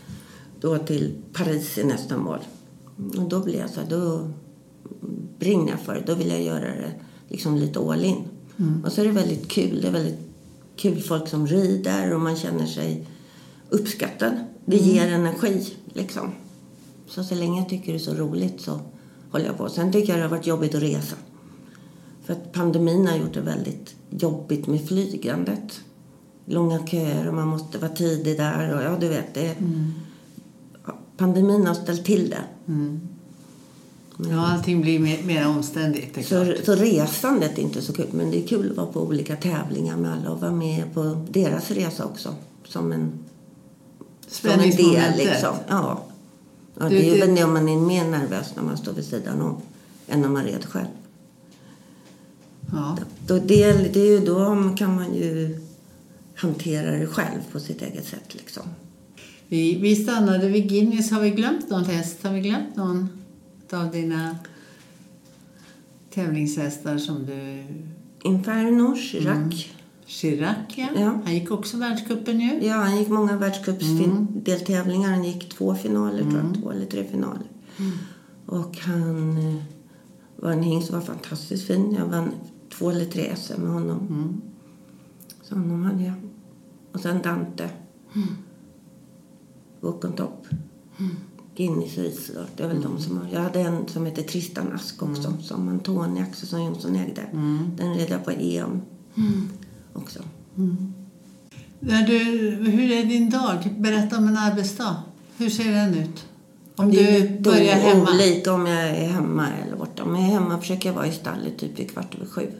då 0.60 0.78
till 0.78 1.14
Paris 1.32 1.78
i 1.78 1.84
nästa 1.84 2.16
mål. 2.16 2.38
Och 3.16 3.28
då 3.28 3.40
blir 3.40 3.58
jag 3.58 3.70
så 3.70 3.80
här, 3.80 3.90
då 3.90 4.30
brinner 5.38 5.70
jag 5.70 5.80
för 5.80 5.94
det. 5.94 6.02
Då 6.06 6.14
vill 6.14 6.28
jag 6.28 6.42
göra 6.42 6.60
det 6.60 6.92
liksom 7.28 7.56
lite 7.56 7.78
all 7.80 8.04
in. 8.04 8.22
Och 8.84 8.92
så 8.92 9.00
är 9.00 9.04
det 9.04 9.10
väldigt 9.10 9.48
kul. 9.48 9.80
Det 9.82 9.88
är 9.88 9.92
väldigt 9.92 10.20
kul 10.76 11.00
folk 11.00 11.28
som 11.28 11.46
rider 11.46 12.14
och 12.14 12.20
man 12.20 12.36
känner 12.36 12.66
sig 12.66 13.06
uppskattad. 13.68 14.32
Det 14.64 14.76
ger 14.76 15.12
energi 15.12 15.74
liksom. 15.92 16.32
Så 17.06 17.24
så 17.24 17.34
länge 17.34 17.60
jag 17.60 17.68
tycker 17.68 17.92
det 17.92 17.98
är 17.98 18.00
så 18.00 18.14
roligt 18.14 18.60
så 18.60 18.80
håller 19.30 19.46
jag 19.46 19.56
på. 19.56 19.68
Sen 19.68 19.92
tycker 19.92 20.08
jag 20.08 20.18
det 20.18 20.22
har 20.22 20.30
varit 20.30 20.46
jobbigt 20.46 20.74
att 20.74 20.82
resa. 20.82 21.16
För 22.24 22.32
att 22.32 22.52
pandemin 22.52 23.06
har 23.06 23.16
gjort 23.16 23.34
det 23.34 23.40
väldigt 23.40 23.94
jobbigt 24.10 24.66
med 24.66 24.88
flygandet. 24.88 25.80
Långa 26.46 26.86
köer 26.86 27.28
och 27.28 27.34
man 27.34 27.48
måste 27.48 27.78
vara 27.78 27.92
tidig 27.92 28.36
där. 28.36 28.74
Och 28.74 28.82
ja, 28.82 28.96
du 29.00 29.08
vet, 29.08 29.34
det, 29.34 29.56
ja, 30.86 30.98
pandemin 31.16 31.66
har 31.66 31.74
ställt 31.74 32.04
till 32.04 32.30
det. 32.30 32.44
Ja, 34.16 34.46
allting 34.52 34.80
blir 34.80 34.98
mer, 34.98 35.22
mer 35.22 35.48
omständigt. 35.48 36.28
Så, 36.28 36.54
så 36.64 36.74
resandet 36.74 37.58
är 37.58 37.62
inte 37.62 37.82
så 37.82 37.92
kul. 37.92 38.06
Men 38.10 38.30
det 38.30 38.44
är 38.44 38.46
kul 38.46 38.70
att 38.70 38.76
vara 38.76 38.86
på 38.86 39.02
olika 39.02 39.36
tävlingar 39.36 39.96
med 39.96 40.12
alla 40.12 40.30
och 40.30 40.40
vara 40.40 40.52
med 40.52 40.94
på 40.94 41.26
deras 41.30 41.70
resa 41.70 42.04
också. 42.04 42.34
Som 42.64 42.92
en, 42.92 43.12
som 44.26 44.50
en 44.50 44.70
del 44.70 45.16
liksom. 45.16 45.56
Ja. 45.68 46.04
ja 46.78 46.88
det 46.88 47.08
är 47.08 47.14
ju 47.14 47.20
väl 47.20 47.34
det 47.34 47.46
man 47.46 47.68
är 47.68 47.76
mer 47.76 48.04
nervös 48.04 48.52
när 48.56 48.62
man 48.62 48.76
står 48.76 48.92
vid 48.92 49.04
sidan 49.04 49.40
om 49.40 49.56
än 50.08 50.20
när 50.20 50.28
man 50.28 50.44
red 50.44 50.64
själv. 50.64 50.86
Ja. 52.72 52.98
Då, 53.26 53.38
det, 53.38 53.72
det 53.72 54.00
är 54.00 54.06
ju, 54.06 54.20
då 54.20 54.74
kan 54.76 54.94
man 54.94 55.14
ju 55.14 55.60
hantera 56.34 56.90
det 56.90 57.06
själv 57.06 57.40
på 57.52 57.60
sitt 57.60 57.82
eget 57.82 58.06
sätt. 58.06 58.34
Liksom. 58.34 58.62
Vi, 59.48 59.78
vi 59.78 59.96
stannade 59.96 60.48
vid 60.48 60.68
Guinness. 60.68 61.10
Har 61.10 61.20
vi 61.20 61.30
glömt 61.30 61.70
någon 61.70 61.84
häst? 61.84 62.16
Har 62.22 62.32
vi 62.32 62.40
glömt 62.40 62.76
någon 62.76 63.23
av 63.74 63.90
dina 63.90 64.36
tävlingshästar 66.10 66.98
som 66.98 67.26
du... 67.26 67.64
Inferno, 68.22 68.96
Chirac. 68.96 69.36
Mm. 69.36 69.50
Chirac, 70.06 70.56
ja. 70.74 70.88
Ja. 70.96 71.20
Han 71.24 71.34
gick 71.34 71.50
också 71.50 71.76
världscupen 71.76 72.40
ju. 72.40 72.64
Ja, 72.64 72.74
han 72.74 72.98
gick 72.98 73.08
många 73.08 73.36
världscupsdeltävlingar. 73.36 75.10
Han 75.10 75.24
gick 75.24 75.48
två 75.48 75.74
finaler, 75.74 76.22
tror 76.22 76.36
jag. 76.36 76.62
Två 76.62 76.70
eller 76.70 76.86
tre 76.86 77.04
finaler. 77.04 77.46
Och 78.46 78.78
han 78.78 79.38
eh, 79.38 79.62
var 80.36 80.50
en 80.50 80.62
hingst 80.62 80.86
som 80.86 80.98
var 80.98 81.06
fantastiskt 81.06 81.66
fin. 81.66 81.94
Jag 81.98 82.06
vann 82.06 82.30
två 82.78 82.90
eller 82.90 83.04
tre 83.04 83.36
SM 83.36 83.62
med 83.62 83.72
honom. 83.72 84.42
Så 85.42 85.54
honom 85.54 85.82
hade 85.82 86.04
jag. 86.04 86.14
Och 86.92 87.00
sen 87.00 87.22
Dante. 87.22 87.68
Walk 89.80 90.04
on 90.04 90.12
top. 90.12 90.46
Guinness 90.98 91.33
Isidor. 91.56 92.46
Det 92.56 92.62
är 92.62 92.68
väl 92.68 92.82
de 92.82 93.00
som 93.00 93.18
har. 93.18 93.28
Jag 93.32 93.40
hade 93.40 93.60
en 93.60 93.88
som 93.88 94.06
heter 94.06 94.22
Tristan 94.22 94.72
Ask 94.72 95.02
också. 95.02 95.34
Som 95.42 95.68
Antoni 95.68 96.20
Axelsson 96.20 96.64
Jonsson 96.64 96.96
ägde. 96.96 97.22
Den 97.76 97.94
red 97.94 98.10
jag 98.10 98.24
på 98.24 98.30
EM 98.30 98.82
också. 99.92 100.22
När 101.80 102.06
du, 102.06 102.18
hur 102.70 102.90
är 102.90 103.04
din 103.04 103.30
dag? 103.30 103.74
Berätta 103.78 104.18
om 104.18 104.28
en 104.28 104.36
arbetsdag. 104.36 104.96
Hur 105.36 105.50
ser 105.50 105.72
den 105.72 105.94
ut? 105.94 106.26
Om 106.76 106.90
det 106.90 107.16
är 107.16 107.28
du 107.28 107.40
börjar 107.40 107.74
hemma. 107.74 108.10
olika 108.10 108.52
om 108.52 108.66
jag 108.66 108.88
är 108.88 109.08
hemma 109.08 109.48
eller 109.66 109.76
borta. 109.76 110.02
Om 110.02 110.14
jag 110.14 110.24
är 110.24 110.28
hemma 110.28 110.60
försöker 110.60 110.88
jag 110.88 110.96
vara 110.96 111.06
i 111.06 111.12
stallet 111.12 111.58
typ 111.58 111.78
vid 111.78 111.90
kvart 111.90 112.14
över 112.14 112.26
sju. 112.26 112.50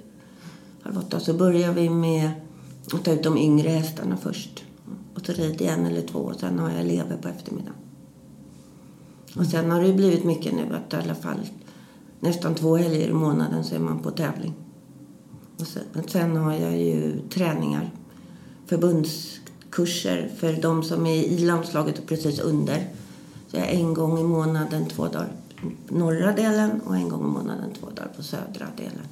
Halv 0.83 0.99
åtta. 0.99 1.21
Så 1.21 1.35
börjar 1.35 1.73
vi 1.73 1.91
med 1.91 2.31
att 2.93 3.05
ta 3.05 3.13
ut 3.13 3.23
de 3.23 3.39
yngre 3.39 3.69
hästarna 3.69 4.17
först. 4.17 4.65
Och 5.15 5.27
så 5.27 5.33
rider 5.33 5.65
jag 5.65 5.75
en 5.75 5.87
eller 5.87 6.03
två 6.03 6.19
och 6.19 6.37
sen 6.41 6.59
har 6.59 6.71
jag 6.71 6.81
elever 6.81 7.17
på 7.17 7.29
eftermiddagen. 7.29 7.84
Och 9.37 9.47
sen 9.47 9.71
har 9.71 9.81
det 9.81 9.87
ju 9.87 9.95
blivit 9.95 10.25
mycket 10.25 10.55
nu 10.55 10.75
att 10.75 10.93
i 10.93 10.97
alla 10.97 11.15
fall 11.15 11.41
nästan 12.21 12.55
två 12.55 12.77
helger 12.77 13.09
i 13.09 13.13
månaden 13.13 13.65
så 13.65 13.75
är 13.75 13.79
man 13.79 13.99
på 13.99 14.11
tävling. 14.11 14.55
Och 15.59 15.67
sen, 15.67 15.83
sen 16.07 16.37
har 16.37 16.55
jag 16.55 16.79
ju 16.79 17.21
träningar, 17.29 17.91
förbundskurser 18.67 20.31
för 20.37 20.53
de 20.53 20.83
som 20.83 21.07
är 21.07 21.15
i 21.15 21.39
landslaget 21.39 21.99
och 21.99 22.07
precis 22.07 22.39
under. 22.39 22.89
Så 23.49 23.57
jag 23.57 23.67
är 23.67 23.79
en 23.79 23.95
gång 23.95 24.19
i 24.19 24.25
månaden 24.25 24.87
två 24.87 25.09
dagar 25.09 25.33
på 25.87 25.95
norra 25.95 26.33
delen 26.33 26.81
och 26.81 26.97
en 26.97 27.09
gång 27.09 27.21
i 27.21 27.29
månaden 27.29 27.71
två 27.81 27.87
dagar 27.87 28.13
på 28.17 28.23
södra 28.23 28.67
delen. 28.77 29.07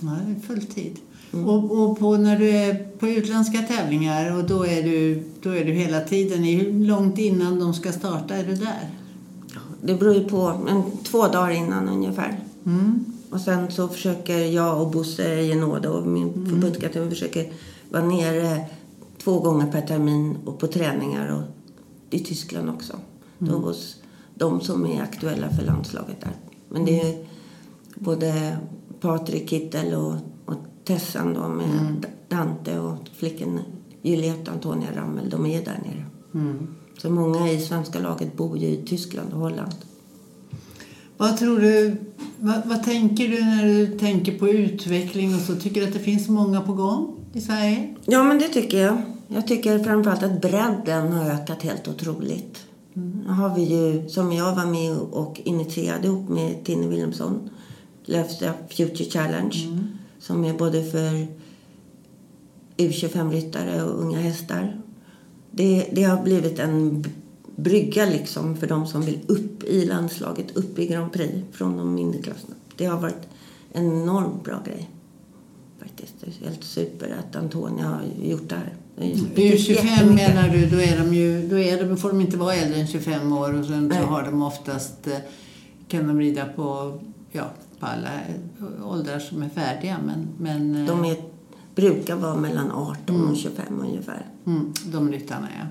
Ja, 0.00 0.16
det 0.26 0.32
är 0.32 0.40
full 0.40 0.66
tid. 0.66 1.00
Mm. 1.32 1.48
Och, 1.48 1.70
och 1.90 1.98
på, 1.98 2.16
när 2.16 2.38
du 2.38 2.50
är 2.50 2.74
på 2.98 3.08
utländska 3.08 3.58
tävlingar 3.62 4.36
och 4.36 4.44
då 4.44 4.66
är, 4.66 4.82
du, 4.82 5.22
då 5.42 5.50
är 5.50 5.64
du 5.64 5.72
hela 5.72 6.00
tiden, 6.00 6.44
i- 6.44 6.54
hur 6.54 6.86
långt 6.86 7.18
innan 7.18 7.58
de 7.60 7.74
ska 7.74 7.92
starta 7.92 8.36
är 8.36 8.44
du 8.44 8.54
där? 8.54 8.90
Det 9.82 9.94
beror 9.94 10.14
ju 10.14 10.24
på, 10.28 10.60
men 10.64 10.82
två 11.04 11.26
dagar 11.28 11.50
innan 11.50 11.88
ungefär. 11.88 12.40
Mm. 12.66 13.04
Och 13.30 13.40
sen 13.40 13.70
så 13.70 13.88
försöker 13.88 14.38
jag 14.38 14.80
och 14.82 14.90
Bosse 14.90 15.42
Genode 15.42 15.88
och 15.88 16.06
min 16.06 16.32
förbundskapten 16.50 17.02
vi 17.04 17.10
försöker 17.10 17.52
vara 17.90 18.04
nere 18.04 18.64
två 19.24 19.40
gånger 19.40 19.72
per 19.72 19.80
termin 19.82 20.36
och 20.44 20.58
på 20.58 20.66
träningar 20.66 21.32
och 21.32 21.42
i 22.10 22.18
Tyskland 22.18 22.70
också. 22.70 22.92
Då 23.38 23.52
hos 23.58 23.96
de 24.34 24.60
som 24.60 24.86
är 24.86 25.02
aktuella 25.02 25.50
för 25.50 25.64
landslaget 25.64 26.20
där. 26.20 26.32
Men 26.68 26.84
det 26.84 27.00
är 27.00 27.26
både 27.94 28.56
Patrik 29.00 29.50
Kittel 29.50 29.94
och 29.94 30.14
Tessan 30.88 31.34
då 31.34 31.48
med 31.48 32.06
Dante 32.28 32.78
och 32.78 32.96
flickan 33.16 33.60
Juliette 34.02 34.50
Antonia 34.50 34.88
Rammel. 34.96 35.30
De 35.30 35.46
är 35.46 35.64
där 35.64 35.80
nere. 35.86 36.04
Mm. 36.34 36.66
Så 36.98 37.10
många 37.10 37.50
i 37.50 37.60
svenska 37.60 37.98
laget 37.98 38.36
bor 38.36 38.58
ju 38.58 38.66
i 38.66 38.82
Tyskland 38.86 39.32
och 39.32 39.38
Holland. 39.38 39.74
Vad 41.16 41.36
tror 41.36 41.60
du, 41.60 41.96
vad, 42.38 42.66
vad 42.66 42.84
tänker 42.84 43.28
du 43.28 43.44
när 43.44 43.64
du 43.64 43.98
tänker 43.98 44.38
på 44.38 44.48
utveckling 44.48 45.34
och 45.34 45.40
så? 45.40 45.56
Tycker 45.56 45.80
du 45.80 45.86
att 45.86 45.92
det 45.92 45.98
finns 45.98 46.28
många 46.28 46.60
på 46.60 46.72
gång 46.72 47.14
i 47.32 47.40
Sverige? 47.40 47.94
Ja, 48.04 48.22
men 48.22 48.38
det 48.38 48.48
tycker 48.48 48.78
jag. 48.78 49.02
Jag 49.28 49.46
tycker 49.46 49.78
framförallt 49.78 50.22
att 50.22 50.40
bredden 50.40 51.12
har 51.12 51.30
ökat 51.30 51.62
helt 51.62 51.88
otroligt. 51.88 52.66
Nu 52.92 53.28
har 53.28 53.54
vi 53.54 53.62
ju, 53.62 54.08
som 54.08 54.32
jag 54.32 54.54
var 54.54 54.66
med 54.66 54.96
och 54.96 55.40
initierade 55.44 56.06
ihop 56.06 56.28
med 56.28 56.64
Tinne 56.64 56.86
Wilhelmsson, 56.86 57.50
Lövsta 58.04 58.52
Future 58.70 59.10
Challenge, 59.10 59.56
som 60.28 60.44
är 60.44 60.54
både 60.54 60.84
för 60.84 61.26
U25-ryttare 62.76 63.82
och 63.82 64.00
unga 64.00 64.18
hästar. 64.18 64.80
Det, 65.50 65.88
det 65.92 66.02
har 66.02 66.22
blivit 66.22 66.58
en 66.58 67.04
brygga 67.56 68.04
liksom 68.06 68.56
för 68.56 68.66
de 68.66 68.86
som 68.86 69.02
vill 69.02 69.18
upp 69.26 69.64
i 69.64 69.86
landslaget, 69.86 70.56
upp 70.56 70.78
i 70.78 70.86
Grand 70.86 71.12
Prix 71.12 71.34
från 71.52 71.76
de 71.76 71.94
mindre 71.94 72.22
klasserna. 72.22 72.54
Det 72.76 72.84
har 72.84 73.00
varit 73.00 73.28
en 73.72 74.02
enormt 74.02 74.44
bra 74.44 74.62
grej. 74.64 74.90
Faktiskt. 75.78 76.14
Det 76.20 76.26
är 76.26 76.48
helt 76.48 76.64
super 76.64 77.16
att 77.18 77.36
Antonia 77.36 77.84
har 77.84 78.02
gjort 78.22 78.48
det 78.48 78.54
här. 78.54 78.74
Det 78.96 79.04
är 79.04 79.14
betytt 79.14 79.36
U25 79.36 79.70
jättemycket. 79.70 80.34
menar 80.34 80.48
du, 80.48 80.66
då, 80.66 80.80
är 80.80 80.98
de 80.98 81.14
ju, 81.14 81.48
då 81.48 81.58
är 81.58 81.84
de, 81.84 81.96
får 81.96 82.08
de 82.08 82.20
inte 82.20 82.36
vara 82.36 82.54
äldre 82.54 82.80
än 82.80 82.86
25 82.86 83.32
år 83.32 83.54
och 83.54 83.66
sen 83.66 83.92
så 83.92 83.98
har 83.98 84.22
de 84.22 84.42
oftast, 84.42 85.06
eh, 85.06 85.18
kan 85.88 86.06
de 86.06 86.20
rida 86.20 86.44
på, 86.44 86.98
ja, 87.32 87.50
på 87.80 87.86
alla 87.86 88.08
eh, 88.14 88.90
åldrar 88.90 89.18
som 89.18 89.42
är 89.42 89.48
färdiga. 89.48 89.96
Men, 90.06 90.28
men 90.38 90.74
eh, 90.76 90.86
De 90.86 91.04
är, 91.04 91.16
brukar 91.74 92.16
vara 92.16 92.36
mellan 92.36 92.70
18 92.70 93.28
och 93.30 93.36
25 93.36 93.80
ungefär. 93.80 94.26
Mm, 94.46 94.72
de 94.86 95.12
ryttarna, 95.12 95.48
ja. 95.60 95.66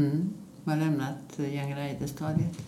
Mm. 0.00 0.28
Har 0.64 0.76
lämnat 0.76 1.38
eh, 1.38 1.54
Young 1.54 1.74
Rider-stadiet. 1.74 2.58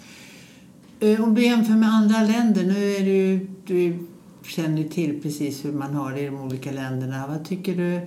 Eh, 1.01 1.21
Om 1.25 1.35
du 1.35 1.45
jämför 1.45 1.73
med 1.75 1.89
andra 1.89 2.23
länder, 2.23 2.65
nu 2.65 2.91
är 2.93 3.05
du, 3.05 3.49
du 3.67 3.99
känner 4.47 4.85
till 4.85 5.23
precis 5.23 5.65
hur 5.65 5.73
man 5.73 5.95
har 5.95 6.13
det 6.13 6.21
i 6.21 6.27
de 6.27 6.41
olika 6.41 6.73
länderna. 6.73 7.27
Vad 7.27 7.45
tycker 7.45 7.77
du? 7.77 8.01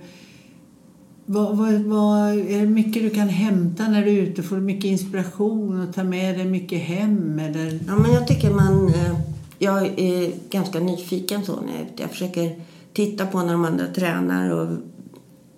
Vad, 1.26 1.56
vad, 1.56 1.72
vad, 1.74 2.28
är 2.32 2.60
det 2.60 2.66
mycket 2.66 3.02
du 3.02 3.10
kan 3.10 3.28
hämta 3.28 3.88
när 3.88 4.04
du 4.04 4.10
är 4.10 4.22
ute? 4.22 4.42
Får 4.42 4.56
du 4.56 4.62
mycket 4.62 4.84
inspiration 4.84 5.88
och 5.88 5.94
ta 5.94 6.04
med 6.04 6.38
dig 6.38 6.44
mycket 6.46 6.80
hem? 6.82 7.38
Eller? 7.38 7.80
Ja, 7.86 7.96
men 7.96 8.12
jag 8.12 8.26
tycker 8.28 8.50
man... 8.50 8.88
eh, 8.88 9.16
Jag 9.58 9.98
är 9.98 10.34
ganska 10.50 10.80
nyfiken 10.80 11.44
så 11.44 11.60
när 11.60 11.72
jag 11.72 11.80
är 11.80 11.84
ute. 11.84 12.02
Jag 12.02 12.10
försöker 12.10 12.60
titta 12.92 13.26
på 13.26 13.38
när 13.42 13.52
de 13.52 13.64
andra 13.64 13.86
tränar 13.86 14.50
och 14.50 14.78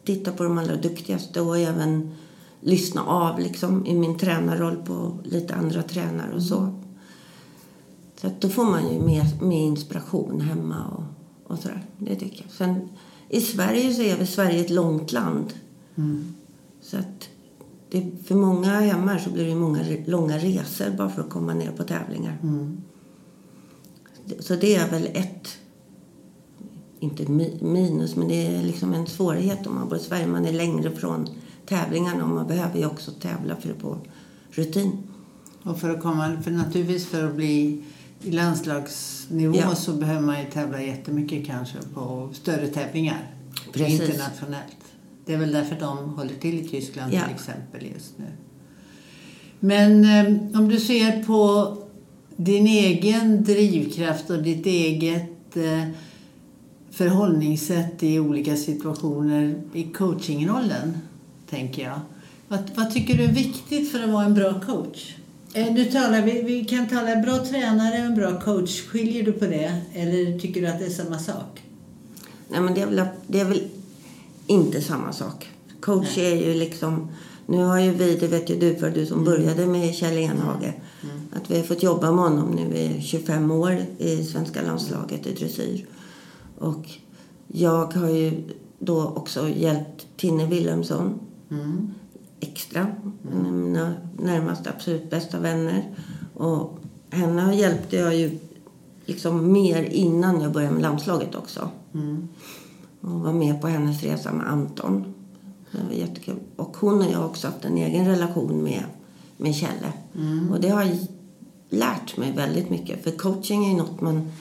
titta 0.05 0.33
på 0.33 0.43
de 0.43 0.59
allra 0.59 0.77
duktigaste 0.77 1.41
och 1.41 1.59
även 1.59 2.11
lyssna 2.61 3.03
av 3.05 3.39
liksom 3.41 3.87
i 3.87 3.95
min 3.95 4.19
tränarroll 4.19 4.77
på 4.77 5.19
lite 5.25 5.55
andra 5.55 5.83
tränare 5.83 6.35
och 6.35 6.43
så. 6.43 6.75
Så 8.21 8.27
att 8.27 8.41
då 8.41 8.49
får 8.49 8.65
man 8.65 8.93
ju 8.93 9.01
mer, 9.01 9.25
mer 9.45 9.63
inspiration 9.67 10.41
hemma 10.41 10.85
och, 10.97 11.53
och 11.53 11.59
sådär. 11.59 11.83
Det 11.99 12.17
tycker 12.17 12.43
jag. 12.43 12.53
Sen 12.53 12.89
i 13.29 13.41
Sverige 13.41 13.95
så 13.95 14.03
är 14.03 14.17
väl 14.17 14.27
Sverige 14.27 14.61
ett 14.61 14.71
långt 14.71 15.13
land. 15.13 15.53
Så 16.83 16.97
att 16.97 17.29
det, 17.91 18.11
för 18.27 18.35
många 18.35 18.81
hemma 18.81 19.19
så 19.19 19.31
blir 19.31 19.47
det 19.47 19.55
många 19.55 19.83
re- 19.83 20.11
långa 20.11 20.39
resor 20.39 20.97
bara 20.97 21.09
för 21.11 21.23
att 21.23 21.31
komma 21.31 21.55
ner 21.55 21.71
på 21.71 21.83
tävlingar. 21.85 22.39
Det- 22.43 22.77
Så 24.41 24.55
det 24.57 24.75
är 24.75 24.91
väl 24.91 25.07
ett, 25.15 25.59
inte 27.01 27.23
mi- 27.25 27.65
minus, 27.65 28.17
men 28.17 28.29
det 28.29 28.47
är 28.47 28.63
liksom 28.63 28.95
en 28.95 29.07
svårighet 29.07 29.67
om 29.67 29.75
man 29.75 29.89
bor 29.89 29.99
i 29.99 30.01
Sverige. 30.01 30.27
Man 30.27 30.45
är 30.47 30.53
längre 30.53 30.91
från 30.91 31.29
tävlingarna 31.67 32.25
och 32.25 32.31
man 32.31 32.47
behöver 32.47 32.79
ju 32.79 32.87
också 32.87 33.11
tävla 33.11 33.57
för 33.57 33.71
att 33.71 33.81
få 33.81 33.99
rutin. 34.51 34.93
Och 35.63 35.81
för 35.81 35.91
att 35.91 36.03
komma, 36.03 36.43
för 36.43 36.51
naturligtvis 36.51 37.07
för 37.07 37.25
att 37.29 37.35
bli 37.35 37.83
i 38.23 38.31
landslagsnivå 38.31 39.57
Ja. 39.59 39.75
så 39.75 39.93
behöver 39.93 40.21
man 40.21 40.41
ju 40.41 40.51
tävla 40.51 40.83
jättemycket 40.83 41.47
kanske 41.47 41.79
på 41.95 42.29
större 42.33 42.67
tävlingar. 42.69 43.31
Precis. 43.73 44.01
Internationellt. 44.01 44.77
Det 45.27 45.35
är 45.35 45.39
väl 45.39 45.53
därför 45.53 45.77
de 45.81 45.99
håller 46.15 46.35
till 46.35 46.59
i 46.59 46.69
Tyskland 46.69 47.13
Ja. 47.15 47.25
till 47.25 47.35
exempel 47.35 47.87
just 47.95 48.19
nu. 48.19 48.27
Men 49.61 50.05
eh, 50.05 50.59
om 50.61 50.69
du 50.69 50.81
ser 50.81 51.25
på 51.25 51.77
din 52.41 52.67
egen 52.67 53.45
drivkraft 53.45 54.31
och 54.31 54.43
ditt 54.43 54.67
eget 54.67 55.57
eh, 55.57 55.85
förhållningssätt 56.91 58.03
i 58.03 58.19
olika 58.19 58.57
situationer 58.57 59.63
i 59.75 59.83
coachingrollen, 59.83 60.99
tänker 61.51 61.83
jag. 61.83 62.01
Vad, 62.49 62.61
vad 62.75 62.95
tycker 62.95 63.15
du 63.17 63.25
är 63.25 63.33
viktigt 63.33 63.93
för 63.93 64.03
att 64.05 64.11
vara 64.11 64.25
en 64.25 64.35
bra 64.35 64.61
coach? 64.61 65.15
Eh, 65.55 65.75
Du 65.75 65.85
talar, 65.85 66.23
vi, 66.23 66.43
vi 66.43 66.65
kan 66.65 66.89
tala 66.89 67.11
en 67.13 67.23
bra 67.23 67.45
tränare 67.45 67.99
och 67.99 68.07
en 68.07 68.15
bra 68.15 68.41
coach. 68.41 68.81
Skiljer 68.83 69.23
du 69.23 69.33
på 69.33 69.45
det 69.45 69.81
eller 69.95 70.39
tycker 70.39 70.61
du 70.61 70.67
att 70.67 70.79
det 70.79 70.85
är 70.87 70.91
samma 70.91 71.19
sak? 71.19 71.63
Nej, 72.49 72.61
men 72.61 72.75
det 72.75 72.81
är 72.81 72.87
väl, 72.87 73.07
det 73.27 73.41
är 73.41 73.45
väl 73.45 73.63
inte 74.47 74.81
samma 74.83 75.13
sak. 75.13 75.49
Coach 75.81 76.19
är 76.19 76.35
ju 76.37 76.55
liksom... 76.55 77.09
Nu 77.51 77.65
har 77.65 77.81
ju 77.81 77.91
vi, 77.91 78.17
det 78.17 78.29
vet 78.29 78.51
ju 78.51 78.57
du 78.57 78.75
för 78.75 78.91
du 78.91 79.07
som 79.07 79.25
började 79.25 79.67
med 79.67 79.95
Kjell 79.95 80.19
Enhage, 80.19 80.73
att 81.33 81.51
vi 81.51 81.57
har 81.57 81.65
fått 81.65 81.83
jobba 81.83 82.13
med 82.13 82.25
honom 82.25 82.51
nu 82.51 82.77
i 82.77 83.03
25 83.03 83.51
år 83.51 83.77
i 83.99 84.25
svenska 84.25 84.63
landslaget 84.63 85.27
i 85.27 85.35
dressyr. 85.35 85.87
Och 86.59 86.89
jag 87.47 87.95
har 87.95 88.09
ju 88.09 88.33
då 88.79 89.05
också 89.05 89.49
hjälpt 89.49 90.07
Tinne 90.17 90.47
Wilhelmsson 90.47 91.21
extra. 92.41 92.87
En 93.33 93.47
av 93.47 93.53
mina 93.53 93.95
närmaste, 94.23 94.71
absolut 94.71 95.11
bästa 95.11 95.39
vänner. 95.39 95.95
Och 96.35 96.79
henne 97.11 97.57
hjälpte 97.57 97.97
jag 97.97 98.17
ju 98.17 98.39
liksom 99.05 99.53
mer 99.53 99.83
innan 99.83 100.41
jag 100.41 100.53
började 100.53 100.75
med 100.75 100.83
landslaget 100.83 101.35
också. 101.35 101.71
Mm. 101.95 102.29
Och 103.01 103.21
var 103.21 103.33
med 103.33 103.61
på 103.61 103.69
hennes 103.69 104.03
resa 104.03 104.33
med 104.33 104.49
Anton. 104.49 105.15
Det 105.73 105.85
var 105.89 105.93
jättekul. 105.93 106.39
Och 106.57 106.77
hon 106.77 106.99
och 106.99 107.13
jag 107.13 107.19
har 107.19 107.27
också 107.27 107.47
haft 107.47 107.65
en 107.65 107.77
egen 107.77 108.07
relation 108.07 108.63
med, 108.63 108.85
med 109.37 109.55
Kjelle. 109.55 109.93
Och 110.51 110.61
det 110.61 110.69
har 110.69 110.87
lärt 111.69 112.17
mig 112.17 112.33
väldigt 112.33 112.71
mycket. 112.71 113.05
För 113.05 113.11
coaching 113.11 113.65
är 113.65 113.71
ju 113.71 113.77
något 113.77 114.01
man 114.01 114.33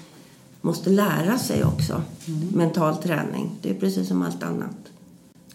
måste 0.62 0.90
lära 0.90 1.38
sig 1.38 1.64
också. 1.64 2.02
Mental 2.54 2.98
träning. 2.98 3.52
Det 3.62 3.70
är 3.70 3.74
precis 3.74 4.08
som 4.08 4.22
allt 4.22 4.44
annat. 4.44 4.76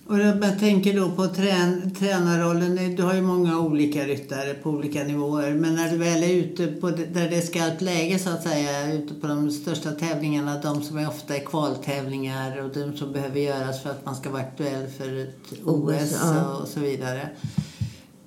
Och 0.06 0.18
jag 0.18 0.58
tänker 0.58 0.96
då 0.96 1.10
på 1.10 1.26
trän, 1.26 1.94
tränarrollen. 1.98 2.96
Du 2.96 3.02
har 3.02 3.14
ju 3.14 3.22
många 3.22 3.60
olika 3.60 4.04
ryttare 4.04 4.54
på 4.54 4.70
olika 4.70 5.04
nivåer. 5.04 5.54
Men 5.54 5.74
när 5.74 5.90
du 5.90 5.96
väl 5.96 6.22
är 6.22 6.34
ute 6.34 6.66
på 6.66 6.90
det, 6.90 7.04
där 7.04 7.30
det 7.30 7.36
är 7.36 7.40
skarpt 7.40 7.82
läge 7.82 8.18
så 8.18 8.30
att 8.30 8.42
säga, 8.42 8.92
ute 8.92 9.14
på 9.14 9.26
de 9.26 9.50
största 9.50 9.90
tävlingarna, 9.90 10.60
de 10.60 10.82
som 10.82 10.98
är 10.98 11.08
ofta 11.08 11.36
är 11.36 11.44
kvaltävlingar 11.44 12.64
och 12.64 12.70
de 12.72 12.96
som 12.96 13.12
behöver 13.12 13.40
göras 13.40 13.82
för 13.82 13.90
att 13.90 14.06
man 14.06 14.16
ska 14.16 14.30
vara 14.30 14.42
aktuell 14.42 14.86
för 14.86 15.22
ett 15.22 15.64
OS 15.64 16.18
ja. 16.22 16.56
och 16.56 16.68
så 16.68 16.80
vidare. 16.80 17.28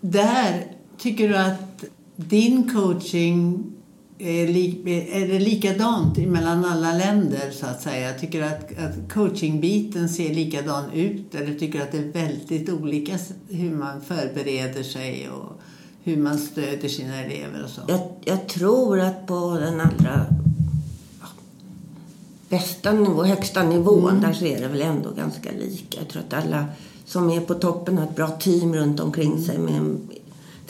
Där 0.01 0.65
tycker 0.97 1.29
du 1.29 1.37
att 1.37 1.83
din 2.15 2.69
coaching 2.73 3.71
är, 4.17 5.27
det 5.27 5.39
likadant 5.39 6.17
mellan 6.17 6.65
alla 6.65 6.93
länder 6.93 7.51
så 7.51 7.65
att 7.65 7.81
säga? 7.81 8.13
Tycker 8.13 8.39
du 8.39 8.45
att, 8.45 8.77
att 8.77 9.13
coachingbiten 9.13 10.09
ser 10.09 10.33
likadan 10.33 10.91
ut 10.91 11.35
eller 11.35 11.53
tycker 11.53 11.81
att 11.81 11.91
det 11.91 11.97
är 11.97 12.11
väldigt 12.11 12.69
olika 12.69 13.17
hur 13.49 13.75
man 13.75 14.01
förbereder 14.01 14.83
sig 14.83 15.29
och 15.29 15.61
hur 16.03 16.17
man 16.17 16.37
stöder 16.37 16.87
sina 16.87 17.23
elever 17.23 17.63
och 17.63 17.69
så? 17.69 17.81
Jag, 17.87 17.99
jag 18.23 18.47
tror 18.47 18.99
att 18.99 19.27
på 19.27 19.57
den 19.59 19.81
allra 19.81 20.25
ja, 21.21 21.27
bästa 22.49 22.91
nivå, 22.91 23.23
högsta 23.23 23.63
nivån, 23.63 24.21
där 24.21 24.33
så 24.33 24.45
är 24.45 24.61
det 24.61 24.67
väl 24.67 24.81
ändå 24.81 25.11
ganska 25.11 25.49
lika. 25.51 25.99
Jag 25.99 26.07
tror 26.07 26.23
att 26.27 26.33
alla 26.45 26.65
som 27.05 27.29
är 27.29 27.41
på 27.41 27.53
toppen 27.53 27.97
har 27.97 28.05
ett 28.05 28.15
bra 28.15 28.27
team 28.27 28.75
runt 28.75 28.99
omkring 28.99 29.43
sig 29.43 29.57
med 29.57 29.73
en 29.73 30.09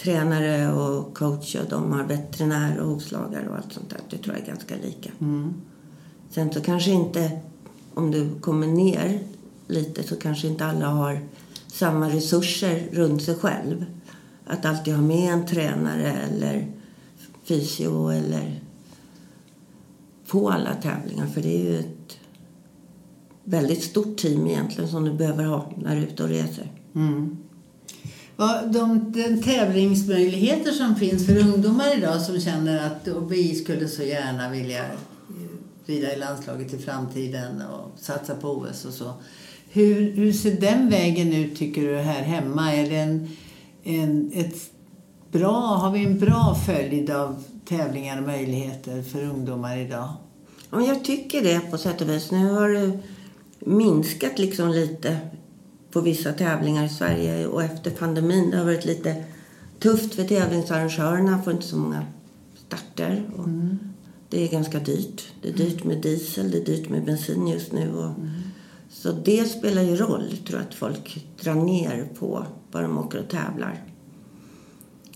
tränare 0.06 0.74
och 0.74 1.18
coach 1.18 1.56
och 1.56 1.70
de 1.70 1.91
har 1.91 2.04
veterinär 2.04 2.80
och 2.80 2.88
hovslagare 2.88 3.50
och 3.50 3.56
allt 3.56 3.74
sånt 3.74 3.89
där. 3.89 4.00
Det 4.10 4.18
tror 4.18 4.36
jag 4.36 4.44
är 4.44 4.48
ganska 4.48 4.76
lika. 4.76 5.12
Mm. 5.22 5.54
Sen 6.30 6.54
så 6.54 6.62
kanske 6.62 6.91
inte, 6.91 7.39
om 7.94 8.12
du 8.12 8.39
kommer 8.39 8.68
ner 8.68 9.20
lite, 9.68 10.04
så 10.04 10.15
kanske 10.15 10.48
inte 10.48 10.65
alla 10.65 10.88
har 10.88 11.20
samma 11.68 12.10
resurser 12.10 12.88
runt 12.91 13.24
sig 13.24 13.36
själv. 13.36 13.86
Att 14.48 14.65
alltid 14.65 14.94
ha 14.94 15.02
med 15.02 15.34
en 15.34 15.46
tränare 15.46 16.13
eller 16.13 16.68
fysio 17.44 18.10
eller 18.12 18.62
på 20.28 20.50
alla 20.50 20.76
tävlingar. 20.76 21.28
För 21.28 21.41
det 21.41 21.56
är 21.56 21.63
ju 21.63 21.80
ett 21.80 22.18
väldigt 23.44 23.84
stort 23.84 24.18
team 24.18 24.48
egentligen 24.48 24.89
som 24.89 25.06
du 25.06 25.13
behöver 25.13 25.44
ha 25.44 25.72
när 25.78 25.96
du 25.96 26.02
är 26.02 26.06
ute 26.06 26.24
och 26.24 26.30
reser. 26.30 26.72
Mm. 26.96 27.38
Ja, 28.38 28.62
de, 28.65 29.12
de 29.12 29.41
tävlingsmöjligheter 29.41 30.71
som 30.71 30.95
finns 30.95 31.26
för 31.26 31.38
ungdomar 31.38 31.98
idag 31.98 32.21
som 32.21 32.39
känner 32.39 32.86
att 32.86 33.08
och 33.08 33.32
vi 33.32 33.56
skulle 33.56 33.88
så 33.88 34.04
gärna 34.04 34.50
vilja 34.50 34.86
eh, 34.86 34.95
rida 35.86 36.13
i 36.13 36.19
landslaget 36.19 36.74
i 36.74 36.78
framtiden 36.78 37.62
och 37.62 38.00
satsa 38.00 38.36
på 38.36 38.48
OS 38.48 38.86
och 38.86 38.93
så. 38.93 39.13
Hur, 39.69 40.12
hur 40.12 40.34
ser 40.34 40.52
den 40.52 40.89
vägen 40.89 41.34
ut 41.34 41.58
tycker 41.58 41.82
du 41.82 41.98
här 41.98 42.21
hemma? 42.21 42.74
Är 42.74 42.89
det 42.89 42.95
en, 42.95 43.30
en, 43.84 44.32
ett 44.34 44.56
bra, 45.32 45.60
har 45.60 45.91
vi 45.91 46.06
en 46.06 46.19
bra 46.19 46.58
följd 46.65 47.10
av 47.10 47.43
tävlingar 47.65 48.17
och 48.17 48.28
möjligheter 48.28 49.02
för 49.02 49.24
ungdomar 49.24 49.78
idag? 49.78 50.10
Ja, 50.71 50.82
jag 50.82 51.04
tycker 51.04 51.41
det 51.41 51.60
på 51.71 51.78
sätt 51.78 52.02
och 52.02 52.10
vis. 52.10 52.32
Nu 52.32 52.52
har 52.52 52.69
det 52.69 53.00
minskat 53.60 54.39
liksom 54.39 54.69
lite 54.69 55.17
på 55.95 56.01
vissa 56.01 56.34
tävlingar 56.34 56.86
i 56.86 56.89
Sverige 56.89 57.47
och 57.47 57.63
efter 57.63 57.91
pandemin. 57.91 58.49
Det 58.51 58.58
har 58.58 58.65
varit 58.65 58.86
lite 58.86 59.23
tufft 59.79 60.15
för 60.15 60.23
tävlingsarrangörerna. 60.23 61.41
får 61.41 61.53
inte 61.53 61.65
så 61.65 61.77
många 61.77 62.05
starter. 62.67 63.29
Och 63.38 63.47
Det 64.29 64.43
är 64.43 64.51
ganska 64.51 64.79
dyrt. 64.79 65.27
Det 65.41 65.49
är 65.49 65.53
dyrt 65.53 65.84
med 65.84 66.01
diesel, 66.01 66.51
det 66.51 66.58
är 66.58 66.65
dyrt 66.65 66.89
med 66.89 67.05
bensin 67.05 67.47
just 67.47 67.71
nu. 67.71 67.93
Och 67.93 68.12
Så 68.89 69.12
det 69.12 69.45
spelar 69.45 69.81
ju 69.81 69.95
roll, 69.95 70.38
tror 70.47 70.60
jag, 70.60 70.67
att 70.67 70.73
folk 70.73 71.25
drar 71.41 71.55
ner 71.55 72.10
på 72.19 72.45
vad 72.71 72.84
de 72.84 72.97
åker 72.97 73.19
och 73.19 73.29
tävlar. 73.29 73.84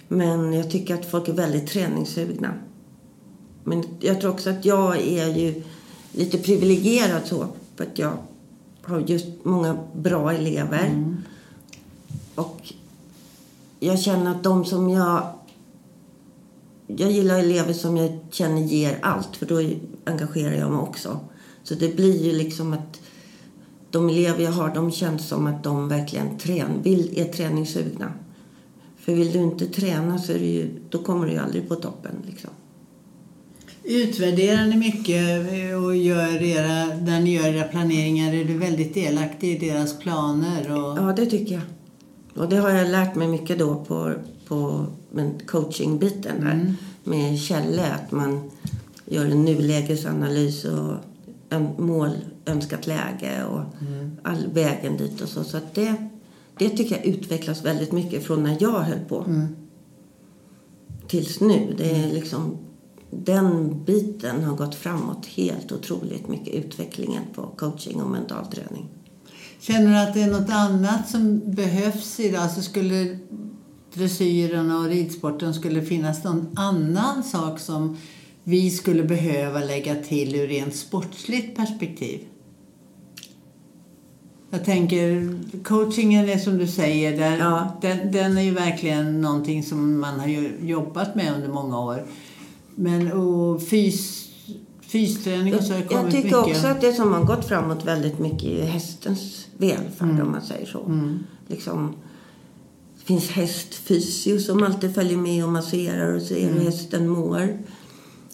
Men 0.07 0.53
jag 0.53 0.71
tycker 0.71 0.93
att 0.95 1.11
folk 1.11 1.27
är 1.27 1.33
väldigt 1.33 1.67
träningssugna. 1.67 2.53
Men 3.63 3.83
jag 3.99 4.21
tror 4.21 4.31
också 4.31 4.49
att 4.49 4.65
jag 4.65 4.97
är 4.97 5.27
ju 5.27 5.63
lite 6.11 6.37
privilegierad 6.37 7.21
så. 7.25 7.47
För 7.75 7.83
att 7.83 7.99
jag 7.99 8.17
har 8.89 8.99
just 8.99 9.27
många 9.43 9.77
bra 9.93 10.33
elever. 10.33 11.15
Och 12.35 12.73
jag 13.79 13.99
känner 13.99 14.31
att 14.31 14.43
de 14.43 14.65
som 14.65 14.89
jag... 14.89 15.33
Jag 16.87 17.11
gillar 17.11 17.39
elever 17.39 17.73
som 17.73 17.97
jag 17.97 18.19
känner 18.31 18.61
ger 18.61 18.99
allt. 19.01 19.35
För 19.35 19.45
då 19.45 19.55
engagerar 20.05 20.53
jag 20.53 20.71
mig 20.71 20.79
också. 20.79 21.19
Så 21.63 21.75
det 21.75 21.95
blir 21.95 22.23
ju 22.23 22.33
liksom 22.33 22.73
att 22.73 23.01
de 23.91 24.09
elever 24.09 24.43
jag 24.43 24.51
har, 24.51 24.75
de 24.75 24.91
känns 24.91 25.27
som 25.27 25.47
att 25.47 25.63
de 25.63 25.87
verkligen 25.87 26.37
trän, 26.37 26.81
vill, 26.81 27.19
är 27.19 27.25
träningssugna. 27.25 28.13
För 28.97 29.13
vill 29.13 29.31
du 29.31 29.39
inte 29.39 29.65
träna 29.65 30.19
så 30.19 30.31
ju, 30.31 30.79
då 30.89 31.03
kommer 31.03 31.25
du 31.25 31.31
ju 31.31 31.37
aldrig 31.37 31.69
på 31.69 31.75
toppen. 31.75 32.15
Liksom. 32.25 32.49
Utvärderar 33.91 34.65
ni 34.65 34.77
mycket 34.77 35.45
och 35.83 35.95
gör 35.95 36.41
era, 36.41 36.85
när 36.85 37.19
ni 37.21 37.35
gör 37.35 37.47
era 37.47 37.63
planeringar? 37.63 38.33
Är 38.33 38.45
du 38.45 38.57
väldigt 38.57 38.93
delaktig 38.93 39.55
i 39.55 39.69
deras 39.69 39.99
planer? 39.99 40.71
Och... 40.71 40.97
Ja, 40.97 41.13
det 41.15 41.25
tycker 41.25 41.53
jag. 41.53 41.63
Och 42.43 42.49
det 42.49 42.57
har 42.57 42.69
jag 42.69 42.89
lärt 42.89 43.15
mig 43.15 43.27
mycket 43.27 43.59
då 43.59 43.85
på, 43.85 44.13
på 44.47 44.85
coachingbiten 45.45 46.43
här 46.43 46.73
med 47.03 47.39
Kjelle. 47.39 47.93
Att 47.93 48.11
man 48.11 48.51
gör 49.05 49.25
en 49.25 49.45
nulägesanalys 49.45 50.65
och 50.65 50.95
en 51.49 51.69
mål, 51.77 52.11
önskat 52.45 52.87
läge 52.87 53.43
och 53.43 53.61
all 54.23 54.47
vägen 54.53 54.97
dit 54.97 55.21
och 55.21 55.29
så. 55.29 55.43
Så 55.43 55.57
att 55.57 55.75
det, 55.75 55.95
det 56.57 56.69
tycker 56.69 56.95
jag 56.95 57.05
utvecklas 57.05 57.65
väldigt 57.65 57.91
mycket 57.91 58.23
från 58.23 58.43
när 58.43 58.57
jag 58.59 58.79
höll 58.79 58.99
på 58.99 59.25
tills 61.07 61.39
nu. 61.39 61.73
Det 61.77 61.91
är 61.91 62.13
liksom, 62.13 62.57
den 63.11 63.83
biten 63.85 64.43
har 64.43 64.55
gått 64.55 64.75
framåt 64.75 65.25
helt 65.25 65.71
otroligt 65.71 66.27
mycket. 66.27 66.53
Utvecklingen 66.53 67.23
på 67.35 67.41
coaching 67.41 68.01
och 68.01 68.09
mental 68.09 68.45
träning. 68.45 68.87
Känner 69.59 69.91
du 69.91 69.97
att 69.97 70.13
det 70.13 70.21
är 70.21 70.31
något 70.31 70.49
annat 70.49 71.09
som 71.09 71.41
behövs 71.45 72.19
idag? 72.19 72.41
Alltså 72.41 72.61
skulle 72.61 73.19
dressyren 73.93 74.71
och 74.71 74.85
ridsporten 74.85 75.53
skulle 75.53 75.81
finnas 75.81 76.23
någon 76.23 76.47
annan 76.55 77.23
sak 77.23 77.59
som 77.59 77.97
vi 78.43 78.71
skulle 78.71 79.03
behöva 79.03 79.59
lägga 79.59 79.95
till 79.95 80.35
ur 80.35 80.47
rent 80.47 80.75
sportsligt 80.75 81.57
perspektiv? 81.57 82.19
Jag 84.51 84.65
tänker, 84.65 85.35
coachingen 85.63 86.29
är 86.29 86.37
som 86.37 86.57
du 86.57 86.67
säger, 86.67 87.17
där, 87.17 87.37
Ja. 87.37 87.77
den, 87.81 88.11
den 88.11 88.37
är 88.37 88.41
ju 88.41 88.51
verkligen 88.51 89.21
någonting 89.21 89.63
som 89.63 89.99
man 89.99 90.19
har 90.19 90.27
jobbat 90.61 91.15
med 91.15 91.35
under 91.35 91.47
många 91.49 91.79
år. 91.79 92.05
Men 92.81 93.11
och 93.11 93.63
fys, 93.63 94.29
fysträning 94.81 95.55
och 95.55 95.63
så 95.63 95.73
har 95.73 95.79
det 95.79 95.85
Jag, 95.85 95.93
jag 95.93 95.99
kommit 95.99 96.15
tycker 96.15 96.37
mycket. 96.41 96.55
också 96.55 96.67
att 96.67 96.81
det 96.81 96.93
som 96.93 97.13
har 97.13 97.23
gått 97.23 97.45
framåt 97.45 97.85
väldigt 97.85 98.19
mycket 98.19 98.43
är 98.49 98.65
hästens 98.65 99.47
välfärd 99.57 100.19
om 100.21 100.31
man 100.31 100.41
säger 100.41 100.65
så. 100.65 101.09
Liksom, 101.47 101.95
det 102.99 103.05
finns 103.05 103.29
hästfysio 103.29 104.39
som 104.39 104.63
alltid 104.63 104.95
följer 104.95 105.17
med 105.17 105.43
och 105.45 105.51
masserar 105.51 106.13
och 106.15 106.21
ser 106.21 106.49
hur 106.49 106.59
hästen 106.59 107.07
mår. 107.09 107.57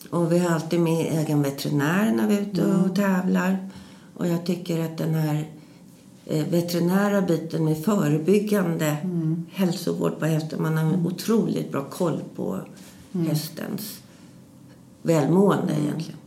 Och 0.10 0.32
vi 0.32 0.40
har 0.40 0.50
alltid 0.50 0.80
med 0.80 1.20
egen 1.20 1.42
veterinär 1.42 2.12
när 2.12 2.28
vi 2.28 2.36
är 2.36 2.42
ute 2.42 2.66
och 2.66 2.96
tävlar. 2.96 3.70
Och 4.18 4.28
jag 4.28 4.46
tycker 4.46 4.86
att 4.86 4.98
den 4.98 5.14
här 5.14 5.50
eh, 6.26 6.46
veterinära 6.48 7.22
biten 7.22 7.66
med 7.66 7.86
förebyggande 7.86 8.98
hälsovård 9.52 10.20
på 10.20 10.26
hästen. 10.26 10.62
Man 10.62 10.78
har 10.78 10.84
en 10.94 11.06
otroligt 11.06 11.72
bra 11.72 11.84
koll 11.84 12.20
på 12.36 12.60
hästens 13.14 14.02
välmående 15.06 15.74
egentligen. 15.74 16.20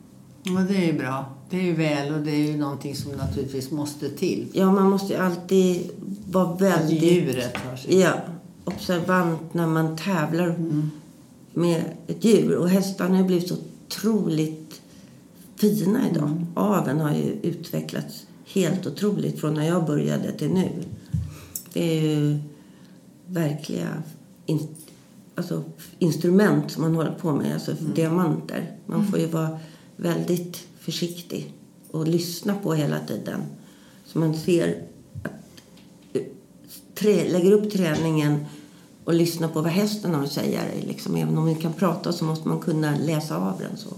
Ja, 0.42 0.60
det 0.68 0.88
är 0.88 0.92
bra. 0.92 1.24
Det 1.50 1.56
är 1.56 1.62
ju 1.62 1.74
väl 1.74 2.14
och 2.14 2.20
det 2.20 2.30
är 2.30 2.52
ju 2.52 2.56
någonting 2.56 2.96
som 2.96 3.12
naturligtvis 3.12 3.70
måste 3.70 4.10
till. 4.10 4.46
Ja, 4.52 4.72
man 4.72 4.90
måste 4.90 5.12
ju 5.12 5.18
alltid 5.18 5.90
vara 6.30 6.54
Att 6.54 6.60
väldigt 6.60 7.02
djuret 7.02 7.56
har 7.56 7.76
sig. 7.76 7.98
ja, 7.98 8.12
observant 8.64 9.54
när 9.54 9.66
man 9.66 9.96
tävlar 9.96 10.54
med 11.52 11.82
ett 12.06 12.24
djur. 12.24 12.56
Och 12.56 12.68
hästarna 12.68 13.16
har 13.16 13.24
blivit 13.24 13.48
så 13.48 13.56
otroligt 13.86 14.80
fina 15.56 16.10
idag. 16.10 16.46
Aveln 16.54 17.00
har 17.00 17.14
ju 17.14 17.32
utvecklats 17.42 18.26
helt 18.46 18.86
otroligt 18.86 19.40
från 19.40 19.54
när 19.54 19.66
jag 19.66 19.86
började 19.86 20.32
till 20.32 20.50
nu. 20.50 20.70
Det 21.72 21.98
är 21.98 22.02
ju 22.02 22.38
verkliga 23.26 24.02
alltså, 25.38 25.64
instrument 25.98 26.70
som 26.70 26.82
man 26.82 26.94
håller 26.94 27.10
på 27.10 27.32
med, 27.32 27.54
alltså 27.54 27.72
diamanter. 27.94 28.76
Man 28.86 29.06
får 29.06 29.18
ju 29.18 29.26
vara 29.26 29.58
väldigt 29.96 30.66
försiktig 30.80 31.52
och 31.90 32.08
lyssna 32.08 32.54
på 32.54 32.74
hela 32.74 33.00
tiden. 33.00 33.40
Så 34.04 34.18
man 34.18 34.34
ser 34.34 34.82
att 35.22 35.32
eh, 36.12 36.22
trä, 36.94 37.28
lägger 37.28 37.52
upp 37.52 37.72
träningen 37.72 38.46
och 39.04 39.14
lyssnar 39.14 39.48
på 39.48 39.62
vad 39.62 39.72
hästen 39.72 40.14
har 40.14 40.24
att 40.24 40.32
säga. 40.32 40.60
Liksom, 40.86 41.16
även 41.16 41.38
om 41.38 41.46
vi 41.46 41.54
kan 41.54 41.72
prata 41.72 42.12
så 42.12 42.24
måste 42.24 42.48
man 42.48 42.60
kunna 42.60 42.96
läsa 42.96 43.36
av 43.36 43.58
den. 43.58 43.76
Så. 43.76 43.88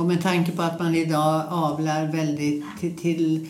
Och 0.00 0.06
med 0.06 0.22
tanke 0.22 0.52
på 0.52 0.62
att 0.62 0.78
man 0.78 0.94
idag 0.94 1.44
avlar 1.48 2.12
väldigt 2.12 2.64
till, 2.80 2.96
till 2.96 3.48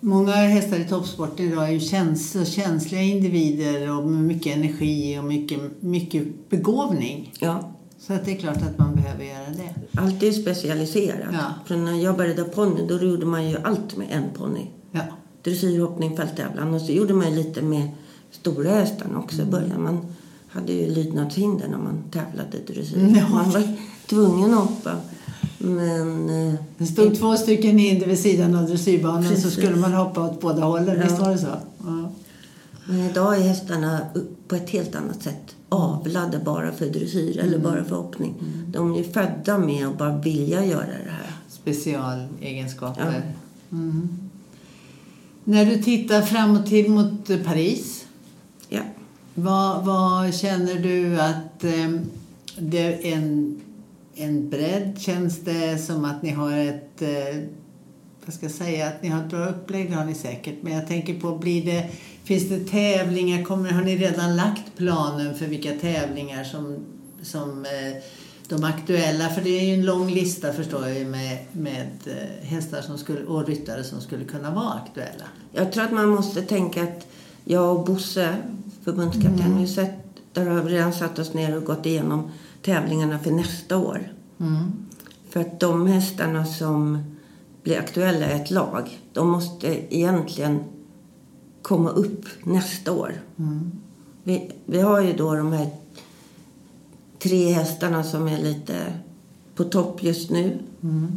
Många 0.00 0.32
hästar 0.32 0.76
i 0.78 0.84
toppsporten 0.84 1.52
idag 1.52 1.68
är 1.68 1.72
ju 1.72 1.80
käns 1.80 2.30
så 2.32 2.44
känsliga 2.44 3.02
individer 3.02 3.96
och 3.98 4.04
med 4.08 4.22
mycket 4.24 4.56
energi 4.56 5.18
och 5.18 5.24
mycket, 5.24 5.60
mycket 5.80 6.50
begåvning. 6.50 7.32
Ja, 7.38 7.72
Så 7.98 8.12
att 8.12 8.24
det 8.24 8.32
är 8.32 8.36
klart 8.36 8.56
att 8.56 8.78
man 8.78 8.94
behöver 8.94 9.24
göra 9.24 9.46
det. 9.56 10.00
allt 10.00 10.22
är 10.22 10.32
specialiserat. 10.32 11.28
Ja. 11.32 11.44
För 11.66 11.76
när 11.76 11.92
jag 12.04 12.16
började 12.16 12.44
ponny 12.44 12.86
då 12.86 12.98
gjorde 13.04 13.26
man 13.26 13.48
ju 13.50 13.56
allt 13.64 13.96
med 13.96 14.06
en 14.10 14.24
ponny. 14.34 14.66
Ja. 14.92 15.00
Dressyr, 15.42 15.80
hoppning, 15.80 16.16
fälttävlan. 16.16 16.74
Och 16.74 16.80
så 16.80 16.92
gjorde 16.92 17.14
man 17.14 17.30
ju 17.30 17.36
lite 17.36 17.62
med 17.62 17.88
stora 18.30 18.70
hästarna 18.70 19.18
också 19.18 19.42
i 19.42 19.44
början. 19.44 19.82
Man 19.82 20.06
hade 20.48 20.72
ju 20.72 20.94
lydnadshinder 20.94 21.68
när 21.68 21.78
man 21.78 22.02
tävlade 22.10 22.58
dressyr. 22.66 23.14
Ja. 23.16 23.28
Man 23.28 23.50
var 23.50 23.76
tvungen 24.06 24.54
att 24.54 24.60
hoppa. 24.60 24.96
Men 25.62 26.30
eh, 26.48 26.54
Det 26.78 26.86
stod 26.86 27.18
två 27.18 27.36
stycken 27.36 27.78
hinder 27.78 28.06
vid 28.06 28.18
sidan 28.18 28.54
av 28.54 28.66
dressyrbanan 28.66 29.22
så 29.24 29.28
Precis. 29.28 29.52
skulle 29.52 29.76
man 29.76 29.92
hoppa 29.92 30.20
åt 30.24 30.40
båda 30.40 30.62
hållen. 30.64 30.96
Ja. 30.96 31.02
Visst 31.04 31.18
var 31.18 31.30
det 31.30 31.38
så? 31.38 31.46
Ja. 31.78 32.12
Men 32.84 33.00
idag 33.10 33.36
är 33.36 33.40
hästarna 33.40 34.00
på 34.48 34.54
ett 34.56 34.70
helt 34.70 34.94
annat 34.94 35.22
sätt 35.22 35.56
avlade 35.68 36.38
bara 36.38 36.72
för 36.72 36.86
dressyr 36.86 37.38
eller 37.38 37.58
bara 37.58 37.84
för 37.84 37.96
hoppning. 37.96 38.34
De 38.66 38.94
är 38.94 38.98
ju 38.98 39.04
födda 39.04 39.58
med 39.58 39.86
att 39.86 39.98
bara 39.98 40.18
vilja 40.18 40.64
göra 40.64 40.86
det 40.86 41.10
här. 41.10 41.32
Specialegenskaper. 41.48 43.22
Mm. 43.72 44.08
När 45.44 45.66
du 45.66 45.82
tittar 45.82 46.22
framåt 46.22 46.66
till 46.66 46.90
mot 46.90 47.44
Paris, 47.44 48.04
Ja. 48.68 48.80
vad, 49.34 49.84
vad 49.84 50.34
känner 50.34 50.74
du 50.74 51.20
att 51.20 51.64
eh, 51.64 51.90
det 52.58 52.78
är 53.12 53.12
en, 53.16 53.60
en 54.14 54.50
bredd? 54.50 54.98
Känns 54.98 55.38
det 55.40 55.78
som 55.78 56.04
att 56.04 56.22
ni 56.22 56.30
har 56.30 56.52
ett... 56.52 57.02
Eh, 57.02 57.42
vad 58.24 58.34
ska 58.34 58.46
jag 58.46 58.54
säga? 58.54 58.88
Att 58.88 59.02
ni 59.02 59.08
har 59.08 59.22
ett 59.22 59.30
bra 59.30 59.46
upplägg, 59.46 59.90
det 59.90 59.96
har 59.96 60.04
ni 60.04 60.14
säkert. 60.14 60.54
Men 60.62 60.72
jag 60.72 60.86
tänker 60.86 61.20
på, 61.20 61.36
blir 61.36 61.64
det, 61.64 61.90
finns 62.24 62.48
det 62.48 62.60
tävlingar? 62.60 63.44
Kommer, 63.44 63.70
har 63.70 63.82
ni 63.82 63.96
redan 63.96 64.36
lagt 64.36 64.76
planen 64.76 65.34
för 65.34 65.46
vilka 65.46 65.72
tävlingar 65.72 66.44
som, 66.44 66.76
som 67.22 67.64
eh, 67.64 68.02
de 68.48 68.64
aktuella? 68.64 69.28
För 69.28 69.42
det 69.42 69.60
är 69.60 69.64
ju 69.64 69.74
en 69.74 69.84
lång 69.84 70.10
lista 70.10 70.52
förstår 70.52 70.88
jag 70.88 71.06
med, 71.06 71.38
med 71.52 71.88
eh, 72.06 72.48
hästar 72.48 72.82
som 72.82 72.98
skulle, 72.98 73.20
och 73.20 73.46
ryttare 73.46 73.84
som 73.84 74.00
skulle 74.00 74.24
kunna 74.24 74.50
vara 74.50 74.72
aktuella. 74.72 75.24
Jag 75.52 75.72
tror 75.72 75.84
att 75.84 75.92
man 75.92 76.08
måste 76.08 76.42
tänka 76.42 76.82
att 76.82 77.06
jag 77.44 77.76
och 77.76 77.84
Bosse, 77.84 78.36
förbundskapten, 78.84 79.52
har 79.52 79.60
ju 79.60 79.66
sett, 79.66 79.94
där 80.32 80.46
har 80.46 80.62
vi 80.62 80.74
redan 80.74 80.92
satt 80.92 81.18
oss 81.18 81.34
ner 81.34 81.56
och 81.56 81.64
gått 81.64 81.86
igenom 81.86 82.30
tävlingarna 82.62 83.18
för 83.18 83.30
nästa 83.30 83.76
år. 83.76 84.12
Mm. 84.40 84.72
För 85.28 85.40
att 85.40 85.60
de 85.60 85.86
hästarna 85.86 86.46
som 86.46 86.98
blir 87.62 87.78
aktuella 87.78 88.30
i 88.30 88.40
ett 88.40 88.50
lag, 88.50 88.98
de 89.12 89.30
måste 89.30 89.94
egentligen 89.96 90.64
komma 91.62 91.90
upp 91.90 92.24
nästa 92.42 92.92
år. 92.92 93.12
Mm. 93.38 93.70
Vi, 94.22 94.52
vi 94.64 94.80
har 94.80 95.00
ju 95.00 95.12
då 95.12 95.34
de 95.34 95.52
här 95.52 95.70
tre 97.18 97.52
hästarna 97.52 98.04
som 98.04 98.28
är 98.28 98.38
lite 98.38 98.92
på 99.54 99.64
topp 99.64 100.02
just 100.02 100.30
nu. 100.30 100.58
Mm. 100.82 101.08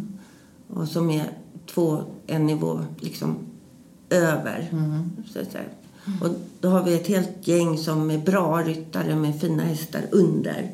Och 0.68 0.88
som 0.88 1.10
är 1.10 1.32
två, 1.74 2.04
en 2.28 2.46
nivå 2.46 2.80
liksom 3.00 3.36
över. 4.10 4.70
Mm. 4.72 5.12
Så 5.34 5.40
att 5.40 5.52
säga. 5.52 5.64
Och 6.22 6.30
då 6.60 6.70
har 6.70 6.84
vi 6.84 6.96
ett 6.96 7.08
helt 7.08 7.48
gäng 7.48 7.78
som 7.78 8.12
är 8.12 8.18
bra 8.18 8.62
ryttare 8.62 9.16
med 9.16 9.42
fina 9.42 9.64
hästar 9.64 10.02
under. 10.12 10.72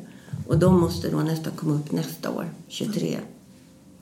Och 0.50 0.58
de 0.58 0.80
måste 0.80 1.10
då 1.10 1.18
nästan 1.18 1.52
komma 1.56 1.74
upp 1.74 1.92
nästa 1.92 2.30
år, 2.30 2.50
23. 2.68 3.18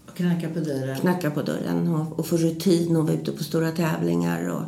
Och 0.06 0.16
knacka 0.16 0.48
på 0.48 0.60
dörren. 0.60 1.00
Knacka 1.00 1.30
på 1.30 1.42
dörren 1.42 1.88
och, 1.88 2.18
och 2.18 2.26
få 2.26 2.36
rutin 2.36 2.96
och 2.96 3.04
vara 3.04 3.14
ute 3.14 3.32
på 3.32 3.44
stora 3.44 3.72
tävlingar. 3.72 4.48
Och, 4.48 4.62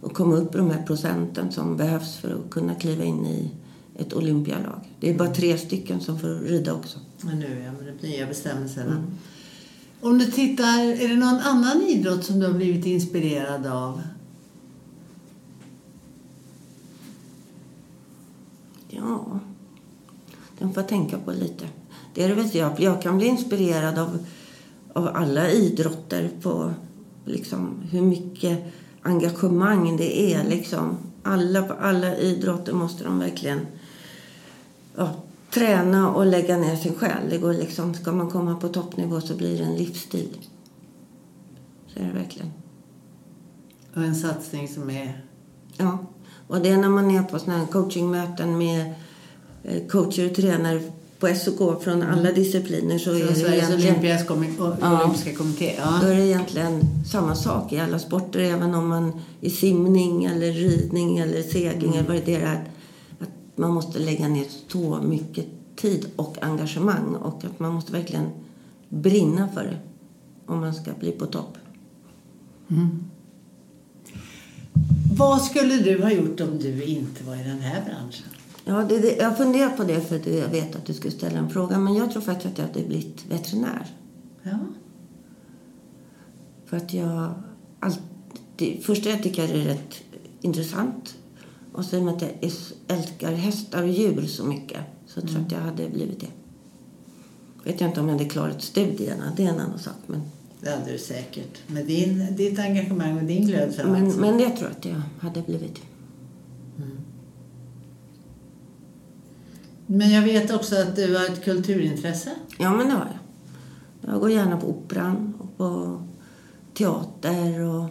och 0.00 0.14
komma 0.14 0.36
upp 0.36 0.54
i 0.54 0.58
de 0.58 0.70
här 0.70 0.82
procenten 0.82 1.52
som 1.52 1.76
behövs 1.76 2.16
för 2.16 2.34
att 2.34 2.50
kunna 2.50 2.74
kliva 2.74 3.04
in 3.04 3.26
i 3.26 3.50
ett 3.96 4.12
olympialag. 4.12 4.80
Det 5.00 5.10
är 5.10 5.18
bara 5.18 5.34
tre 5.34 5.58
stycken 5.58 6.00
som 6.00 6.18
får 6.18 6.28
rida 6.28 6.74
också. 6.74 6.98
Men 7.20 7.38
nu, 7.38 7.62
ja, 7.64 7.72
med 7.72 7.94
de 8.00 8.08
nya 8.08 8.26
bestämmelserna. 8.26 9.04
Om 10.00 10.18
du 10.18 10.26
tittar, 10.26 10.78
är 10.78 11.08
det 11.08 11.16
någon 11.16 11.40
annan 11.40 11.82
idrott 11.82 12.24
som 12.24 12.40
du 12.40 12.46
har 12.46 12.54
blivit 12.54 12.86
inspirerad 12.86 13.66
av? 13.66 14.02
Ja, 18.88 19.40
den 20.62 20.72
får 20.72 20.82
jag 20.82 20.88
tänka 20.88 21.18
på 21.18 21.32
lite. 21.32 21.64
Det 22.14 22.24
är 22.24 22.28
det 22.28 22.34
väl 22.34 22.56
jag. 22.56 22.80
Jag 22.80 23.02
kan 23.02 23.18
bli 23.18 23.26
inspirerad 23.26 23.98
av, 23.98 24.18
av 24.92 25.08
alla 25.14 25.50
idrotter 25.50 26.30
på 26.42 26.74
liksom, 27.24 27.82
hur 27.90 28.02
mycket 28.02 28.58
engagemang 29.02 29.96
det 29.96 30.34
är. 30.34 30.44
Liksom. 30.44 30.96
Alla, 31.22 31.62
på 31.62 31.72
alla 31.72 32.16
idrotter 32.16 32.72
måste 32.72 33.04
de 33.04 33.18
verkligen 33.18 33.66
ja, 34.96 35.10
träna 35.50 36.10
och 36.10 36.26
lägga 36.26 36.56
ner 36.56 36.76
sin 36.76 36.94
själ. 36.94 37.30
Det 37.30 37.38
går 37.38 37.52
liksom, 37.52 37.94
ska 37.94 38.12
man 38.12 38.30
komma 38.30 38.56
på 38.56 38.68
toppnivå 38.68 39.20
så 39.20 39.36
blir 39.36 39.58
det 39.58 39.64
en 39.64 39.76
livsstil. 39.76 40.38
Så 41.86 42.00
är 42.00 42.04
det 42.04 42.12
verkligen. 42.12 42.52
Och 43.94 44.02
en 44.02 44.14
satsning 44.14 44.68
som 44.68 44.90
är... 44.90 45.24
Ja, 45.76 45.98
och 46.48 46.60
det 46.60 46.68
är 46.68 46.76
när 46.76 46.88
man 46.88 47.10
är 47.10 47.22
på 47.22 47.38
såna 47.38 47.58
här 47.58 47.66
coachingmöten 47.66 48.58
med 48.58 48.94
coacher 49.90 50.30
och 50.30 50.36
tränare 50.36 50.80
på 51.18 51.34
SOK 51.34 51.82
från 51.84 52.02
alla 52.02 52.32
discipliner 52.32 52.98
så 52.98 53.10
är 53.10 53.18
Från 53.18 53.28
det 53.28 53.34
Sveriges 53.34 53.68
Ja. 53.68 53.74
olympiska 55.04 55.34
kommitté. 55.34 55.72
då 55.76 56.06
Ja. 56.06 56.08
är 56.12 56.16
det 56.16 56.26
egentligen 56.26 56.80
samma 57.10 57.34
sak 57.34 57.72
i 57.72 57.78
alla 57.78 57.98
sporter. 57.98 58.40
Även 58.40 58.74
om 58.74 58.88
man 58.88 59.12
i 59.40 59.50
simning 59.50 60.24
eller 60.24 60.52
ridning 60.52 61.18
eller 61.18 61.42
segling 61.42 61.94
eller 61.96 62.08
vad 62.08 62.22
det 62.24 62.34
är. 62.34 62.52
Att, 62.52 62.60
att 63.20 63.58
man 63.58 63.70
måste 63.74 63.98
lägga 63.98 64.28
ner 64.28 64.44
så 64.68 64.98
mycket 65.02 65.46
tid 65.76 66.06
och 66.16 66.36
engagemang 66.40 67.14
och 67.14 67.44
att 67.44 67.58
man 67.60 67.74
måste 67.74 67.92
verkligen 67.92 68.26
brinna 68.88 69.48
för 69.48 69.62
det 69.64 69.76
om 70.46 70.60
man 70.60 70.74
ska 70.74 70.90
bli 71.00 71.12
på 71.12 71.26
topp. 71.26 71.56
Vad 75.16 75.42
skulle 75.42 75.76
du 75.76 76.02
ha 76.02 76.10
gjort 76.12 76.40
om 76.40 76.58
du 76.58 76.82
inte 76.84 77.24
var 77.24 77.34
i 77.34 77.42
den 77.44 77.60
här 77.60 77.82
branschen? 77.84 78.26
Ja, 78.64 78.84
det, 78.88 78.98
det, 78.98 79.16
jag 79.16 79.36
funderar 79.36 79.70
på 79.70 79.84
det 79.84 80.00
för 80.00 80.16
att 80.16 80.26
jag 80.26 80.48
vet 80.48 80.76
att 80.76 80.86
du 80.86 80.94
skulle 80.94 81.12
ställa 81.12 81.38
en 81.38 81.50
fråga. 81.50 81.78
Men 81.78 81.94
jag 81.94 82.10
tror 82.12 82.22
faktiskt 82.22 82.52
att 82.52 82.58
jag 82.58 82.66
hade 82.66 82.82
blivit 82.82 83.24
veterinär. 83.30 83.96
Ja. 84.42 84.58
För 86.66 86.76
att 86.76 86.94
jag 86.94 87.34
alltid... 87.80 88.84
Först 88.84 89.06
jag 89.06 89.22
tycker 89.22 89.48
det 89.48 89.60
är 89.60 89.64
rätt 89.64 89.94
intressant. 90.40 91.14
Och 91.72 91.84
sen 91.84 92.08
att 92.08 92.22
jag 92.22 92.30
älskar 92.88 93.32
hästar 93.32 93.82
och 93.82 93.88
djur 93.88 94.26
så 94.26 94.44
mycket. 94.44 94.80
Så 95.06 95.20
tror 95.20 95.32
jag 95.32 95.46
att 95.46 95.52
jag 95.52 95.58
hade 95.58 95.88
blivit 95.88 96.20
det. 96.20 96.30
Vet 97.64 97.80
jag 97.80 97.90
inte 97.90 98.00
om 98.00 98.08
jag 98.08 98.14
hade 98.14 98.28
klarat 98.28 98.62
studierna. 98.62 99.32
Det 99.36 99.44
är 99.44 99.48
en 99.48 99.60
annan 99.60 99.78
sak. 99.78 99.94
Men, 100.06 100.22
Det 100.60 100.70
hade 100.70 100.92
du 100.92 100.98
säkert. 100.98 101.58
Med 101.68 101.86
din, 101.86 102.36
ditt 102.36 102.58
engagemang 102.58 103.18
och 103.18 103.24
din 103.24 103.46
glöd 103.46 103.74
för 103.74 103.84
men, 103.84 104.06
allt. 104.06 104.16
men 104.16 104.40
jag 104.40 104.56
tror 104.56 104.68
att 104.68 104.84
jag 104.84 105.02
hade 105.20 105.42
blivit 105.42 105.80
Men 109.94 110.10
jag 110.10 110.22
vet 110.22 110.50
också 110.50 110.76
att 110.76 110.96
du 110.96 111.16
har 111.16 111.24
ett 111.24 111.44
kulturintresse. 111.44 112.30
Ja, 112.58 112.70
men 112.70 112.86
det 112.86 112.92
har 112.92 113.06
jag. 113.06 114.12
Jag 114.12 114.20
går 114.20 114.30
gärna 114.30 114.56
på 114.56 114.66
operan 114.66 115.34
och 115.38 115.56
på 115.56 116.00
teater. 116.74 117.60
Och 117.60 117.88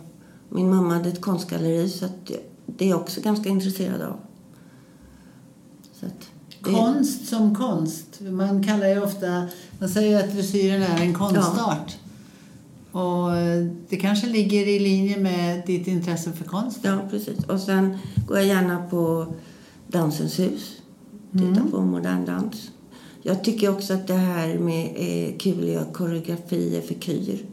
min 0.49 0.70
mamma 0.70 0.93
hade 0.93 1.10
ett 1.10 1.22
konstgalleri 1.22 1.89
så 1.89 2.08
det 2.66 2.86
är 2.86 2.89
jag 2.89 3.02
också 3.02 3.22
ganska 3.22 3.49
intresserad 3.49 4.02
av. 4.02 4.20
Det, 5.99 6.72
Konst 6.72 7.28
som 7.28 7.56
konst. 7.56 8.22
Man 8.22 8.64
kallar 8.64 8.88
ju 8.88 9.04
ofta... 9.04 9.47
Man 9.80 9.89
säger 9.89 10.24
att 10.24 10.34
dressyren 10.34 10.84
är 10.84 11.02
en 11.02 11.14
konstart. 11.14 11.97
Och 12.91 13.38
eh, 13.38 13.68
det 13.89 13.97
kanske 13.97 14.28
ligger 14.28 14.68
i 14.68 14.80
linje 14.80 15.18
med 15.18 15.66
ditt 15.66 15.88
intresse 15.88 16.32
för 16.32 16.45
konst. 16.45 16.80
Ja, 16.82 16.99
precis. 17.10 17.43
Och 17.43 17.60
sen 17.60 17.97
går 18.28 18.38
jag 18.38 18.47
gärna 18.47 18.88
på 18.89 19.34
Dansens 19.88 20.39
hus. 20.39 20.80
Tittar 21.32 21.71
på 21.71 21.82
modern 21.82 22.25
dans. 22.25 22.71
Jag 23.21 23.43
tycker 23.43 23.69
också 23.69 23.93
att 23.93 24.07
det 24.07 24.13
här 24.13 24.59
med 24.59 24.93
är 24.95 25.39
kul 25.39 25.63
att 25.63 25.69
göra 25.69 25.86
koreografier 25.93 26.82
för 26.82 26.95
kyr. 26.95 27.45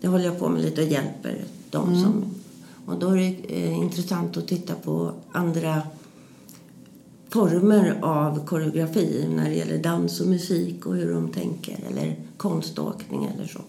Det 0.00 0.08
håller 0.08 0.24
jag 0.24 0.38
på 0.38 0.48
med 0.48 0.62
lite 0.62 0.82
och 0.82 0.88
hjälper 0.88 1.44
dem 1.70 2.02
som... 2.02 2.24
Och 2.86 2.98
då 2.98 3.08
är 3.08 3.16
det 3.16 3.36
eh, 3.48 3.78
intressant 3.78 4.36
att 4.36 4.48
titta 4.48 4.74
på 4.74 5.12
andra 5.32 5.82
former 7.28 7.98
av 8.02 8.46
koreografi 8.46 9.28
när 9.36 9.48
det 9.50 9.54
gäller 9.54 9.82
dans 9.82 10.20
och 10.20 10.26
musik 10.26 10.86
och 10.86 10.94
hur 10.94 11.14
de 11.14 11.28
tänker 11.28 11.78
eller 11.90 12.16
konståkning 12.36 13.24
eller 13.34 13.46
så. 13.46 13.60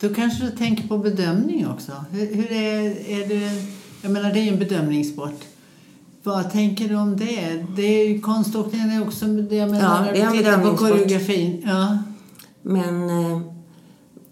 Då 0.00 0.14
kanske 0.14 0.44
du 0.44 0.50
tänker 0.50 0.88
på 0.88 0.98
bedömning 0.98 1.66
också. 1.68 1.92
Hur, 2.10 2.34
hur 2.34 2.52
är, 2.52 2.82
är 3.08 3.28
det, 3.28 3.64
jag 4.02 4.12
menar 4.12 4.32
det 4.32 4.40
är 4.40 4.42
ju 4.42 4.48
en 4.48 4.58
bedömningssport. 4.58 5.44
Vad 6.28 6.50
tänker 6.50 6.88
du 6.88 6.96
om 6.96 7.16
det? 7.16 7.66
det 7.76 7.82
är, 7.82 8.20
konståkningen 8.20 8.90
är 8.90 9.06
också 9.06 9.26
det 9.26 9.56
jag 9.56 9.70
menar, 9.70 10.06
Ja, 10.06 10.12
när 10.12 10.30
du 10.30 10.38
tittar 10.38 10.70
på 10.70 10.76
koreografin. 10.76 11.62
Ja. 11.66 11.98
Men 12.62 13.10
eh, 13.10 13.40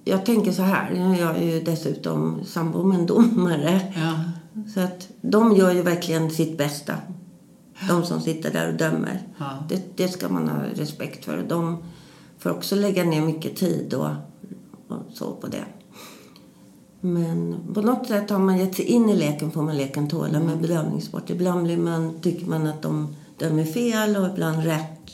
jag 0.04 0.26
tänker 0.26 0.52
så 0.52 0.62
här, 0.62 1.16
jag 1.20 1.36
är 1.36 1.44
ju 1.44 1.60
dessutom 1.60 2.44
sambo 2.44 2.82
med 2.82 2.98
en 2.98 3.06
domare. 3.06 3.80
Ja. 3.96 4.14
Så 4.74 4.80
att 4.80 5.08
de 5.20 5.56
gör 5.56 5.72
ju 5.72 5.82
verkligen 5.82 6.30
sitt 6.30 6.58
bästa. 6.58 6.94
De 7.88 8.04
som 8.04 8.20
sitter 8.20 8.52
där 8.52 8.68
och 8.68 8.74
dömer. 8.74 9.22
Ja. 9.38 9.64
Det, 9.68 9.96
det 9.96 10.08
ska 10.08 10.28
man 10.28 10.48
ha 10.48 10.58
respekt 10.74 11.24
för. 11.24 11.44
De 11.48 11.82
får 12.38 12.50
också 12.50 12.76
lägga 12.76 13.04
ner 13.04 13.20
mycket 13.20 13.56
tid 13.56 13.94
och, 13.94 14.10
och 14.88 15.02
så 15.14 15.32
på 15.32 15.46
det. 15.46 15.64
Men 17.06 17.56
på 17.74 17.80
något 17.80 18.06
sätt 18.06 18.30
har 18.30 18.38
man 18.38 18.58
gett 18.58 18.74
sig 18.74 18.84
in 18.84 19.08
i 19.08 19.16
leken 19.16 19.50
får 19.50 19.62
man 19.62 19.76
leken 19.76 20.08
tåla 20.08 20.40
med 20.40 20.60
bedömningssport. 20.60 21.30
Ibland 21.30 21.62
blir 21.62 21.76
man, 21.76 22.20
tycker 22.20 22.46
man 22.46 22.66
att 22.66 22.82
de 22.82 23.14
dömer 23.38 23.64
fel 23.64 24.16
och 24.16 24.26
ibland 24.26 24.64
rätt. 24.64 25.10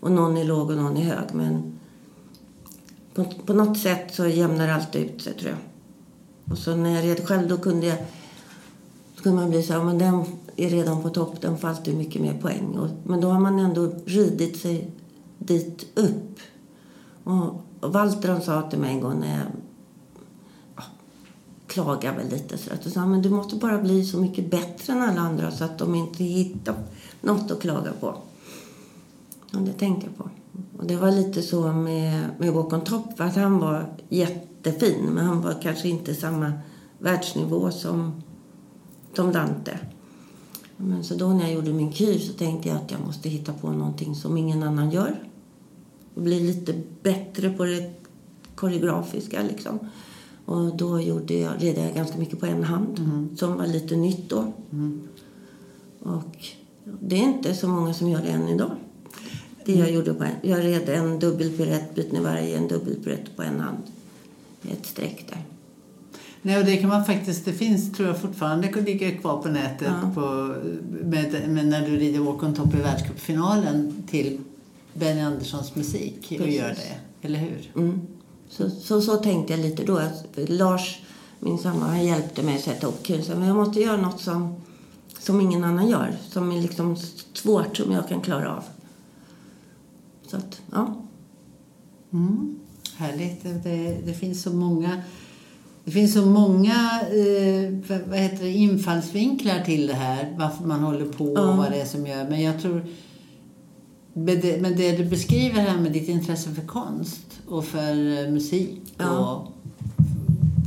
Och 0.00 0.12
någon 0.12 0.36
är 0.36 0.44
låg 0.44 0.70
och 0.70 0.76
någon 0.76 0.96
är 0.96 1.02
hög. 1.02 1.34
Men 1.34 1.78
på, 3.14 3.24
på 3.46 3.52
något 3.52 3.78
sätt 3.78 4.14
så 4.14 4.26
jämnar 4.26 4.68
allt 4.68 4.96
ut 4.96 5.22
sig 5.22 5.32
tror 5.32 5.50
jag. 5.50 5.58
Och 6.52 6.58
så 6.58 6.76
när 6.76 6.94
jag 6.94 7.04
red 7.04 7.28
själv 7.28 7.48
då 7.48 7.56
kunde 7.56 7.86
jag 7.86 7.98
då 9.16 9.22
kunde 9.22 9.40
man 9.40 9.50
bli 9.50 9.62
så 9.62 9.72
här, 9.72 9.84
men 9.84 9.98
den 9.98 10.24
är 10.56 10.68
redan 10.68 11.02
på 11.02 11.10
topp, 11.10 11.40
den 11.40 11.58
får 11.58 11.68
alltid 11.68 11.96
mycket 11.96 12.22
mer 12.22 12.38
poäng. 12.38 12.78
Och, 12.78 12.88
men 13.04 13.20
då 13.20 13.28
har 13.28 13.40
man 13.40 13.58
ändå 13.58 13.92
ridit 14.06 14.56
sig 14.56 14.90
dit 15.38 15.86
upp. 15.94 16.38
Och, 17.24 17.64
och 17.80 17.92
Walter 17.92 18.40
sa 18.40 18.70
till 18.70 18.78
mig 18.78 18.90
en 18.90 19.00
gång 19.00 19.20
när 19.20 19.30
jag 19.38 19.38
ja, 19.38 19.44
klagade 21.72 22.16
väl 22.16 22.28
lite 22.28 22.58
så 22.58 22.72
att 22.72 22.92
sa 22.92 23.06
men 23.06 23.22
du 23.22 23.30
måste 23.30 23.56
bara 23.56 23.78
bli 23.78 24.04
så 24.04 24.18
mycket 24.18 24.50
bättre 24.50 24.92
än 24.92 25.02
alla 25.02 25.20
andra 25.20 25.50
så 25.50 25.64
att 25.64 25.78
de 25.78 25.94
inte 25.94 26.24
hittar 26.24 26.74
något 27.20 27.50
att 27.50 27.60
klaga 27.60 27.92
på. 28.00 28.06
Och 29.52 29.62
det 29.62 29.72
tänkte 29.72 30.06
jag 30.06 30.16
på. 30.16 30.30
Och 30.78 30.86
det 30.86 30.96
var 30.96 31.10
lite 31.10 31.42
så 31.42 31.72
med, 31.72 32.28
med 32.38 32.52
Walk 32.52 32.72
on 32.72 32.80
Top, 32.80 33.16
för 33.16 33.24
att 33.24 33.36
han 33.36 33.58
var 33.58 33.94
jättefin 34.08 35.04
men 35.04 35.24
han 35.26 35.42
var 35.42 35.62
kanske 35.62 35.88
inte 35.88 36.14
samma 36.14 36.52
världsnivå 36.98 37.70
som, 37.70 38.22
som 39.14 39.32
Dante. 39.32 39.78
Men 40.76 41.04
så 41.04 41.14
då 41.14 41.28
när 41.28 41.44
jag 41.44 41.52
gjorde 41.52 41.72
min 41.72 41.92
kyr 41.92 42.18
så 42.18 42.32
tänkte 42.32 42.68
jag 42.68 42.78
att 42.78 42.90
jag 42.90 43.00
måste 43.00 43.28
hitta 43.28 43.52
på 43.52 43.70
någonting 43.70 44.14
som 44.14 44.36
ingen 44.36 44.62
annan 44.62 44.90
gör. 44.90 45.22
Och 46.14 46.22
bli 46.22 46.40
lite 46.40 46.74
bättre 47.02 47.50
på 47.50 47.64
det 47.64 47.92
koreografiska 48.54 49.42
liksom. 49.42 49.78
Och 50.52 50.76
då 50.76 51.00
gjorde 51.00 51.34
jag, 51.34 51.52
red 51.62 51.78
jag 51.78 51.94
ganska 51.94 52.18
mycket 52.18 52.40
på 52.40 52.46
en 52.46 52.64
hand, 52.64 52.98
som 53.38 53.56
var 53.56 53.66
lite 53.66 53.96
nytt 53.96 54.28
då. 54.30 54.52
Och 56.00 56.36
det 57.00 57.16
är 57.16 57.22
inte 57.22 57.54
så 57.54 57.68
många 57.68 57.94
som 57.94 58.08
gör 58.08 58.22
det 58.22 58.28
än 58.28 58.48
idag. 58.48 58.70
Det 59.64 59.72
jag 59.72 59.90
gjorde 59.90 60.14
på 60.14 60.24
en, 60.24 60.34
jag 60.42 60.64
red 60.64 60.88
en 60.88 61.18
dubbelpiruett, 61.18 61.94
byt 61.94 62.12
ner 62.12 62.20
varje, 62.20 62.56
en 62.58 62.68
dubbelpiruett 62.68 63.36
på 63.36 63.42
en 63.42 63.60
hand. 63.60 63.82
Ett 64.70 64.86
streck 64.86 65.26
där. 65.28 65.42
Nej, 66.42 66.58
och 66.58 66.64
det 66.64 66.76
kan 66.76 66.88
man 66.88 67.04
faktiskt, 67.04 67.44
det 67.44 67.52
finns 67.52 67.92
tror 67.92 68.08
jag 68.08 68.20
fortfarande 68.20 68.80
ligger 68.80 69.18
kvar 69.18 69.42
på 69.42 69.48
nätet 69.48 69.88
Ja. 70.02 70.10
på, 70.14 70.54
med, 71.04 71.48
med 71.48 71.66
när 71.66 71.86
du 71.90 71.96
rider 71.96 72.20
Walk 72.20 72.42
on 72.42 72.54
Top 72.54 72.74
i 72.74 72.76
världscupfinalen 72.76 74.02
till 74.06 74.40
Benny 74.94 75.20
Anderssons 75.20 75.74
musik 75.76 76.16
och 76.30 76.36
Precis. 76.36 76.54
gör 76.54 76.68
det, 76.68 77.26
eller 77.26 77.38
hur? 77.38 77.70
Mm. 77.76 78.00
Så, 78.56 78.70
så, 78.70 79.02
så 79.02 79.16
tänkte 79.16 79.52
jag 79.52 79.60
lite 79.60 79.84
då. 79.84 79.96
Att 79.98 80.24
Lars, 80.36 81.00
min 81.40 81.58
sambo, 81.58 81.86
han 81.86 82.06
hjälpte 82.06 82.42
mig 82.42 82.56
att 82.56 82.62
sätta 82.62 82.86
upp. 82.86 83.06
Så, 83.06 83.34
Men 83.34 83.48
jag 83.48 83.56
måste 83.56 83.80
göra 83.80 83.96
något 83.96 84.20
som, 84.20 84.54
som 85.18 85.40
ingen 85.40 85.64
annan 85.64 85.88
gör. 85.88 86.16
Som 86.28 86.52
är 86.52 86.62
liksom 86.62 86.96
svårt, 87.32 87.76
som 87.76 87.92
jag 87.92 88.08
kan 88.08 88.20
klara 88.20 88.56
av. 88.56 88.64
Så 90.26 90.36
att, 90.36 90.60
ja. 90.72 90.94
Mm. 92.12 92.58
Härligt. 92.96 93.42
Det, 93.42 93.98
det, 94.06 94.14
finns 94.14 94.42
så 94.42 94.50
många 94.50 95.02
det 95.84 95.90
finns 95.90 96.12
så 96.12 96.26
många 96.26 97.00
eh, 97.10 97.72
vad 97.88 98.00
vad 98.00 98.18
heter 98.18 98.44
det, 98.44 98.50
infallsvinklar 98.50 99.64
till 99.64 99.86
det 99.86 99.94
här, 99.94 100.34
varför 100.38 100.64
man 100.64 100.80
håller 100.80 101.06
på 101.06 101.24
och 101.24 101.38
Ja. 101.38 101.56
vad 101.56 101.70
det 101.70 101.80
är 101.80 101.86
som 101.86 102.06
gör. 102.06 102.28
Men 102.28 102.42
jag 102.42 102.62
tror, 102.62 102.86
med 104.14 104.40
det, 104.42 104.60
med 104.60 104.76
det 104.76 104.96
du 104.96 105.04
beskriver 105.04 105.60
här 105.60 105.78
med 105.80 105.92
ditt 105.92 106.08
intresse 106.08 106.50
för 106.50 106.62
konst 106.62 107.26
och 107.48 107.64
för 107.64 108.24
eh, 108.24 108.30
musik 108.30 108.80
Ja. 108.98 109.18
och 109.18 109.52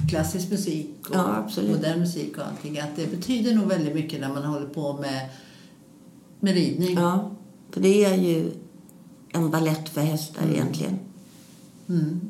klassisk 0.10 0.52
musik 0.52 0.90
och 1.10 1.16
Ja, 1.16 1.48
modern 1.68 2.00
musik 2.00 2.38
och 2.38 2.44
allting, 2.48 2.80
att 2.80 2.96
det 2.96 3.12
betyder 3.12 3.56
nog 3.56 3.66
väldigt 3.68 3.96
mycket 3.96 4.22
när 4.22 4.30
man 4.30 4.44
håller 4.44 4.68
på 4.68 4.94
med, 4.94 5.30
med 6.40 6.54
ridning. 6.54 6.96
ja. 6.96 7.32
För 7.72 7.82
det 7.82 8.06
är 8.06 8.16
ju 8.16 8.52
en 9.30 9.52
ballett 9.52 9.90
för 9.90 10.02
hästar 10.02 10.42
egentligen. 10.54 11.00
Mm. 11.90 12.22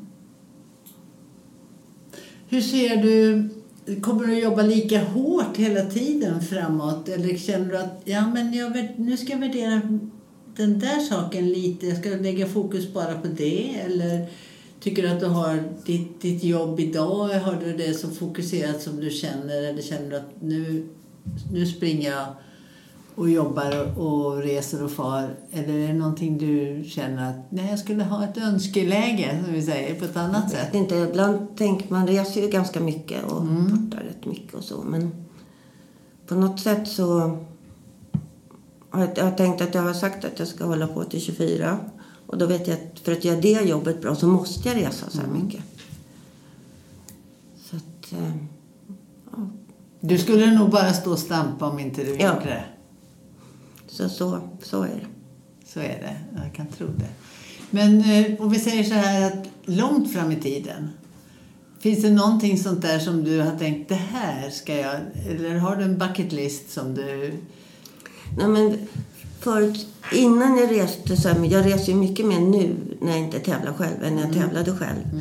Hur 2.48 2.60
ser 2.60 2.96
du, 3.02 3.48
kommer 4.00 4.26
du 4.26 4.36
att 4.36 4.42
jobba 4.42 4.62
lika 4.62 5.04
hårt 5.04 5.56
hela 5.56 5.84
tiden 5.84 6.42
framåt? 6.42 7.08
Eller 7.08 7.36
känner 7.36 7.68
du 7.68 7.78
att 7.78 8.02
ja, 8.04 8.26
men 8.34 8.52
jag, 8.54 8.88
nu 8.96 9.16
ska 9.16 9.32
jag 9.32 9.38
värdera 9.40 9.80
den 10.56 10.78
där 10.78 11.00
saken 11.00 11.48
lite, 11.48 11.96
ska 11.96 12.08
lägga 12.08 12.46
fokus 12.46 12.92
bara 12.92 13.14
på 13.20 13.26
det? 13.26 13.74
Eller 13.74 14.26
tycker 14.80 15.02
du 15.02 15.08
att 15.08 15.20
du 15.20 15.26
har 15.26 15.62
ditt, 15.86 16.20
ditt 16.20 16.44
jobb 16.44 16.80
idag, 16.80 17.28
har 17.28 17.60
du 17.64 17.76
det 17.76 17.94
så 17.94 18.08
fokuserat 18.10 18.82
som 18.82 19.00
du 19.00 19.10
känner? 19.10 19.62
Eller 19.62 19.82
känner 19.82 20.10
du 20.10 20.16
att 20.16 20.42
nu, 20.42 20.88
nu 21.52 21.66
springer 21.66 22.10
jag 22.10 22.26
och 23.14 23.30
jobbar 23.30 23.98
och 23.98 24.42
reser 24.42 24.84
och 24.84 24.90
far? 24.90 25.34
Eller 25.52 25.74
är 25.74 25.88
det 25.88 25.94
någonting 25.94 26.38
du 26.38 26.84
känner 26.88 27.30
att 27.30 27.52
nej, 27.52 27.70
jag 27.70 27.78
skulle 27.78 28.04
ha 28.04 28.24
ett 28.24 28.38
önskeläge, 28.38 29.42
som 29.44 29.54
vi 29.54 29.62
säger, 29.62 29.94
på 29.94 30.04
ett 30.04 30.16
annat 30.16 30.50
sätt? 30.50 30.74
inte, 30.74 30.94
ibland 30.94 31.56
tänker 31.56 31.92
man 31.92 32.06
reser 32.06 32.42
ju 32.42 32.48
ganska 32.48 32.80
mycket 32.80 33.24
och 33.24 33.40
portar 33.70 34.04
rätt 34.08 34.26
mycket 34.26 34.54
och 34.54 34.64
så. 34.64 34.82
Men 34.82 35.24
på 36.26 36.34
något 36.34 36.60
sätt 36.60 36.88
så 36.88 37.38
jag, 38.92 39.24
har 39.24 39.30
tänkt 39.36 39.60
att 39.60 39.74
jag 39.74 39.82
har 39.82 39.94
sagt 39.94 40.24
att 40.24 40.38
jag 40.38 40.48
ska 40.48 40.64
hålla 40.64 40.86
på 40.86 41.04
till 41.04 41.20
24. 41.20 41.78
Och 42.26 42.38
då 42.38 42.46
vet 42.46 42.68
jag 42.68 42.74
att 42.76 42.98
för 43.00 43.12
att 43.12 43.24
göra 43.24 43.40
det 43.40 43.48
jobbet 43.68 44.00
bra 44.00 44.14
så 44.14 44.26
måste 44.26 44.68
jag 44.68 44.76
resa 44.78 45.10
så 45.10 45.20
här 45.20 45.28
mycket. 45.28 45.60
Så 47.64 47.76
att, 47.76 48.12
eh, 48.12 48.36
ja. 49.32 49.38
Du 50.00 50.18
skulle 50.18 50.54
nog 50.54 50.70
bara 50.70 50.92
stå 50.92 51.10
och 51.12 51.18
stampa 51.18 51.70
om 51.70 51.78
inte 51.78 52.04
du 52.04 52.16
Ja. 52.16 52.34
gjorde 52.34 52.44
det. 52.46 52.64
Så, 53.88 54.08
så, 54.08 54.40
så 54.62 54.82
är 54.82 54.88
det. 54.88 55.06
Så 55.66 55.80
är 55.80 55.88
det. 56.02 56.16
Jag 56.42 56.54
kan 56.54 56.66
tro 56.66 56.86
det. 56.86 57.08
Men 57.70 58.00
eh, 58.00 58.40
om 58.40 58.50
vi 58.50 58.58
säger 58.58 58.84
så 58.84 58.94
här 58.94 59.26
att 59.32 59.46
långt 59.64 60.12
fram 60.12 60.32
i 60.32 60.36
tiden. 60.36 60.90
Finns 61.80 62.02
det 62.02 62.10
någonting 62.10 62.58
sånt 62.58 62.82
där 62.82 62.98
som 62.98 63.24
du 63.24 63.40
har 63.40 63.58
tänkt, 63.58 63.88
det 63.88 63.94
här 63.94 64.50
ska 64.50 64.74
jag... 64.76 64.96
Eller 65.28 65.58
har 65.58 65.76
du 65.76 65.84
en 65.84 65.98
bucket 65.98 66.32
list 66.32 66.70
som 66.70 66.94
du... 66.94 67.34
Nej, 68.36 68.48
men 68.48 68.78
förut, 69.40 69.86
innan 70.12 70.56
jag 70.56 70.70
reste 70.70 71.16
så 71.16 71.28
här, 71.28 71.44
jag 71.44 71.66
reser 71.66 71.92
ju 71.92 71.98
mycket 71.98 72.26
mer 72.26 72.40
nu 72.40 72.76
när 73.00 73.10
jag 73.10 73.18
inte 73.18 73.38
tävlar 73.38 73.72
själv 73.72 74.04
än 74.04 74.14
när 74.14 74.22
jag 74.22 74.32
tävlade 74.32 74.72
själv. 74.72 75.20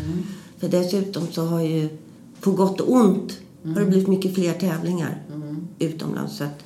För 0.57 0.67
dessutom 0.67 1.27
så 1.31 1.45
har 1.45 1.61
ju, 1.61 1.89
på 2.41 2.51
gott 2.51 2.81
och 2.81 2.91
ont, 2.91 3.39
har 3.63 3.79
det 3.79 3.85
blivit 3.85 4.07
mycket 4.07 4.35
fler 4.35 4.53
tävlingar 4.53 5.23
utomlands. 5.79 6.37
Så 6.37 6.43
att 6.43 6.63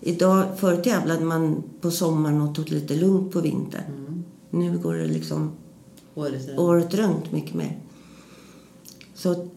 idag, 0.00 0.44
förut 0.56 0.84
tävlade 0.84 1.24
man 1.24 1.62
på 1.80 1.90
sommaren 1.90 2.40
och 2.40 2.54
tog 2.54 2.70
lite 2.70 2.96
lugnt 2.96 3.32
på 3.32 3.40
vintern. 3.40 3.82
Nu 4.50 4.78
går 4.78 4.94
det 4.94 5.06
liksom 5.06 5.50
Året 6.14 6.48
runt? 6.48 6.58
året 6.58 6.94
runt 6.94 7.32
mycket 7.32 7.54
mer. 7.54 7.78
Så 9.14 9.48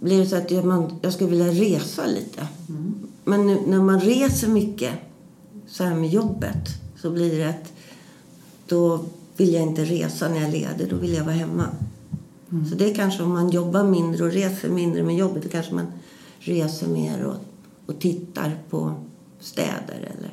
blir 0.00 0.18
det 0.18 0.26
så 0.26 0.36
att 0.36 0.50
jag, 0.50 0.64
man, 0.64 0.94
jag 1.02 1.12
skulle 1.12 1.30
vilja 1.30 1.48
resa 1.48 2.06
lite. 2.06 2.48
Men 3.24 3.46
nu, 3.46 3.58
när 3.66 3.82
man 3.82 4.00
reser 4.00 4.48
mycket 4.48 4.92
så 5.72 5.84
här 5.84 5.94
med 5.94 6.08
jobbet 6.08 6.68
så 6.96 7.10
blir 7.10 7.38
det 7.38 7.48
att 7.48 7.72
då 8.66 9.04
vill 9.36 9.52
jag 9.52 9.62
inte 9.62 9.84
resa 9.84 10.28
när 10.28 10.40
jag 10.40 10.50
leder, 10.50 10.90
då 10.90 10.96
vill 10.96 11.14
jag 11.14 11.24
vara 11.24 11.34
hemma. 11.34 11.66
Så 12.70 12.74
det 12.74 12.90
är 12.90 12.94
kanske 12.94 13.22
om 13.22 13.32
man 13.32 13.50
jobbar 13.50 13.84
mindre 13.84 14.24
och 14.24 14.32
reser 14.32 14.68
mindre 14.68 15.02
med 15.02 15.16
jobbet, 15.16 15.42
då 15.42 15.48
kanske 15.48 15.74
man 15.74 15.86
reser 16.38 16.88
mer 16.88 17.24
och, 17.24 17.36
och 17.86 18.00
tittar 18.00 18.58
på 18.70 18.94
städer 19.40 19.96
eller 19.96 20.30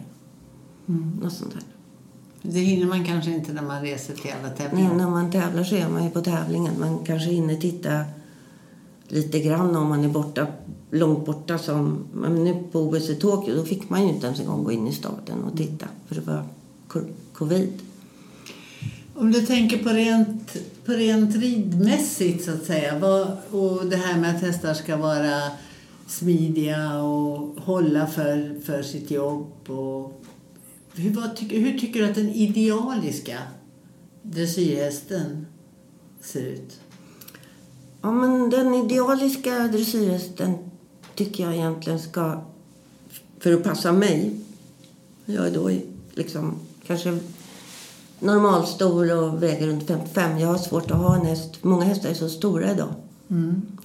något 1.21 1.33
sånt 1.33 1.53
där. 1.53 1.63
Det 2.41 2.59
hinner 2.59 2.85
man 2.87 3.05
kanske 3.05 3.31
inte 3.31 3.53
när 3.53 3.61
man 3.61 3.81
reser 3.81 4.13
till 4.13 4.31
alla 4.39 4.47
Nej, 4.47 4.57
tävlingar. 4.57 4.93
när 4.95 5.09
man 5.09 5.31
tävlar 5.31 5.63
så 5.63 5.75
är 5.75 5.89
man 5.89 6.03
ju 6.03 6.09
på 6.09 6.21
tävlingen. 6.21 6.79
Man 6.79 6.99
kanske 7.05 7.29
hinner 7.29 7.55
titta 7.55 8.03
lite 9.07 9.39
grann 9.39 9.75
om 9.75 9.87
man 9.87 10.03
är 10.03 10.09
borta, 10.09 10.47
långt 10.91 11.25
borta. 11.25 11.57
Som, 11.57 12.05
nu 12.29 12.63
på 12.71 12.79
OS 12.79 13.09
i 13.09 13.15
Tokyo 13.15 13.55
då 13.55 13.63
fick 13.63 13.89
man 13.89 14.03
ju 14.03 14.09
inte 14.13 14.25
ens 14.27 14.39
en 14.39 14.45
gång 14.45 14.63
gå 14.63 14.71
in 14.71 14.87
i 14.87 14.93
staden 14.93 15.43
och 15.43 15.57
titta 15.57 15.85
för 16.07 16.15
det 16.15 16.21
var 16.21 16.43
co- 16.87 17.05
covid. 17.33 17.69
Om 19.15 19.31
du 19.31 19.41
tänker 19.45 19.83
på 19.83 19.89
rent, 19.89 20.55
på 20.85 20.91
rent 20.91 21.35
ridmässigt 21.35 22.45
så 22.45 22.51
att 22.51 22.63
säga 22.65 22.99
vad, 22.99 23.27
och 23.51 23.85
det 23.85 23.95
här 23.95 24.19
med 24.19 24.35
att 24.35 24.41
hästar 24.41 24.73
ska 24.73 24.97
vara 24.97 25.41
smidiga 26.07 27.01
och 27.01 27.59
hålla 27.61 28.07
för, 28.07 28.59
för 28.65 28.83
sitt 28.83 29.11
jobb. 29.11 29.69
Och, 29.69 30.21
hur, 30.93 31.13
vad, 31.13 31.35
tycker- 31.35 31.59
hur 31.59 31.79
tycker 31.79 31.99
du 31.99 32.09
att 32.09 32.15
den 32.15 32.29
idealiska 32.29 33.37
dressyrhästen 34.21 35.45
ser 36.21 36.41
ut? 36.45 36.79
Ja, 38.01 38.11
men 38.11 38.49
den 38.49 38.73
idealiska 38.73 39.59
dressyrhästen 39.67 40.53
tycker 41.19 41.43
jag 41.43 41.55
egentligen 41.55 41.99
ska, 41.99 42.41
för 43.39 43.53
att 43.53 43.63
passa 43.63 43.91
mig, 43.91 44.39
jag 45.25 45.47
är 45.47 45.51
då 45.51 45.71
liksom 46.13 46.55
kanske 46.87 47.19
normalstor 48.19 49.17
och 49.17 49.43
väger 49.43 49.67
runt 49.67 49.87
55. 49.87 50.39
Jag 50.39 50.47
har 50.47 50.57
svårt 50.57 50.91
att 50.91 50.97
ha 50.97 51.15
en 51.15 51.25
häst. 51.25 51.63
Många 51.63 51.83
hästar 51.83 52.09
är 52.09 52.13
så 52.13 52.29
stora 52.29 52.71
idag. 52.71 52.93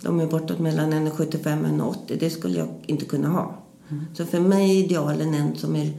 De 0.00 0.20
är 0.20 0.26
bortåt 0.26 0.58
mellan 0.58 0.92
1,75 0.92 1.82
och 1.82 1.94
1,80. 1.94 2.16
Det 2.20 2.30
skulle 2.30 2.58
jag 2.58 2.68
inte 2.86 3.04
kunna 3.04 3.28
ha. 3.28 3.54
Så 4.16 4.26
för 4.26 4.40
mig 4.40 4.70
är 4.70 4.84
idealen 4.84 5.34
en 5.34 5.56
som 5.56 5.76
är 5.76 5.92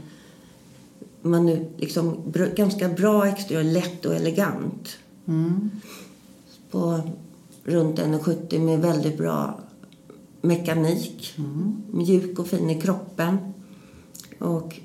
man 1.22 1.46
nu 1.46 1.72
liksom 1.78 2.34
ganska 2.56 2.90
bra 2.90 3.28
exteriör, 3.28 3.64
lätt 3.64 4.06
och 4.06 4.16
elegant 4.16 4.98
Mm. 5.28 5.70
på 6.72 7.02
runt 7.64 8.00
1,70 8.00 8.60
med 8.60 8.82
väldigt 8.82 9.18
bra 9.18 9.60
mekanik. 10.48 11.34
Mjuk 11.92 12.40
och 12.40 12.48
fin 12.48 12.70
i 12.70 12.82
kroppen. 12.82 13.38
Och 14.40 14.80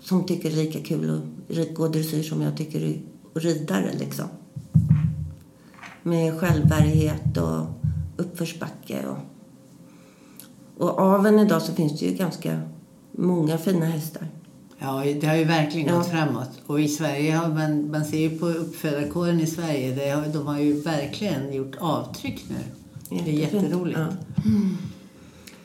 som 0.00 0.24
tycker 0.26 0.50
det 0.50 0.60
är 0.60 0.64
lika 0.64 0.80
kul 0.80 1.20
att 1.50 1.74
gå 1.74 1.88
dressyr 1.88 2.22
som 2.22 2.42
jag 2.42 2.56
tycker 2.56 2.80
är 2.80 3.00
att 3.34 3.42
rida 3.42 3.80
liksom. 3.98 4.26
Med 6.02 6.40
självbärighet 6.40 7.36
och 7.36 7.66
uppförsbacke. 8.16 9.06
Och, 9.06 9.18
och 10.88 10.98
aveln 11.00 11.38
idag 11.38 11.62
så 11.62 11.72
finns 11.72 12.00
det 12.00 12.06
ju 12.06 12.14
ganska 12.14 12.60
många 13.12 13.58
fina 13.58 13.86
hästar. 13.86 14.28
Ja, 14.78 15.04
det 15.20 15.26
har 15.26 15.36
ju 15.36 15.44
verkligen 15.44 15.88
Ja. 15.88 15.96
gått 15.98 16.06
framåt. 16.08 16.50
Och 16.66 16.80
i 16.80 16.88
Sverige 16.88 17.32
har 17.32 17.48
man, 17.48 17.90
man 17.90 18.04
ser 18.04 18.18
ju 18.18 18.38
på 18.38 18.46
uppfödarkåren 18.46 19.40
i 19.40 19.46
Sverige, 19.46 19.94
det 19.94 20.10
har, 20.10 20.26
de 20.26 20.46
har 20.46 20.58
ju 20.58 20.80
verkligen 20.80 21.52
gjort 21.52 21.76
avtryck 21.78 22.44
nu. 22.48 22.81
Det 23.24 23.30
är 23.30 23.34
jätteroligt. 23.34 23.98
Ja. 23.98 24.06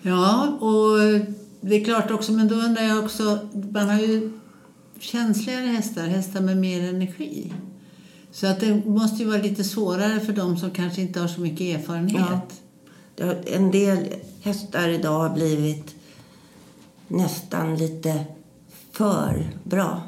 Ja, 0.01 0.47
och 0.47 0.99
det 1.61 1.75
är 1.75 1.85
klart 1.85 2.11
också, 2.11 2.31
men 2.31 2.47
då 2.47 2.55
undrar 2.55 2.83
jag 2.83 3.03
också, 3.05 3.39
man 3.71 3.89
har 3.89 3.99
ju 3.99 4.31
känsligare 4.99 5.65
hästar, 5.65 6.07
hästar 6.07 6.41
med 6.41 6.57
mer 6.57 6.89
energi. 6.89 7.53
Så 8.31 8.47
att 8.47 8.59
det 8.59 8.85
måste 8.85 9.23
ju 9.23 9.29
vara 9.29 9.41
lite 9.41 9.63
svårare 9.63 10.19
för 10.19 10.33
dem 10.33 10.57
som 10.57 10.71
kanske 10.71 11.01
inte 11.01 11.19
har 11.19 11.27
så 11.27 11.41
mycket 11.41 11.79
erfarenhet. 11.79 12.61
Har, 13.19 13.37
en 13.45 13.71
del 13.71 14.05
hästar 14.41 14.89
idag 14.89 15.19
har 15.19 15.29
blivit 15.29 15.95
nästan 17.07 17.75
lite 17.75 18.25
för 18.91 19.51
bra. 19.63 20.01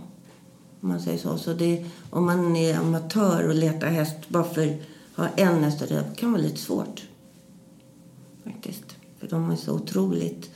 Om 0.82 0.90
man 0.90 1.02
säger 1.02 1.18
så. 1.18 1.38
så 1.38 1.54
det, 1.54 1.86
om 2.10 2.26
man 2.26 2.56
är 2.56 2.78
amatör 2.78 3.48
och 3.48 3.56
letar 3.56 3.88
häst 3.88 4.16
bara 4.28 4.44
för 4.44 4.66
att 4.66 4.76
ha 5.16 5.28
en 5.28 5.64
häst, 5.64 5.80
det 5.90 6.04
kan 6.16 6.32
vara 6.32 6.42
lite 6.42 6.58
svårt. 6.58 7.09
Faktiskt. 8.44 8.96
För 9.20 9.28
de 9.28 9.52
är 9.52 9.56
så 9.56 9.74
otroligt 9.74 10.50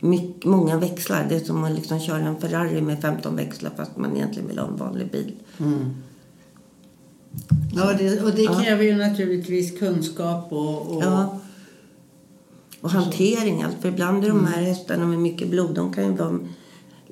mycket, 0.00 0.44
många 0.44 0.78
växlar. 0.78 1.26
Det 1.28 1.36
är 1.36 1.40
som 1.40 1.64
att 1.64 1.72
liksom 1.72 2.00
köra 2.00 2.18
en 2.18 2.40
Ferrari 2.40 2.80
med 2.80 3.00
15 3.00 3.36
växlar 3.36 3.70
fast 3.76 3.96
man 3.96 4.16
egentligen 4.16 4.48
vill 4.48 4.58
ha 4.58 4.66
en 4.66 4.76
vanlig 4.76 5.10
bil. 5.10 5.32
Mm. 5.58 5.94
Ja, 7.74 7.92
det, 7.98 8.22
och 8.22 8.30
det 8.30 8.42
Ja. 8.42 8.60
kräver 8.60 8.84
ju 8.84 8.96
naturligtvis 8.96 9.78
kunskap 9.78 10.52
och... 10.52 10.96
och 10.96 11.02
Ja. 11.02 11.38
Och 12.80 12.90
hantering, 12.90 13.62
allt. 13.62 13.76
För 13.80 13.88
ibland 13.88 14.24
är 14.24 14.28
de 14.28 14.46
här 14.46 14.62
hästarna 14.62 15.06
med 15.06 15.18
mycket 15.18 15.48
blod, 15.48 15.74
de 15.74 15.92
kan 15.92 16.04
ju 16.04 16.10
vara 16.12 16.38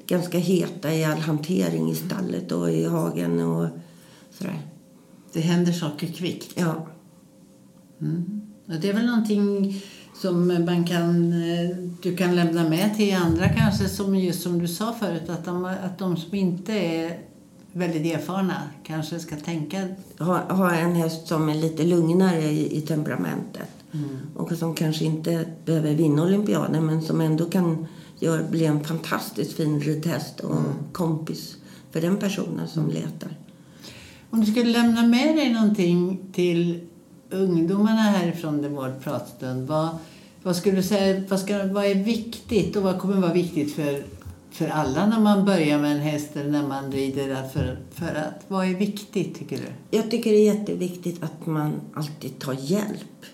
ganska 0.06 0.38
heta 0.38 0.94
i 0.94 1.04
all 1.04 1.18
hantering 1.18 1.90
i 1.90 1.94
stallet 1.94 2.52
och 2.52 2.70
i 2.70 2.84
hagen 2.84 3.40
och 3.40 3.68
sådär. 4.30 4.60
Det 5.32 5.40
händer 5.40 5.72
saker 5.72 6.06
kvickt. 6.06 6.52
Ja, 6.54 6.86
Mm. 8.00 8.40
Och 8.66 8.74
det 8.80 8.88
är 8.88 8.92
väl 8.92 9.06
någonting 9.06 9.74
som 10.20 10.46
man 10.46 10.84
kan, 10.86 11.32
eh, 11.32 11.76
du 12.02 12.16
kan 12.16 12.36
lämna 12.36 12.68
med 12.68 12.96
till 12.96 13.16
andra 13.16 13.48
kanske, 13.48 13.88
som 13.88 14.16
just 14.16 14.42
som 14.42 14.58
du 14.58 14.68
sa 14.68 14.94
förut, 15.00 15.28
att 15.28 15.44
de, 15.44 15.64
att 15.64 15.98
de 15.98 16.16
som 16.16 16.34
inte 16.34 16.72
är 16.72 17.18
väldigt 17.72 18.14
erfarna 18.14 18.62
kanske 18.82 19.18
ska 19.18 19.36
tänka... 19.36 19.88
ha, 20.18 20.38
ha 20.38 20.74
en 20.74 20.94
häst 20.94 21.28
som 21.28 21.48
är 21.48 21.54
lite 21.54 21.84
lugnare 21.84 22.42
i, 22.42 22.78
i 22.78 22.80
temperamentet. 22.80 23.68
Mm. 23.92 24.18
Och 24.36 24.52
som 24.52 24.74
kanske 24.74 25.04
inte 25.04 25.44
behöver 25.64 25.94
vinna 25.94 26.22
olympiaden 26.22 26.86
men 26.86 27.02
som 27.02 27.20
ändå 27.20 27.44
kan 27.44 27.86
gör, 28.18 28.42
bli 28.50 28.64
en 28.64 28.84
fantastiskt 28.84 29.52
fin 29.52 29.80
ridhäst 29.80 30.40
och 30.40 30.60
kompis 30.92 31.56
för 31.90 32.00
den 32.00 32.16
personen 32.16 32.68
som 32.68 32.88
letar. 32.88 33.36
Om 34.30 34.40
du 34.40 34.46
skulle 34.46 34.72
lämna 34.72 35.06
med 35.06 35.36
dig 35.36 35.52
någonting 35.52 36.20
till 36.32 36.87
ungdomarna 37.30 38.02
härifrån 38.02 38.62
det 38.62 38.68
vår 38.68 38.94
pratstund, 39.02 39.68
vad, 39.68 39.88
vad 40.42 40.56
skulle 40.56 40.76
du 40.76 40.82
säga, 40.82 41.22
vad, 41.28 41.40
ska, 41.40 41.66
vad 41.66 41.84
är 41.84 41.94
viktigt 41.94 42.76
och 42.76 42.82
vad 42.82 42.98
kommer 42.98 43.16
vara 43.16 43.32
viktigt 43.32 43.74
för, 43.74 44.02
för 44.50 44.68
alla 44.68 45.06
när 45.06 45.20
man 45.20 45.44
börjar 45.44 45.78
med 45.78 45.92
en 45.92 46.00
häst 46.00 46.36
eller 46.36 46.50
när 46.50 46.68
man 46.68 46.92
rider? 46.92 47.48
För, 47.48 47.78
för 47.90 48.14
att, 48.14 48.44
vad 48.48 48.66
är 48.66 48.74
viktigt 48.74 49.38
tycker 49.38 49.56
du? 49.56 49.96
Jag 49.98 50.10
tycker 50.10 50.30
det 50.30 50.36
är 50.36 50.54
jätteviktigt 50.54 51.22
att 51.22 51.46
man 51.46 51.72
alltid 51.94 52.38
tar 52.38 52.56
hjälp. 52.58 53.24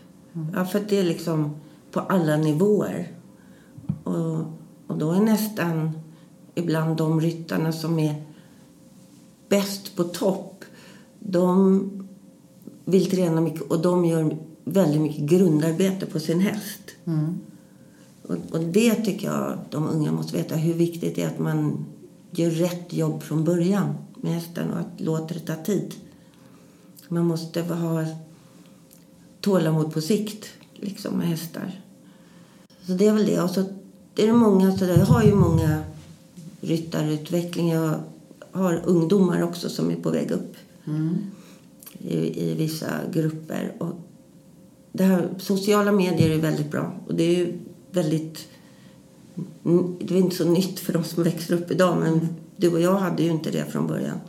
Ja, 0.55 0.65
för 0.65 0.81
det 0.89 0.99
är 0.99 1.05
liksom 1.05 1.57
på 1.91 2.01
alla 2.01 2.37
nivåer. 2.37 3.09
Och, 4.05 4.39
och 4.87 4.99
då 4.99 5.13
är 5.13 5.21
nästan 5.21 5.91
ibland 6.55 6.97
de 6.97 7.21
ryttarna 7.21 7.73
som 7.73 7.99
är 7.99 8.25
bäst 9.49 9.97
på 9.97 10.05
topp, 10.05 10.65
de 11.19 12.04
vill 12.85 13.11
träna 13.11 13.41
mycket 13.41 13.63
och 13.63 13.83
de 13.83 14.05
gör 14.05 14.37
väldigt 14.65 15.01
mycket 15.01 15.23
grundarbete 15.23 16.07
på 16.07 16.21
sin 16.21 16.41
häst. 16.41 16.81
Mm. 17.05 17.39
Och, 18.23 18.37
och 18.51 18.61
det 18.61 18.95
tycker 18.95 19.27
jag 19.27 19.59
de 19.71 19.89
unga 19.89 20.13
måste 20.13 20.37
veta, 20.37 20.57
hur 20.57 20.75
viktigt 20.75 21.15
det 21.17 21.23
är 21.23 21.27
att 21.27 21.39
man 21.39 21.85
gör 22.31 22.51
rätt 22.51 22.93
jobb 22.93 23.23
från 23.23 23.45
början 23.45 23.95
med 24.21 24.33
hästen 24.33 24.71
och 24.71 24.79
att 24.79 25.01
låta 25.01 25.35
det 25.35 25.41
ta 25.41 25.55
tid. 25.55 25.95
Man 27.09 27.27
måste 27.27 27.63
ha 27.63 28.05
tålamod 29.41 29.93
på 29.93 30.01
sikt 30.01 30.47
liksom, 30.75 31.15
med 31.15 31.29
hästar. 31.29 31.81
Så 32.87 32.93
det 32.93 33.07
är 33.07 33.13
väl 33.13 33.27
det. 33.27 33.41
Och 33.41 33.51
så 33.51 33.61
är 34.17 34.27
det 34.27 34.33
många, 34.33 34.79
så 34.79 34.85
där, 34.85 34.99
jag 34.99 35.07
har 35.07 35.23
ju 35.23 35.35
många 35.35 35.83
ryttarutveckling. 36.61 37.69
Jag 37.69 38.01
har 38.53 38.83
ungdomar 38.85 39.43
också 39.43 39.69
som 39.69 39.91
är 39.91 39.97
på 39.97 40.11
väg 40.11 40.31
upp 40.31 40.57
Mm. 40.87 41.31
I, 42.09 42.51
i 42.51 42.55
vissa 42.55 42.87
grupper. 43.13 43.73
Och 43.79 43.93
det 44.93 45.05
här, 45.05 45.29
sociala 45.39 45.93
medier 45.93 46.31
är 46.31 46.39
väldigt 46.39 46.71
bra. 46.71 46.93
Och 47.07 47.15
det 47.15 47.41
är 47.41 47.53
väldigt... 47.91 48.49
Det 49.99 50.15
är 50.15 50.19
inte 50.19 50.37
så 50.37 50.45
nytt 50.45 50.81
för 50.81 50.93
de 50.93 51.05
som 51.05 51.23
växer 51.23 51.55
upp 51.55 51.71
idag, 51.71 51.99
men 52.01 52.29
du 52.57 52.73
och 52.73 52.81
jag 52.81 52.95
hade 52.95 53.23
ju 53.23 53.31
inte 53.31 53.51
det 53.51 53.65
från 53.65 53.87
början. 53.87 54.21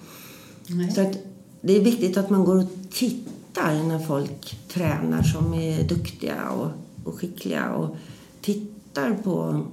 Nej. 0.67 0.91
Så 0.91 1.01
att 1.01 1.17
det 1.61 1.77
är 1.77 1.81
viktigt 1.81 2.17
att 2.17 2.29
man 2.29 2.45
går 2.45 2.55
och 2.55 2.69
tittar 2.91 3.83
när 3.83 3.99
folk 3.99 4.57
tränar 4.67 5.23
som 5.23 5.53
är 5.53 5.83
duktiga 5.83 6.49
och, 6.49 6.69
och 7.03 7.19
skickliga 7.19 7.73
och 7.73 7.95
tittar 8.41 9.13
på 9.23 9.65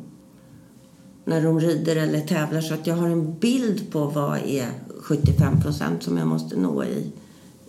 när 1.25 1.43
de 1.43 1.61
rider 1.61 1.97
eller 1.97 2.21
tävlar 2.21 2.61
så 2.61 2.75
att 2.75 2.87
jag 2.87 2.95
har 2.95 3.09
en 3.09 3.39
bild 3.39 3.93
på 3.93 4.05
vad 4.05 4.39
är 4.39 4.69
75 5.01 5.61
procent 5.61 6.03
som 6.03 6.17
jag 6.17 6.27
måste 6.27 6.57
nå 6.57 6.85
i 6.85 7.13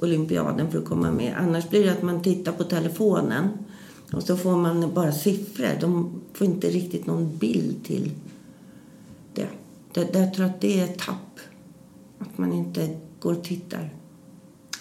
olympiaden 0.03 0.71
för 0.71 0.79
att 0.79 0.85
komma 0.85 1.11
med. 1.11 1.35
Annars 1.37 1.69
blir 1.69 1.83
det 1.83 1.91
att 1.91 2.01
man 2.01 2.21
tittar 2.21 2.51
på 2.51 2.63
telefonen 2.63 3.49
och 4.13 4.23
så 4.23 4.37
får 4.37 4.55
man 4.57 4.93
bara 4.93 5.11
siffror. 5.11 5.79
De 5.81 6.21
får 6.33 6.47
inte 6.47 6.67
riktigt 6.69 7.05
någon 7.05 7.37
bild 7.37 7.85
till 7.85 8.11
det. 9.33 9.47
jag 10.13 10.33
tror 10.33 10.45
att 10.45 10.61
det 10.61 10.79
är 10.79 10.83
ett 10.83 10.99
tapp. 10.99 11.39
Att 12.19 12.37
man 12.37 12.53
inte 12.53 12.97
går 13.19 13.31
och 13.31 13.43
tittar. 13.43 13.93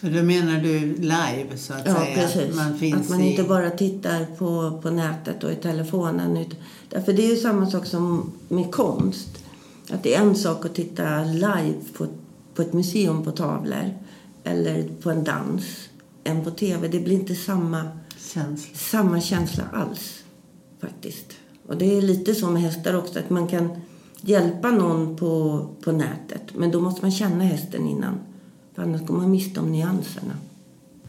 Då 0.00 0.22
menar 0.22 0.60
du 0.60 0.80
live 0.96 1.56
så 1.56 1.72
att 1.72 1.86
Ja, 1.86 1.94
säga? 1.94 2.14
precis. 2.14 2.56
Man 2.56 2.78
finns 2.78 3.00
att 3.00 3.08
man 3.10 3.20
i... 3.20 3.30
inte 3.30 3.42
bara 3.42 3.70
tittar 3.70 4.26
på, 4.38 4.80
på 4.82 4.90
nätet 4.90 5.44
och 5.44 5.52
i 5.52 5.56
telefonen. 5.56 6.44
Därför 6.88 7.12
det 7.12 7.26
är 7.26 7.30
ju 7.30 7.36
samma 7.36 7.70
sak 7.70 7.86
som 7.86 8.32
med 8.48 8.72
konst. 8.72 9.44
Att 9.90 10.02
det 10.02 10.14
är 10.14 10.20
en 10.20 10.34
sak 10.34 10.64
att 10.64 10.74
titta 10.74 11.24
live 11.24 11.74
på, 11.96 12.06
på 12.54 12.62
ett 12.62 12.72
museum 12.72 13.24
på 13.24 13.30
tavlor 13.30 13.94
eller 14.44 14.88
på 15.02 15.10
en 15.10 15.24
dans 15.24 15.88
än 16.24 16.44
på 16.44 16.50
tv. 16.50 16.88
Det 16.88 17.00
blir 17.00 17.14
inte 17.14 17.34
samma 17.34 17.88
Känsla. 18.18 18.74
samma 18.76 19.20
känsla 19.20 19.64
alls 19.72 20.24
faktiskt. 20.80 21.26
Och 21.66 21.76
det 21.76 21.96
är 21.98 22.02
lite 22.02 22.34
så 22.34 22.50
med 22.50 22.62
hästar 22.62 22.94
också 22.94 23.18
att 23.18 23.30
man 23.30 23.48
kan 23.48 23.68
hjälpa 24.20 24.70
någon 24.70 25.16
på, 25.16 25.66
på 25.84 25.92
nätet 25.92 26.42
men 26.54 26.70
då 26.70 26.80
måste 26.80 27.02
man 27.02 27.10
känna 27.12 27.44
hästen 27.44 27.88
innan. 27.88 28.14
För 28.74 28.82
annars 28.82 29.06
går 29.06 29.14
man 29.14 29.30
miste 29.30 29.60
om 29.60 29.72
nyanserna. 29.72 30.34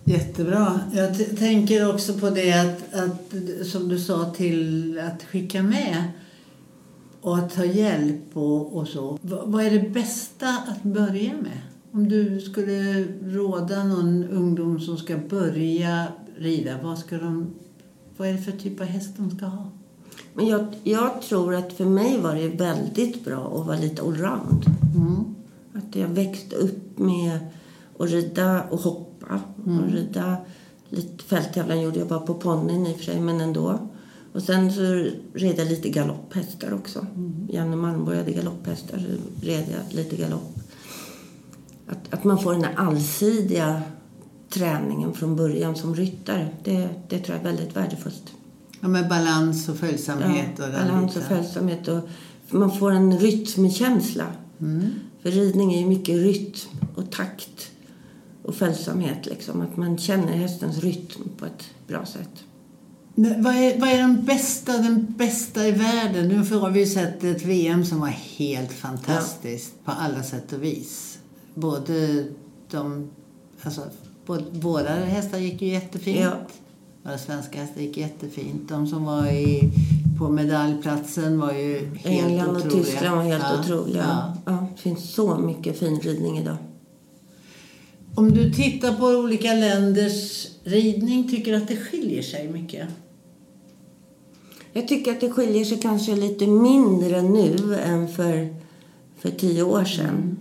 Jättebra. 0.04 0.80
Jag 0.94 1.38
tänker 1.38 1.94
också 1.96 2.14
på 2.14 2.30
det 2.30 2.54
att, 2.54 2.94
att, 2.94 3.34
som 3.68 3.90
du 3.90 4.00
sa, 4.00 4.26
till 4.30 5.00
att 5.00 5.24
skicka 5.24 5.64
med 5.64 6.04
och 7.22 7.38
att 7.38 7.54
ta 7.54 7.66
hjälp 7.66 8.22
och, 8.34 8.78
och 8.78 8.88
så. 8.88 9.20
V- 9.22 9.38
vad 9.46 9.66
är 9.66 9.72
det 9.72 9.90
bästa 9.90 10.50
att 10.68 10.84
börja 10.84 11.34
med? 11.34 11.62
Om 11.96 12.10
du 12.10 12.42
skulle 12.42 13.06
råda 13.24 13.84
någon 13.84 14.24
ungdom 14.24 14.80
som 14.80 14.98
ska 14.98 15.18
börja 15.18 16.08
rida, 16.38 16.78
vad, 16.84 17.00
ska 17.00 17.18
de, 17.18 17.54
vad 18.18 18.28
är 18.28 18.34
det 18.34 18.42
för 18.42 18.52
typ 18.52 18.82
av 18.82 18.88
häst 18.88 19.14
de 19.18 19.38
ska 19.38 19.46
ha? 19.46 19.72
Men 20.34 20.48
jag, 20.48 20.66
jag 20.84 21.22
tror 21.22 21.56
att 21.56 21.74
för 21.74 21.86
mig 21.86 22.20
var 22.22 22.36
det 22.36 22.48
väldigt 22.48 23.26
bra 23.26 23.60
att 23.60 23.68
vara 23.68 23.78
lite 23.78 24.02
allround. 24.02 24.66
Mm. 24.96 25.36
Att 25.74 25.96
jag 25.96 26.08
växte 26.08 26.56
upp 26.56 27.00
med 27.00 27.40
att 28.00 28.10
rida 28.10 28.64
och 28.64 28.80
hoppa. 28.80 29.42
Och 29.66 29.92
rida 29.92 30.38
lite 30.90 31.24
fälttävlan 31.24 31.82
gjorde 31.82 32.00
jag 32.00 32.08
bara 32.08 32.20
på 32.20 32.34
ponnyn 32.34 32.88
i 32.88 32.94
och 32.94 32.98
för 32.98 33.04
sig, 33.04 33.20
men 33.20 33.42
ändå. 33.42 33.80
Och 34.34 34.44
sen 34.44 34.74
så 34.74 34.82
red 35.34 35.60
jag 35.60 35.68
lite 35.68 35.90
galopphästar 35.90 36.74
också. 36.74 37.06
Janne 37.50 37.76
Malmborg 37.76 38.18
hade 38.18 38.32
galopphästar, 38.32 38.98
så 38.98 39.46
red 39.46 39.66
jag 39.72 39.96
lite 39.96 40.16
galopp. 40.16 40.53
Att, 41.94 42.14
att 42.14 42.24
man 42.24 42.40
får 42.40 42.54
den 42.54 42.64
här 42.64 42.76
allsidiga 42.76 43.82
träningen 44.50 45.14
från 45.14 45.36
början 45.36 45.76
som 45.76 45.96
ryttare, 45.96 46.48
det, 46.64 46.90
det 47.10 47.20
tror 47.20 47.38
jag 47.38 47.46
är 47.46 47.52
väldigt 47.52 47.76
värdefullt. 47.76 48.34
Ja, 48.80 48.88
med 48.88 49.10
balans 49.10 49.70
och 49.70 49.76
följsamhet. 49.76 50.60
och 50.60 50.68
den 50.68 50.88
balans 50.88 51.16
och 51.16 51.24
följsamhet. 51.24 51.88
Och 51.88 52.10
man 52.50 52.72
får 52.78 52.92
en 52.92 53.20
rytmkänsla. 53.20 54.26
Mm. 54.60 54.90
För 55.22 55.32
ridning 55.32 55.74
är 55.74 55.80
ju 55.80 55.86
mycket 55.86 56.16
rytm 56.16 56.78
och 56.96 57.12
takt 57.12 57.72
och 58.44 58.56
följsamhet. 58.56 59.26
Liksom. 59.26 59.62
Att 59.62 59.78
man 59.78 59.98
känner 59.98 60.34
hästens 60.34 60.78
rytm 60.78 61.30
på 61.38 61.46
ett 61.46 61.64
bra 61.88 62.06
sätt. 62.06 62.44
Men 63.16 63.44
vad, 63.44 63.56
är, 63.56 63.80
vad 63.80 63.90
är 63.90 63.98
den 63.98 64.26
bästa, 64.26 64.78
den 64.78 65.14
bästa 65.18 65.68
i 65.68 65.72
världen? 65.72 66.28
Nu 66.28 66.58
har 66.58 66.70
vi 66.70 66.80
ju 66.80 66.86
sett 66.86 67.24
ett 67.24 67.46
VM 67.46 67.86
som 67.86 68.00
var 68.00 68.08
helt 68.08 68.72
fantastiskt 68.72 69.86
på 69.86 69.92
alla 69.92 70.24
sätt 70.24 70.54
och 70.54 70.64
vis. 70.64 71.13
Både 71.54 72.26
de... 72.72 73.10
Alltså, 73.62 73.82
både, 74.26 74.44
våra 74.52 74.90
hästar 74.90 75.38
gick 75.38 75.62
ju 75.62 75.68
jättefint. 75.68 76.20
Ja. 76.20 76.34
Våra 77.04 77.18
svenska 77.18 77.60
hästar 77.62 77.82
gick 77.82 77.98
jättefint. 77.98 78.70
De 78.70 78.88
som 78.88 79.04
var 79.06 79.28
i, 79.28 79.72
på 80.20 80.30
medaljplatsen 80.30 81.40
var 81.40 81.54
ju 81.54 81.90
helt 81.96 82.26
England 82.26 82.50
och 82.50 82.56
otroliga. 82.58 82.84
Tyskland 82.84 83.16
var 83.18 83.24
helt 83.24 83.44
Ja, 83.44 83.60
otroliga. 83.60 84.04
ja. 84.08 84.38
Ja. 84.46 84.68
det 84.76 84.82
finns 84.82 85.14
så 85.14 85.38
mycket 85.38 85.80
fin 85.80 86.00
ridning 86.00 86.38
idag. 86.40 86.58
Om 88.16 88.32
du 88.32 88.54
tittar 88.54 88.94
på 88.94 89.06
olika 89.06 89.54
länders 89.54 90.48
ridning, 90.64 91.30
tycker 91.30 91.52
du 91.52 91.58
att 91.58 91.68
det 91.68 91.76
skiljer 91.78 92.22
sig 92.22 92.48
mycket? 92.52 92.88
Jag 94.74 94.88
tycker 94.88 95.12
att 95.12 95.22
det 95.22 95.30
skiljer 95.32 95.66
sig 95.66 95.80
kanske 95.80 96.16
lite 96.16 96.48
mindre 96.48 97.22
nu 97.22 97.80
än 97.86 98.08
för, 98.08 98.56
för 99.18 99.30
tio 99.30 99.64
år 99.64 99.84
sedan. 99.86 100.38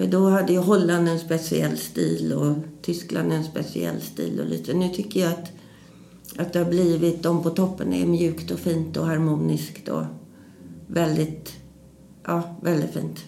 För 0.00 0.06
då 0.06 0.28
hade 0.28 0.52
ju 0.52 0.58
Holland 0.58 1.08
en 1.08 1.18
speciell 1.18 1.76
stil 1.76 2.32
och 2.32 2.56
Tyskland 2.82 3.32
en 3.32 3.44
speciell 3.44 4.00
stil. 4.00 4.40
Och 4.40 4.46
lite. 4.46 4.74
Nu 4.74 4.88
tycker 4.88 5.20
jag 5.20 5.32
att, 5.32 5.52
att 6.36 6.52
det 6.52 6.58
har 6.58 6.70
blivit, 6.70 7.22
de 7.22 7.42
på 7.42 7.50
toppen 7.50 7.92
är 7.92 8.06
mjukt 8.06 8.50
och 8.50 8.58
fint 8.58 8.96
och 8.96 9.06
harmoniskt 9.06 9.88
och 9.88 10.02
väldigt, 10.86 11.52
ja, 12.24 12.56
väldigt 12.62 12.90
fint. 12.90 13.24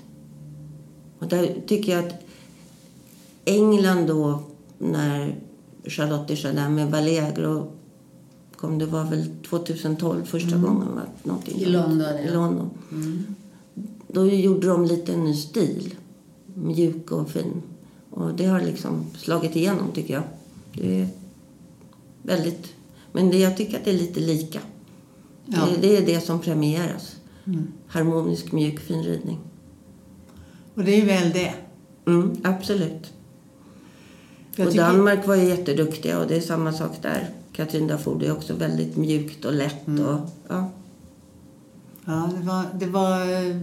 Och 1.18 1.27
där 1.27 1.62
tycker 1.66 1.93
jag 1.93 2.07
att 2.07 2.14
England 3.45 4.07
då, 4.07 4.43
när 4.79 5.37
Charlotte 5.85 6.29
Desjardins 6.29 6.70
med 6.70 6.91
Vallegro 6.91 7.73
kom, 8.57 8.79
det 8.79 8.87
var 8.87 9.05
väl 9.05 9.27
2012 9.49 10.25
första 10.25 10.57
gången 10.57 10.95
va? 10.95 11.03
Någonting 11.23 11.59
I 11.59 11.64
London, 11.64 12.01
ja. 12.01 12.18
I 12.18 12.31
London. 12.31 12.70
Då 14.09 14.27
gjorde 14.27 14.66
de 14.66 14.85
lite 14.85 15.12
en 15.12 15.25
ny 15.25 15.35
stil. 15.35 15.95
Mjuk 16.55 17.11
och 17.11 17.30
fin. 17.30 17.62
Och 18.11 18.34
det 18.34 18.46
har 18.46 18.61
liksom 18.61 19.05
slagit 19.16 19.57
igenom 19.57 19.92
tycker 19.94 20.14
jag. 20.14 20.22
Det 20.72 21.00
är 21.00 21.09
väldigt... 22.22 22.72
Men 23.12 23.30
det, 23.30 23.38
jag 23.38 23.57
tycker 23.57 23.78
att 23.78 23.84
det 23.84 23.90
är 23.90 23.98
lite 23.98 24.20
lika. 24.20 24.61
Ja. 25.46 25.66
Det, 25.66 25.76
det 25.80 25.96
är 25.96 26.07
det 26.07 26.20
som 26.20 26.40
premieras. 26.40 27.16
Harmonisk, 27.86 28.53
mjuk, 28.53 28.80
fin 28.80 29.03
ridning. 29.03 29.38
Och 30.74 30.84
det 30.84 31.00
är 31.00 31.07
väl 31.07 31.30
det. 31.32 31.55
Mm, 32.07 32.36
absolut. 32.44 33.12
Jag 34.57 34.66
och 34.66 34.72
tycker- 34.72 34.84
Danmark 34.86 35.26
var 35.26 35.34
ju 35.34 35.48
jätteduktiga 35.48 36.18
och 36.18 36.26
det 36.26 36.36
är 36.36 36.40
samma 36.40 36.72
sak 36.72 36.92
där. 37.03 37.30
Katrin 37.53 37.86
det 37.86 38.26
är 38.26 38.32
också 38.32 38.55
väldigt 38.55 38.96
mjukt 38.96 39.44
och 39.44 39.53
lätt. 39.53 39.86
Mm. 39.86 40.07
Och, 40.07 40.20
ja. 40.48 40.70
Ja, 42.05 42.30
det 42.40 42.46
var, 42.46 42.64
det 42.74 42.86
var 42.86 43.20
eh, 43.20 43.57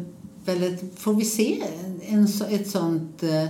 väldigt... 0.45 0.99
Får 0.99 1.13
vi 1.13 1.25
se 1.25 1.63
en, 2.07 2.27
ett 2.49 2.69
sånt 2.69 3.23
eh, 3.23 3.43
eh, 3.43 3.49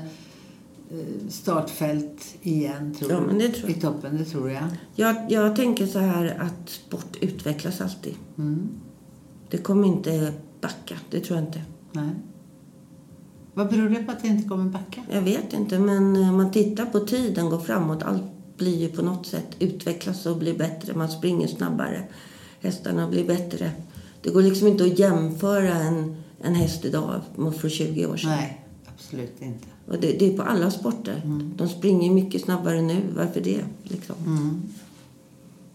startfält 1.30 2.36
igen, 2.42 2.96
tror 2.96 3.12
Ja, 3.12 3.22
men 3.22 3.38
det 3.38 3.50
tror 3.50 3.70
jag. 3.70 3.78
I 3.78 3.82
toppen, 3.82 4.18
det 4.18 4.26
tror 4.26 4.52
jag. 4.52 4.64
Jag, 4.96 5.16
jag 5.30 5.56
tänker 5.56 5.88
så 5.88 6.00
här 6.00 6.38
att 6.40 6.70
sport 6.70 7.18
utvecklas 7.22 7.82
alltid. 7.82 8.14
Mm. 8.38 8.70
Det 9.50 9.58
kommer 9.58 9.88
inte 9.88 10.34
backa, 10.62 10.96
det 11.10 11.20
tror 11.20 11.40
jag 11.40 11.48
inte. 11.48 11.62
Nej. 11.92 12.10
Vad 13.54 13.70
beror 13.70 13.90
det 13.90 14.04
på 14.04 14.12
att 14.12 14.22
det 14.22 14.28
inte 14.28 14.50
kommer 14.50 14.70
backa? 14.70 15.02
Jag 15.12 15.22
vet 15.22 15.54
inte, 15.54 15.80
men 15.80 16.16
om 16.16 16.38
man 16.38 16.52
tittar 16.52 16.86
på 16.86 17.00
tiden 17.00 17.50
går 17.50 17.60
framåt. 17.60 18.04
Allt 18.04 18.24
blir 18.58 18.78
ju 18.78 18.90
på 18.90 19.02
något 19.02 19.26
sätt 19.26 19.48
utvecklas 19.60 20.26
och 20.26 20.38
blir 20.38 20.58
bättre. 20.58 20.94
Man 20.94 21.10
springer 21.10 21.48
snabbare. 21.48 22.08
Hästarna 22.60 23.08
blir 23.08 23.28
bättre. 23.28 23.72
Det 24.22 24.30
går 24.30 24.42
liksom 24.42 24.68
inte 24.68 24.84
att 24.84 25.00
jämföra 25.00 25.74
en, 25.74 26.16
en 26.42 26.56
häst 26.56 26.86
idag 26.86 27.22
mot 27.36 27.58
för 27.58 27.70
20 27.70 28.06
år 28.06 28.18
sedan. 28.18 28.30
Nej, 28.30 28.66
absolut 28.96 29.42
inte. 29.42 29.68
Och 29.88 30.00
det, 30.00 30.12
det 30.20 30.34
är 30.34 30.38
på 30.38 30.44
alla 30.44 30.72
sporter. 30.72 31.22
De 31.56 31.70
springer 31.70 32.12
mycket 32.12 32.42
snabbare 32.42 32.82
nu. 32.82 33.02
Varför 33.16 33.42
det? 33.42 33.64
Liksom. 33.84 34.16
Mm. 34.26 34.62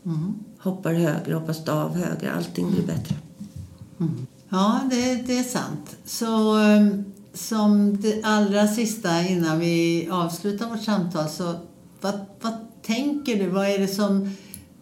Mm. 0.04 0.34
Hoppar 0.58 0.92
högre, 0.92 1.34
hoppar 1.34 1.52
stav 1.52 1.96
högre. 1.96 2.32
Allting 2.32 2.70
blir 2.70 2.86
bättre. 2.86 3.14
Ja, 4.48 4.80
det, 4.90 5.14
det 5.14 5.38
är 5.38 5.42
sant. 5.42 5.96
Så 6.04 6.58
eh, 6.58 6.86
som 7.34 8.00
det 8.00 8.22
allra 8.22 8.68
sista 8.68 9.26
innan 9.26 9.60
vi 9.60 10.08
avslutar 10.10 10.68
vårt 10.68 10.82
samtal, 10.82 11.28
så 11.28 11.54
vad, 12.00 12.14
vad 12.40 12.54
tänker 12.82 13.36
du? 13.36 13.46
Vad 13.46 13.68
är 13.68 13.78
det 13.78 13.88
som, 13.88 14.30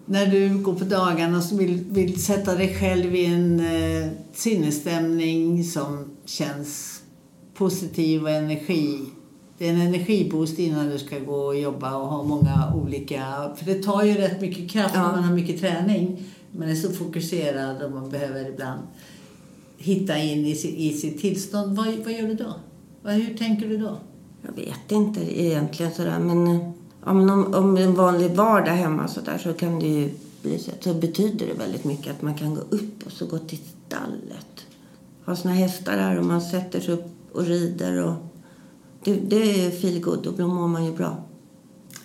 när 0.07 0.27
du 0.27 0.59
går 0.59 0.75
på 0.75 0.85
dagarna 0.85 1.39
och 1.39 1.61
vill, 1.61 1.85
vill 1.91 2.23
sätta 2.23 2.55
dig 2.55 2.77
själv 2.81 3.15
i 3.15 3.27
en 3.27 3.61
eh, 3.61 4.09
sinnesstämning 4.33 5.65
som 5.65 6.05
känns 6.25 7.03
positiv 7.55 8.23
och 8.23 8.31
energi? 8.31 8.99
Det 9.59 9.69
är 9.69 9.73
en 9.73 9.81
energiboost 9.81 10.59
innan 10.59 10.91
du 10.91 10.99
ska 10.99 11.19
gå 11.19 11.35
och 11.35 11.59
jobba 11.59 11.97
och 11.97 12.09
ha 12.09 12.23
många 12.23 12.73
olika... 12.75 13.53
För 13.57 13.65
det 13.65 13.83
tar 13.83 14.03
ju 14.03 14.15
rätt 14.15 14.41
mycket 14.41 14.71
kraft 14.71 14.95
Ja. 14.95 15.03
när 15.03 15.13
man 15.13 15.25
har 15.25 15.35
mycket 15.35 15.61
träning. 15.61 16.25
Man 16.53 16.69
är 16.69 16.75
så 16.75 16.91
fokuserad 16.93 17.83
och 17.83 17.91
man 17.91 18.11
behöver 18.11 18.49
ibland 18.49 18.81
hitta 19.79 20.19
in 20.19 20.47
i, 20.47 20.51
i 20.77 20.93
sitt 20.93 21.21
tillstånd. 21.21 21.77
Vad, 21.77 21.87
vad 21.87 22.13
gör 22.13 22.29
du 22.29 22.35
då? 22.35 22.55
Hur 23.11 23.37
tänker 23.37 23.69
du 23.69 23.79
då? 23.79 23.99
Jag 24.43 24.65
vet 24.65 24.93
inte 24.93 25.43
egentligen 25.43 25.93
sådär. 25.93 26.19
Men, 26.19 26.73
ja, 27.05 27.13
men 27.13 27.31
om, 27.31 27.55
om 27.55 27.77
en 27.77 27.95
vanlig 27.95 28.31
vardag 28.31 28.73
hemma 28.73 29.09
så, 29.09 29.21
där, 29.21 29.39
så 29.39 29.53
kan 29.53 29.79
det 29.79 29.87
ju 29.87 30.11
bli 30.43 30.59
så, 30.59 30.71
så 30.81 30.95
betyder 30.95 31.47
det 31.47 31.55
väldigt 31.55 31.85
mycket 31.85 32.13
att 32.13 32.23
man 32.23 32.35
kan 32.35 32.55
gå 32.55 32.61
upp 32.61 33.07
och 33.07 33.13
så 33.13 33.27
gå 33.27 33.39
till 33.39 33.59
stallet. 33.87 34.67
Ha 35.25 35.37
sina 35.37 35.55
hästar 35.55 35.97
där 35.97 36.19
och 36.19 36.25
man 36.25 36.41
sätter 36.41 36.81
sig 36.81 36.95
upp 36.95 37.07
och 37.33 37.47
rider. 37.47 38.05
Och 38.05 38.15
det, 39.05 39.15
det 39.15 39.67
är 39.67 39.71
feel 39.71 40.01
good 40.01 40.27
och 40.27 40.35
då 40.35 40.49
mår 40.49 40.69
man 40.69 40.85
ju 40.85 40.93
bra. 40.93 41.25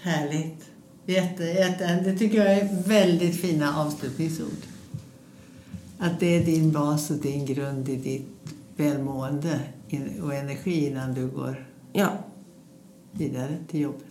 Härligt. 0.02 0.64
Jätte, 1.06 1.43
jätte, 1.43 2.02
det 2.06 2.18
tycker 2.18 2.38
jag 2.38 2.54
är 2.54 2.84
väldigt 2.88 3.41
fina 3.41 3.80
avslutningsord. 3.80 4.64
Att 5.98 6.20
det 6.20 6.38
är 6.38 6.45
din 6.45 6.72
bas 6.72 7.10
och 7.10 7.18
din 7.18 7.45
grund 7.45 7.89
i 7.89 7.95
ditt 7.95 8.28
välmående 8.76 9.60
och 10.24 10.34
energi 10.34 10.88
innan 10.88 11.14
du 11.14 11.28
går 11.28 11.68
Ja, 11.93 12.10
vidare 13.12 13.58
till 13.68 13.80
jobbet. 13.80 14.07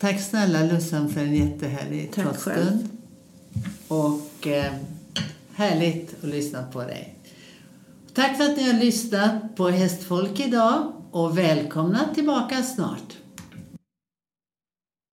Tack 0.00 0.20
snälla 0.20 0.62
Lussan 0.62 1.08
för 1.08 1.20
en 1.20 1.34
jättehärlig 1.34 2.12
Tack 2.12 2.24
pratstund. 2.24 2.88
Och 3.88 4.46
eh, 4.46 4.72
härligt 5.54 6.24
att 6.24 6.28
lyssna 6.28 6.62
på 6.62 6.80
dig. 6.80 7.14
Tack 8.14 8.36
för 8.36 8.44
att 8.44 8.56
ni 8.56 8.72
har 8.72 8.80
lyssnat 8.80 9.56
på 9.56 9.68
Hästfolk 9.68 10.40
idag 10.40 10.92
och 11.10 11.38
välkomna 11.38 12.14
tillbaka 12.14 12.62
snart. 12.62 13.16